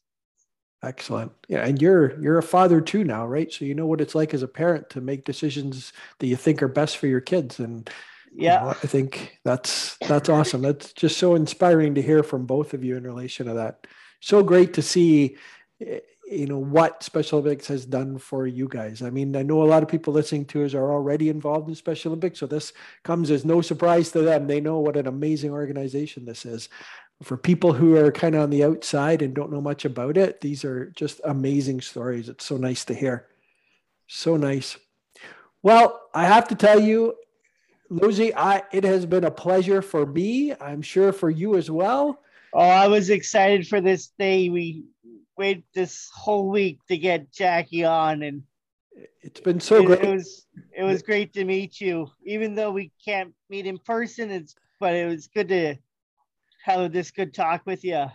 Excellent. 0.83 1.33
Yeah, 1.49 1.66
and 1.66 1.83
you're 1.83 2.20
you're 2.20 2.39
a 2.39 2.43
father 2.43 2.81
too 2.81 3.03
now, 3.03 3.26
right? 3.26 3.53
So 3.53 3.64
you 3.64 3.74
know 3.74 3.87
what 3.87 4.01
it's 4.01 4.14
like 4.14 4.33
as 4.33 4.43
a 4.43 4.49
parent 4.49 4.91
to 4.91 5.01
make 5.01 5.24
decisions 5.24 5.93
that 6.20 6.29
you 6.29 6.37
think 6.37 6.62
are 6.62 6.68
best 6.68 6.99
for 6.99 7.09
your 7.09 7.20
kids 7.20 7.59
and 7.59 7.91
yeah, 8.33 8.61
you 8.61 8.64
know, 8.66 8.70
I 8.70 8.87
think 8.87 9.39
that's 9.45 9.97
that's 10.07 10.29
awesome. 10.29 10.62
That's 10.62 10.93
just 10.93 11.18
so 11.18 11.35
inspiring 11.35 11.95
to 11.97 12.03
hear 12.03 12.22
from 12.22 12.47
both 12.47 12.74
of 12.74 12.85
you 12.85 12.97
in 12.97 13.03
relation 13.03 13.47
to 13.47 13.55
that. 13.55 13.87
So 14.20 14.43
great 14.43 14.74
to 14.74 14.83
see 14.83 15.37
eh, 15.85 16.01
you 16.31 16.47
know 16.47 16.59
what 16.59 17.03
special 17.03 17.39
olympics 17.39 17.66
has 17.68 17.87
done 17.87 18.18
for 18.18 18.47
you 18.47 18.68
guys 18.68 19.01
i 19.01 19.09
mean 19.09 19.35
i 19.35 19.43
know 19.43 19.62
a 19.62 19.64
lot 19.64 19.83
of 19.83 19.89
people 19.89 20.12
listening 20.12 20.45
to 20.45 20.62
us 20.62 20.74
are 20.74 20.93
already 20.93 21.31
involved 21.31 21.68
in 21.70 21.74
special 21.74 22.11
olympics 22.11 22.39
so 22.39 22.47
this 22.47 22.74
comes 23.03 23.31
as 23.31 23.47
no 23.47 23.62
surprise 23.62 24.12
to 24.12 24.20
them 24.20 24.47
they 24.47 24.61
know 24.61 24.79
what 24.79 24.97
an 24.97 25.07
amazing 25.07 25.51
organization 25.51 26.26
this 26.26 26.45
is 26.45 26.68
for 27.23 27.37
people 27.37 27.73
who 27.73 27.97
are 27.97 28.12
kind 28.12 28.35
of 28.35 28.43
on 28.43 28.51
the 28.51 28.64
outside 28.64 29.23
and 29.23 29.35
don't 29.35 29.53
know 29.53 29.61
much 29.61 29.85
about 29.85 30.16
it 30.16 30.41
these 30.41 30.64
are 30.64 30.87
just 30.91 31.21
amazing 31.25 31.81
stories 31.81 32.29
it's 32.29 32.45
so 32.45 32.57
nice 32.57 32.85
to 32.85 32.95
hear 32.95 33.27
so 34.07 34.37
nice 34.37 34.77
well 35.62 36.01
i 36.14 36.25
have 36.25 36.47
to 36.49 36.55
tell 36.55 36.81
you 36.81 37.14
Lucy, 37.91 38.35
I 38.35 38.62
it 38.73 38.85
has 38.85 39.07
been 39.07 39.25
a 39.25 39.31
pleasure 39.31 39.81
for 39.81 40.05
me. 40.05 40.55
I'm 40.61 40.83
sure 40.83 41.12
for 41.12 41.31
you 41.31 41.57
as 41.57 41.71
well. 41.71 42.21
Oh, 42.53 42.61
I 42.61 42.87
was 42.87 43.11
excited 43.11 43.66
for 43.66 43.81
this 43.81 44.09
day. 44.19 44.49
We 44.49 44.85
wait 45.37 45.64
this 45.75 46.11
whole 46.14 46.49
week 46.49 46.81
to 46.89 46.99
get 46.99 47.33
Jackie 47.33 47.85
on, 47.85 48.23
and 48.23 48.43
it's 49.23 49.41
been 49.41 49.61
so 49.61 49.77
it, 49.77 49.87
great. 49.87 50.05
It 50.05 50.14
was 50.14 50.47
it 50.77 50.83
was 50.83 51.03
great 51.03 51.33
to 51.35 51.45
meet 51.45 51.81
you, 51.81 52.11
even 52.25 52.55
though 52.55 52.71
we 52.71 52.93
can't 53.03 53.33
meet 53.49 53.66
in 53.66 53.79
person. 53.79 54.31
It's 54.31 54.55
but 54.81 54.95
it 54.95 55.09
was 55.09 55.27
good 55.27 55.49
to 55.49 55.77
have 56.69 56.93
this 56.93 57.11
good 57.11 57.35
talk 57.35 57.62
with 57.66 57.85
you. 57.85 58.07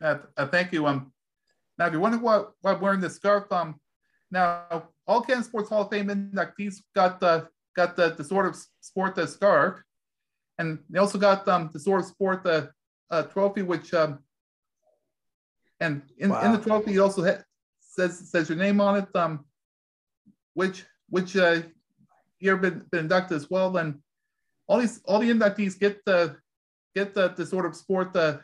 Uh, 0.00 0.18
uh, 0.36 0.46
thank 0.46 0.72
you. 0.72 0.86
Um, 0.86 1.12
now 1.78 1.86
if 1.86 1.92
you're 1.92 2.00
wondering 2.00 2.22
what 2.22 2.52
why 2.60 2.72
I'm 2.72 2.80
wearing 2.80 3.00
this 3.00 3.16
scarf, 3.16 3.50
um, 3.52 3.80
now 4.30 4.88
all 5.06 5.22
Canada 5.22 5.44
Sports 5.44 5.68
Hall 5.68 5.82
of 5.82 5.90
Fame 5.90 6.08
inductees 6.08 6.76
got 6.94 7.20
the 7.20 7.48
got 7.76 7.96
the, 7.96 8.10
the 8.10 8.34
Order 8.34 8.50
of 8.50 8.56
Sport 8.80 9.14
the 9.14 9.26
scarf, 9.26 9.82
and 10.58 10.78
they 10.90 10.98
also 10.98 11.18
got 11.18 11.46
um 11.48 11.70
the 11.72 11.82
Order 11.90 12.04
of 12.04 12.06
Sport 12.06 12.44
the 12.44 12.70
uh, 13.10 13.22
trophy, 13.22 13.62
which 13.62 13.94
um 13.94 14.18
and 15.80 16.02
in, 16.18 16.30
wow. 16.30 16.44
in 16.44 16.52
the 16.52 16.58
trophy, 16.58 16.94
it 16.94 16.98
also 16.98 17.24
ha- 17.24 17.42
says 17.80 18.30
says 18.30 18.48
your 18.48 18.58
name 18.58 18.80
on 18.80 18.96
it, 18.96 19.16
um, 19.16 19.44
which 20.54 20.84
which 21.08 21.36
uh, 21.36 21.60
you've 22.38 22.60
been, 22.60 22.84
been 22.90 23.00
inducted 23.00 23.36
as 23.36 23.50
well. 23.50 23.76
And 23.76 23.98
all 24.66 24.78
these 24.78 25.00
all 25.04 25.18
the 25.18 25.30
inductees 25.30 25.78
get 25.78 26.04
the 26.04 26.36
get 26.94 27.14
the, 27.14 27.28
the 27.28 27.48
Order 27.54 27.68
of 27.68 27.76
Sport 27.76 28.12
the 28.12 28.40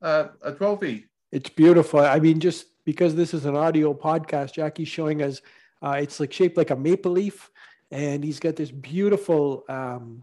uh, 0.00 0.28
a 0.42 0.52
trophy. 0.52 1.06
It's 1.32 1.50
beautiful. 1.50 2.00
I 2.00 2.20
mean, 2.20 2.40
just 2.40 2.66
because 2.84 3.14
this 3.14 3.34
is 3.34 3.44
an 3.44 3.56
audio 3.56 3.92
podcast, 3.92 4.54
Jackie's 4.54 4.88
showing 4.88 5.22
us 5.22 5.40
uh, 5.82 5.98
it's 6.00 6.18
like 6.20 6.32
shaped 6.32 6.56
like 6.56 6.70
a 6.70 6.76
maple 6.76 7.12
leaf, 7.12 7.50
and 7.90 8.24
he's 8.24 8.40
got 8.40 8.56
this 8.56 8.70
beautiful 8.70 9.64
um, 9.68 10.22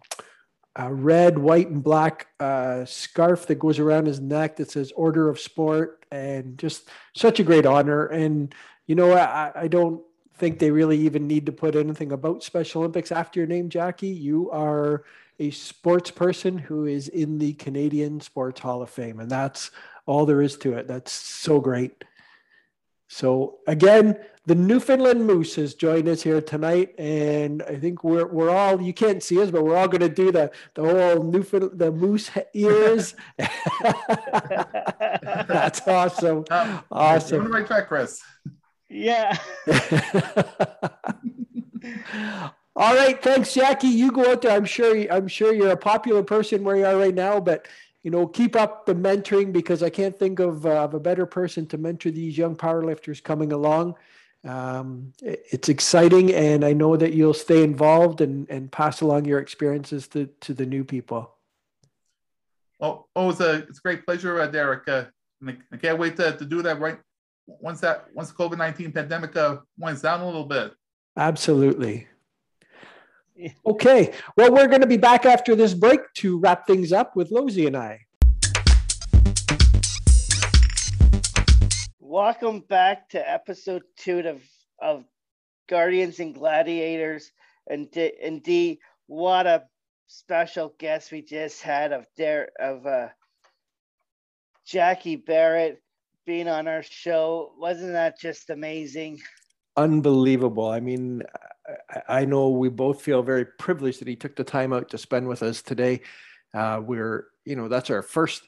a 0.76 0.94
red, 0.94 1.38
white, 1.38 1.70
and 1.70 1.84
black 1.84 2.28
uh, 2.40 2.84
scarf 2.84 3.48
that 3.48 3.60
goes 3.60 3.80
around 3.80 4.08
his 4.08 4.20
neck 4.20 4.58
that 4.58 4.72
says 4.72 4.92
Order 4.96 5.30
of 5.30 5.40
Sport, 5.40 6.06
and 6.12 6.58
just 6.58 6.90
such 7.16 7.40
a 7.40 7.44
great 7.44 7.66
honor. 7.66 8.08
And 8.08 8.54
you 8.88 8.96
know, 8.96 9.14
I, 9.14 9.52
I 9.56 9.68
don't 9.68 10.02
think 10.38 10.60
they 10.60 10.72
really 10.72 11.00
even 11.00 11.28
need 11.28 11.46
to 11.46 11.52
put 11.52 11.76
anything 11.76 12.12
about 12.12 12.44
Special 12.44 12.82
Olympics 12.82 13.12
after 13.12 13.40
your 13.40 13.48
name, 13.48 13.70
Jackie. 13.70 14.08
You 14.08 14.52
are 14.52 15.06
a 15.40 15.52
sports 15.52 16.12
person 16.12 16.58
who 16.58 16.86
is 16.86 17.08
in 17.08 17.38
the 17.38 17.54
Canadian 17.54 18.20
Sports 18.20 18.60
Hall 18.60 18.82
of 18.82 18.90
Fame, 18.90 19.20
and 19.20 19.30
that's 19.30 19.72
all 20.06 20.26
there 20.26 20.42
is 20.42 20.58
to 20.58 20.74
it. 20.74 20.88
That's 20.88 21.12
so 21.12 21.60
great. 21.60 22.04
So 23.08 23.60
again, 23.68 24.18
the 24.46 24.56
Newfoundland 24.56 25.26
Moose 25.26 25.56
has 25.56 25.74
joined 25.74 26.08
us 26.08 26.22
here 26.22 26.42
tonight, 26.42 26.96
and 27.00 27.64
I 27.64 27.76
think 27.76 28.04
we're 28.04 28.28
we're 28.28 28.50
all 28.50 28.82
you 28.82 28.94
can't 28.94 29.24
see 29.24 29.42
us, 29.42 29.52
but 29.52 29.64
we're 29.64 29.76
all 29.76 29.88
going 29.88 30.02
to 30.02 30.10
do 30.10 30.32
the 30.32 30.52
the 30.74 30.84
whole 30.84 31.24
Newfoundland 31.24 31.80
the 31.80 31.92
moose 31.92 32.30
ears. 32.54 33.16
That's 35.48 35.88
awesome. 35.88 36.46
Um, 36.50 36.84
awesome. 36.92 37.36
You're 37.36 37.46
on 37.46 37.52
the 37.52 37.58
right 37.58 37.68
track, 37.68 37.88
Chris. 37.88 38.22
Yeah. 38.90 39.38
all 42.76 42.95
right, 42.95 43.21
thanks, 43.21 43.53
Jackie. 43.53 43.88
You 43.88 44.11
go 44.11 44.32
out 44.32 44.41
there. 44.41 44.51
I'm 44.51 44.65
sure. 44.65 45.11
I'm 45.11 45.28
sure 45.28 45.53
you're 45.53 45.71
a 45.71 45.78
popular 45.78 46.23
person 46.23 46.63
where 46.63 46.76
you 46.76 46.86
are 46.86 46.97
right 46.97 47.15
now, 47.15 47.39
but 47.39 47.67
you 48.03 48.11
know, 48.11 48.28
keep 48.28 48.55
up 48.55 48.86
the 48.86 48.93
mentoring 48.93 49.51
because 49.51 49.82
I 49.82 49.89
can't 49.89 50.17
think 50.17 50.39
of, 50.39 50.67
uh, 50.67 50.84
of 50.84 50.93
a 50.93 50.99
better 50.99 51.26
person 51.26 51.65
to 51.67 51.78
mentor 51.80 52.11
these 52.11 52.38
young 52.38 52.55
powerlifters 52.55 53.23
coming 53.23 53.51
along. 53.51 53.95
Um, 54.43 55.11
it's 55.23 55.69
exciting, 55.69 56.32
and 56.32 56.63
I 56.63 56.73
know 56.73 56.95
that 56.97 57.13
you'll 57.13 57.34
stay 57.34 57.63
involved 57.63 58.21
and, 58.21 58.47
and 58.47 58.71
pass 58.71 59.01
along 59.01 59.26
your 59.26 59.39
experiences 59.39 60.07
to, 60.09 60.28
to 60.41 60.53
the 60.53 60.67
new 60.67 60.84
people. 60.84 61.32
Oh, 62.80 63.07
oh, 63.15 63.32
it's 63.32 63.39
a 63.39 63.53
it's 63.67 63.80
a 63.80 63.82
great 63.82 64.05
pleasure, 64.05 64.39
uh, 64.39 64.45
Derek. 64.45 64.88
Uh, 64.88 65.05
I 65.47 65.78
can't 65.78 65.97
wait 65.97 66.15
to, 66.17 66.38
to 66.38 66.45
do 66.45 66.61
that 66.61 66.80
right 66.80 66.99
once 67.47 67.80
that 67.80 68.05
once 68.13 68.30
the 68.30 68.36
COVID 68.36 68.59
nineteen 68.59 68.91
pandemic 68.91 69.36
uh, 69.36 69.57
winds 69.80 70.03
down 70.03 70.21
a 70.21 70.26
little 70.26 70.45
bit. 70.45 70.73
Absolutely. 71.17 72.07
Okay. 73.66 74.14
Well, 74.38 74.54
we're 74.54 74.68
going 74.68 74.82
to 74.82 74.88
be 74.88 74.98
back 74.98 75.26
after 75.26 75.56
this 75.56 75.74
break 75.74 76.00
to 76.16 76.40
wrap 76.40 76.66
things 76.66 76.94
up 76.94 77.18
with 77.18 77.32
Lozy 77.32 77.68
and 77.68 77.76
I. 77.76 78.06
welcome 82.16 82.62
back 82.62 83.10
to 83.10 83.30
episode 83.30 83.84
two 83.98 84.20
of, 84.20 84.42
of 84.82 85.04
Guardians 85.68 86.22
and 86.22 86.34
Gladiators. 86.34 87.30
And 87.68 87.92
D, 87.92 88.14
and 88.24 88.42
D, 88.42 88.80
what 89.08 89.46
a 89.46 89.66
special 90.08 90.74
guest 90.80 91.12
we 91.12 91.22
just 91.22 91.62
had 91.62 91.92
of 91.92 92.06
there 92.16 92.52
of 92.58 92.86
uh, 92.86 93.10
Jackie 94.66 95.18
Barrett 95.18 95.84
being 96.26 96.48
on 96.48 96.70
our 96.70 96.84
show. 96.84 97.52
Wasn't 97.58 97.92
that 97.92 98.18
just 98.18 98.50
amazing? 98.50 99.20
Unbelievable. 99.76 100.70
I 100.70 100.80
mean, 100.80 101.22
I, 102.07 102.26
know 102.26 102.49
we 102.49 102.70
both 102.70 103.01
feel 103.01 103.24
very 103.24 103.45
privileged 103.45 104.01
that 104.01 104.07
he 104.07 104.16
took 104.16 104.36
the 104.36 104.43
time 104.43 104.74
out 104.74 104.89
to 104.89 104.97
spend 104.97 105.28
with 105.28 105.41
us 105.43 105.61
today. 105.61 106.01
Uh, 106.53 106.82
we're, 106.84 107.28
you 107.43 107.55
know, 107.55 107.68
that's 107.68 107.89
our 107.89 108.01
first 108.01 108.43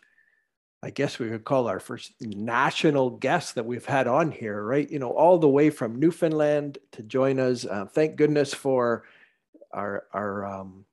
I 0.83 0.91
guess 0.91 1.17
we 1.17 1.29
could 1.29 1.43
call 1.43 1.67
our 1.67 1.79
first 1.79 2.13
national 2.21 3.09
guest 3.09 3.55
that 3.55 3.65
we've 3.65 3.85
had 3.85 4.07
on 4.07 4.31
here, 4.31 4.63
right? 4.63 4.89
You 4.89 4.99
know, 4.99 5.09
all 5.09 5.39
the 5.39 5.49
way 5.49 5.71
from 5.71 5.99
Newfoundland 5.99 6.77
to 6.91 7.03
join 7.03 7.39
us. 7.39 7.65
Uh, 7.65 7.85
thank 7.85 8.15
goodness 8.15 8.53
for 8.53 9.03
our 9.73 10.05
our 10.13 10.45
um, 10.45 10.85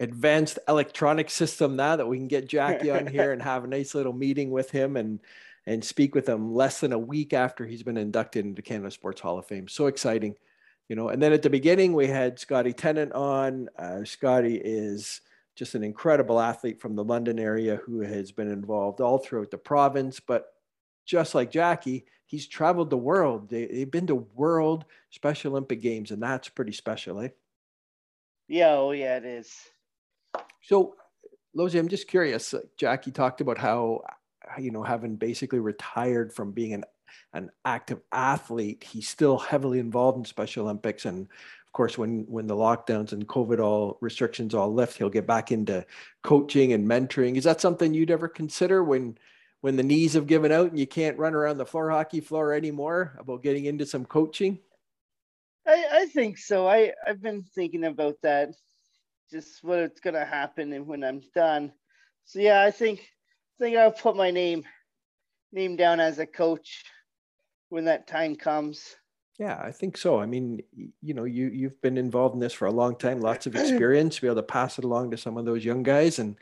advanced 0.00 0.58
electronic 0.68 1.30
system 1.30 1.76
now 1.76 1.94
that 1.94 2.08
we 2.08 2.18
can 2.18 2.26
get 2.26 2.48
Jackie 2.48 2.90
on 2.90 3.06
here 3.06 3.32
and 3.32 3.40
have 3.40 3.62
a 3.62 3.68
nice 3.68 3.94
little 3.94 4.12
meeting 4.12 4.50
with 4.50 4.70
him 4.70 4.96
and 4.96 5.20
and 5.64 5.84
speak 5.84 6.14
with 6.14 6.28
him 6.28 6.52
less 6.52 6.80
than 6.80 6.92
a 6.92 6.98
week 6.98 7.32
after 7.32 7.64
he's 7.64 7.84
been 7.84 7.96
inducted 7.96 8.44
into 8.44 8.62
Canada 8.62 8.90
Sports 8.90 9.20
Hall 9.20 9.38
of 9.38 9.46
Fame. 9.46 9.68
So 9.68 9.86
exciting, 9.86 10.34
you 10.88 10.96
know. 10.96 11.08
And 11.08 11.22
then 11.22 11.32
at 11.32 11.42
the 11.42 11.50
beginning 11.50 11.92
we 11.92 12.06
had 12.06 12.38
Scotty 12.38 12.72
Tennant 12.72 13.12
on. 13.12 13.68
Uh, 13.78 14.04
Scotty 14.04 14.56
is 14.56 15.20
just 15.56 15.74
an 15.74 15.84
incredible 15.84 16.40
athlete 16.40 16.80
from 16.80 16.96
the 16.96 17.04
London 17.04 17.38
area 17.38 17.76
who 17.76 18.00
has 18.00 18.32
been 18.32 18.50
involved 18.50 19.00
all 19.00 19.18
throughout 19.18 19.50
the 19.50 19.58
province. 19.58 20.20
But 20.20 20.46
just 21.06 21.34
like 21.34 21.50
Jackie, 21.50 22.06
he's 22.26 22.46
traveled 22.46 22.90
the 22.90 22.96
world. 22.96 23.48
They, 23.48 23.80
have 23.80 23.90
been 23.90 24.06
to 24.08 24.14
World 24.14 24.84
Special 25.10 25.52
Olympic 25.52 25.80
Games, 25.80 26.10
and 26.10 26.22
that's 26.22 26.48
pretty 26.48 26.72
special, 26.72 27.20
eh? 27.20 27.28
Yeah, 28.48 28.74
oh 28.74 28.92
yeah, 28.92 29.16
it 29.16 29.24
is. 29.24 29.54
So, 30.62 30.96
Lozie, 31.54 31.78
I'm 31.78 31.88
just 31.88 32.08
curious. 32.08 32.54
Jackie 32.76 33.10
talked 33.12 33.40
about 33.40 33.58
how, 33.58 34.02
you 34.58 34.70
know, 34.70 34.82
having 34.82 35.16
basically 35.16 35.60
retired 35.60 36.32
from 36.32 36.52
being 36.52 36.74
an 36.74 36.84
an 37.32 37.50
active 37.64 38.00
athlete, 38.12 38.84
he's 38.84 39.08
still 39.08 39.38
heavily 39.38 39.78
involved 39.78 40.18
in 40.18 40.24
Special 40.24 40.64
Olympics 40.64 41.04
and 41.04 41.28
of 41.74 41.76
course, 41.76 41.98
when 41.98 42.24
when 42.28 42.46
the 42.46 42.54
lockdowns 42.54 43.10
and 43.10 43.26
COVID 43.26 43.58
all 43.58 43.98
restrictions 44.00 44.54
all 44.54 44.72
lift, 44.72 44.96
he'll 44.96 45.10
get 45.10 45.26
back 45.26 45.50
into 45.50 45.84
coaching 46.22 46.72
and 46.72 46.86
mentoring. 46.86 47.36
Is 47.36 47.42
that 47.42 47.60
something 47.60 47.92
you'd 47.92 48.12
ever 48.12 48.28
consider 48.28 48.84
when 48.84 49.18
when 49.60 49.74
the 49.74 49.82
knees 49.82 50.12
have 50.12 50.28
given 50.28 50.52
out 50.52 50.70
and 50.70 50.78
you 50.78 50.86
can't 50.86 51.18
run 51.18 51.34
around 51.34 51.58
the 51.58 51.66
floor 51.66 51.90
hockey 51.90 52.20
floor 52.20 52.52
anymore 52.52 53.16
about 53.18 53.42
getting 53.42 53.64
into 53.64 53.84
some 53.84 54.04
coaching? 54.04 54.60
I, 55.66 55.84
I 55.90 56.06
think 56.06 56.38
so. 56.38 56.68
I, 56.68 56.92
I've 57.04 57.20
been 57.20 57.42
thinking 57.42 57.82
about 57.82 58.18
that, 58.22 58.50
just 59.28 59.64
what's 59.64 59.98
gonna 59.98 60.24
happen 60.24 60.72
and 60.74 60.86
when 60.86 61.02
I'm 61.02 61.22
done. 61.34 61.72
So 62.24 62.38
yeah, 62.38 62.62
I 62.62 62.70
think 62.70 63.00
I 63.00 63.64
think 63.64 63.76
I'll 63.76 63.90
put 63.90 64.14
my 64.14 64.30
name 64.30 64.62
name 65.50 65.74
down 65.74 65.98
as 65.98 66.20
a 66.20 66.26
coach 66.26 66.84
when 67.68 67.84
that 67.86 68.06
time 68.06 68.36
comes. 68.36 68.96
Yeah, 69.38 69.60
I 69.60 69.72
think 69.72 69.96
so. 69.96 70.20
I 70.20 70.26
mean, 70.26 70.62
you 71.02 71.14
know, 71.14 71.24
you 71.24 71.48
you've 71.48 71.80
been 71.82 71.98
involved 71.98 72.34
in 72.34 72.40
this 72.40 72.52
for 72.52 72.66
a 72.66 72.72
long 72.72 72.96
time, 72.96 73.20
lots 73.20 73.46
of 73.46 73.56
experience, 73.56 74.20
be 74.20 74.28
able 74.28 74.36
to 74.36 74.42
pass 74.42 74.78
it 74.78 74.84
along 74.84 75.10
to 75.10 75.16
some 75.16 75.36
of 75.36 75.44
those 75.44 75.64
young 75.64 75.82
guys 75.82 76.18
and 76.18 76.36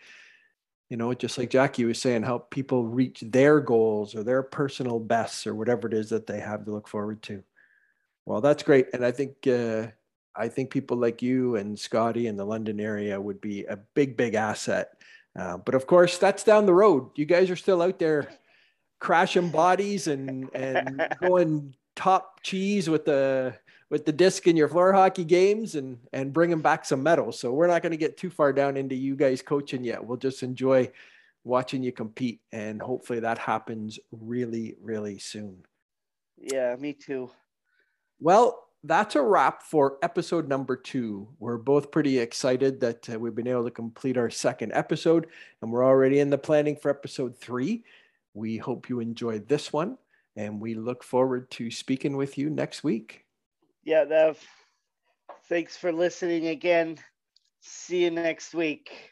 you 0.93 0.99
know, 0.99 1.15
just 1.15 1.39
like 1.39 1.49
Jackie 1.49 1.87
was 1.87 1.99
saying, 1.99 2.23
help 2.23 2.51
people 2.51 2.85
reach 2.85 3.25
their 3.27 3.61
goals 3.61 4.15
or 4.15 4.23
their 4.23 4.43
personal 4.43 5.01
bests 5.01 5.47
or 5.47 5.55
whatever 5.55 5.89
it 5.89 5.95
is 5.95 6.11
that 6.11 6.27
they 6.27 6.39
have 6.39 6.67
to 6.67 6.71
look 6.71 6.87
forward 6.87 7.23
to. 7.23 7.43
Well, 8.27 8.43
that's 8.43 8.63
great. 8.63 8.89
And 8.93 9.03
I 9.03 9.11
think 9.11 9.47
uh, 9.47 9.87
I 10.37 10.49
think 10.49 10.71
people 10.71 10.99
like 10.99 11.23
you 11.23 11.57
and 11.57 11.79
Scotty 11.79 12.27
in 12.27 12.37
the 12.37 12.45
London 12.45 12.79
area 12.79 13.19
would 13.19 13.41
be 13.41 13.65
a 13.65 13.79
big, 13.95 14.19
big 14.19 14.35
asset. 14.35 14.91
Uh, 15.35 15.57
but 15.57 15.75
of 15.75 15.87
course, 15.87 16.19
that's 16.19 16.45
down 16.45 16.67
the 16.67 16.75
road. 16.75 17.09
You 17.15 17.25
guys 17.25 17.51
are 17.51 17.57
still 17.57 17.81
out 17.81 17.99
there 17.99 18.29
crashing 19.03 19.51
bodies 19.51 20.07
and 20.07 20.49
and 20.55 21.05
going 21.21 21.75
top 21.97 22.41
cheese 22.43 22.89
with 22.89 23.05
the 23.05 23.53
with 23.91 24.07
the 24.07 24.13
disc 24.13 24.47
in 24.47 24.57
your 24.57 24.69
floor 24.69 24.93
hockey 24.93 25.25
games 25.25 25.75
and 25.75 25.99
and 26.13 26.33
bringing 26.33 26.61
back 26.61 26.85
some 26.85 27.03
medals. 27.03 27.39
So 27.39 27.53
we're 27.53 27.67
not 27.67 27.83
going 27.83 27.91
to 27.91 27.99
get 27.99 28.17
too 28.17 28.31
far 28.31 28.53
down 28.53 28.77
into 28.77 28.95
you 28.95 29.17
guys 29.17 29.43
coaching 29.43 29.83
yet. 29.83 30.03
We'll 30.03 30.19
just 30.19 30.45
enjoy 30.45 30.91
watching 31.45 31.83
you 31.83 31.91
compete, 31.91 32.41
and 32.53 32.81
hopefully 32.81 33.19
that 33.21 33.39
happens 33.39 33.99
really 34.13 34.77
really 34.81 35.19
soon. 35.19 35.65
Yeah, 36.39 36.77
me 36.79 36.93
too. 36.93 37.31
Well, 38.21 38.69
that's 38.85 39.17
a 39.17 39.23
wrap 39.23 39.65
for 39.65 39.99
episode 40.03 40.49
number 40.49 40.77
two. 40.77 41.29
We're 41.41 41.59
both 41.59 41.91
pretty 41.91 42.21
excited 42.21 42.81
that 42.81 43.11
uh, 43.11 43.19
we've 43.19 43.35
been 43.35 43.49
able 43.49 43.65
to 43.65 43.71
complete 43.73 44.17
our 44.17 44.31
second 44.31 44.73
episode, 44.75 45.27
and 45.61 45.73
we're 45.73 45.85
already 45.85 46.21
in 46.21 46.31
the 46.31 46.39
planning 46.39 46.77
for 46.77 46.89
episode 46.89 47.37
three. 47.37 47.83
We 48.35 48.57
hope 48.57 48.89
you 48.89 49.01
enjoyed 49.01 49.49
this 49.49 49.73
one. 49.73 49.99
And 50.37 50.61
we 50.61 50.75
look 50.75 51.05
forward 51.05 51.51
to 51.53 51.71
speaking 51.71 52.17
with 52.17 52.39
you 52.39 52.49
next 52.49 52.83
week. 52.83 53.27
Yeah, 53.85 54.05
Dev. 54.05 54.43
Thanks 55.49 55.77
for 55.77 55.93
listening 55.93 56.47
again. 56.47 56.99
See 57.61 58.05
you 58.05 58.11
next 58.11 58.55
week. 58.55 59.11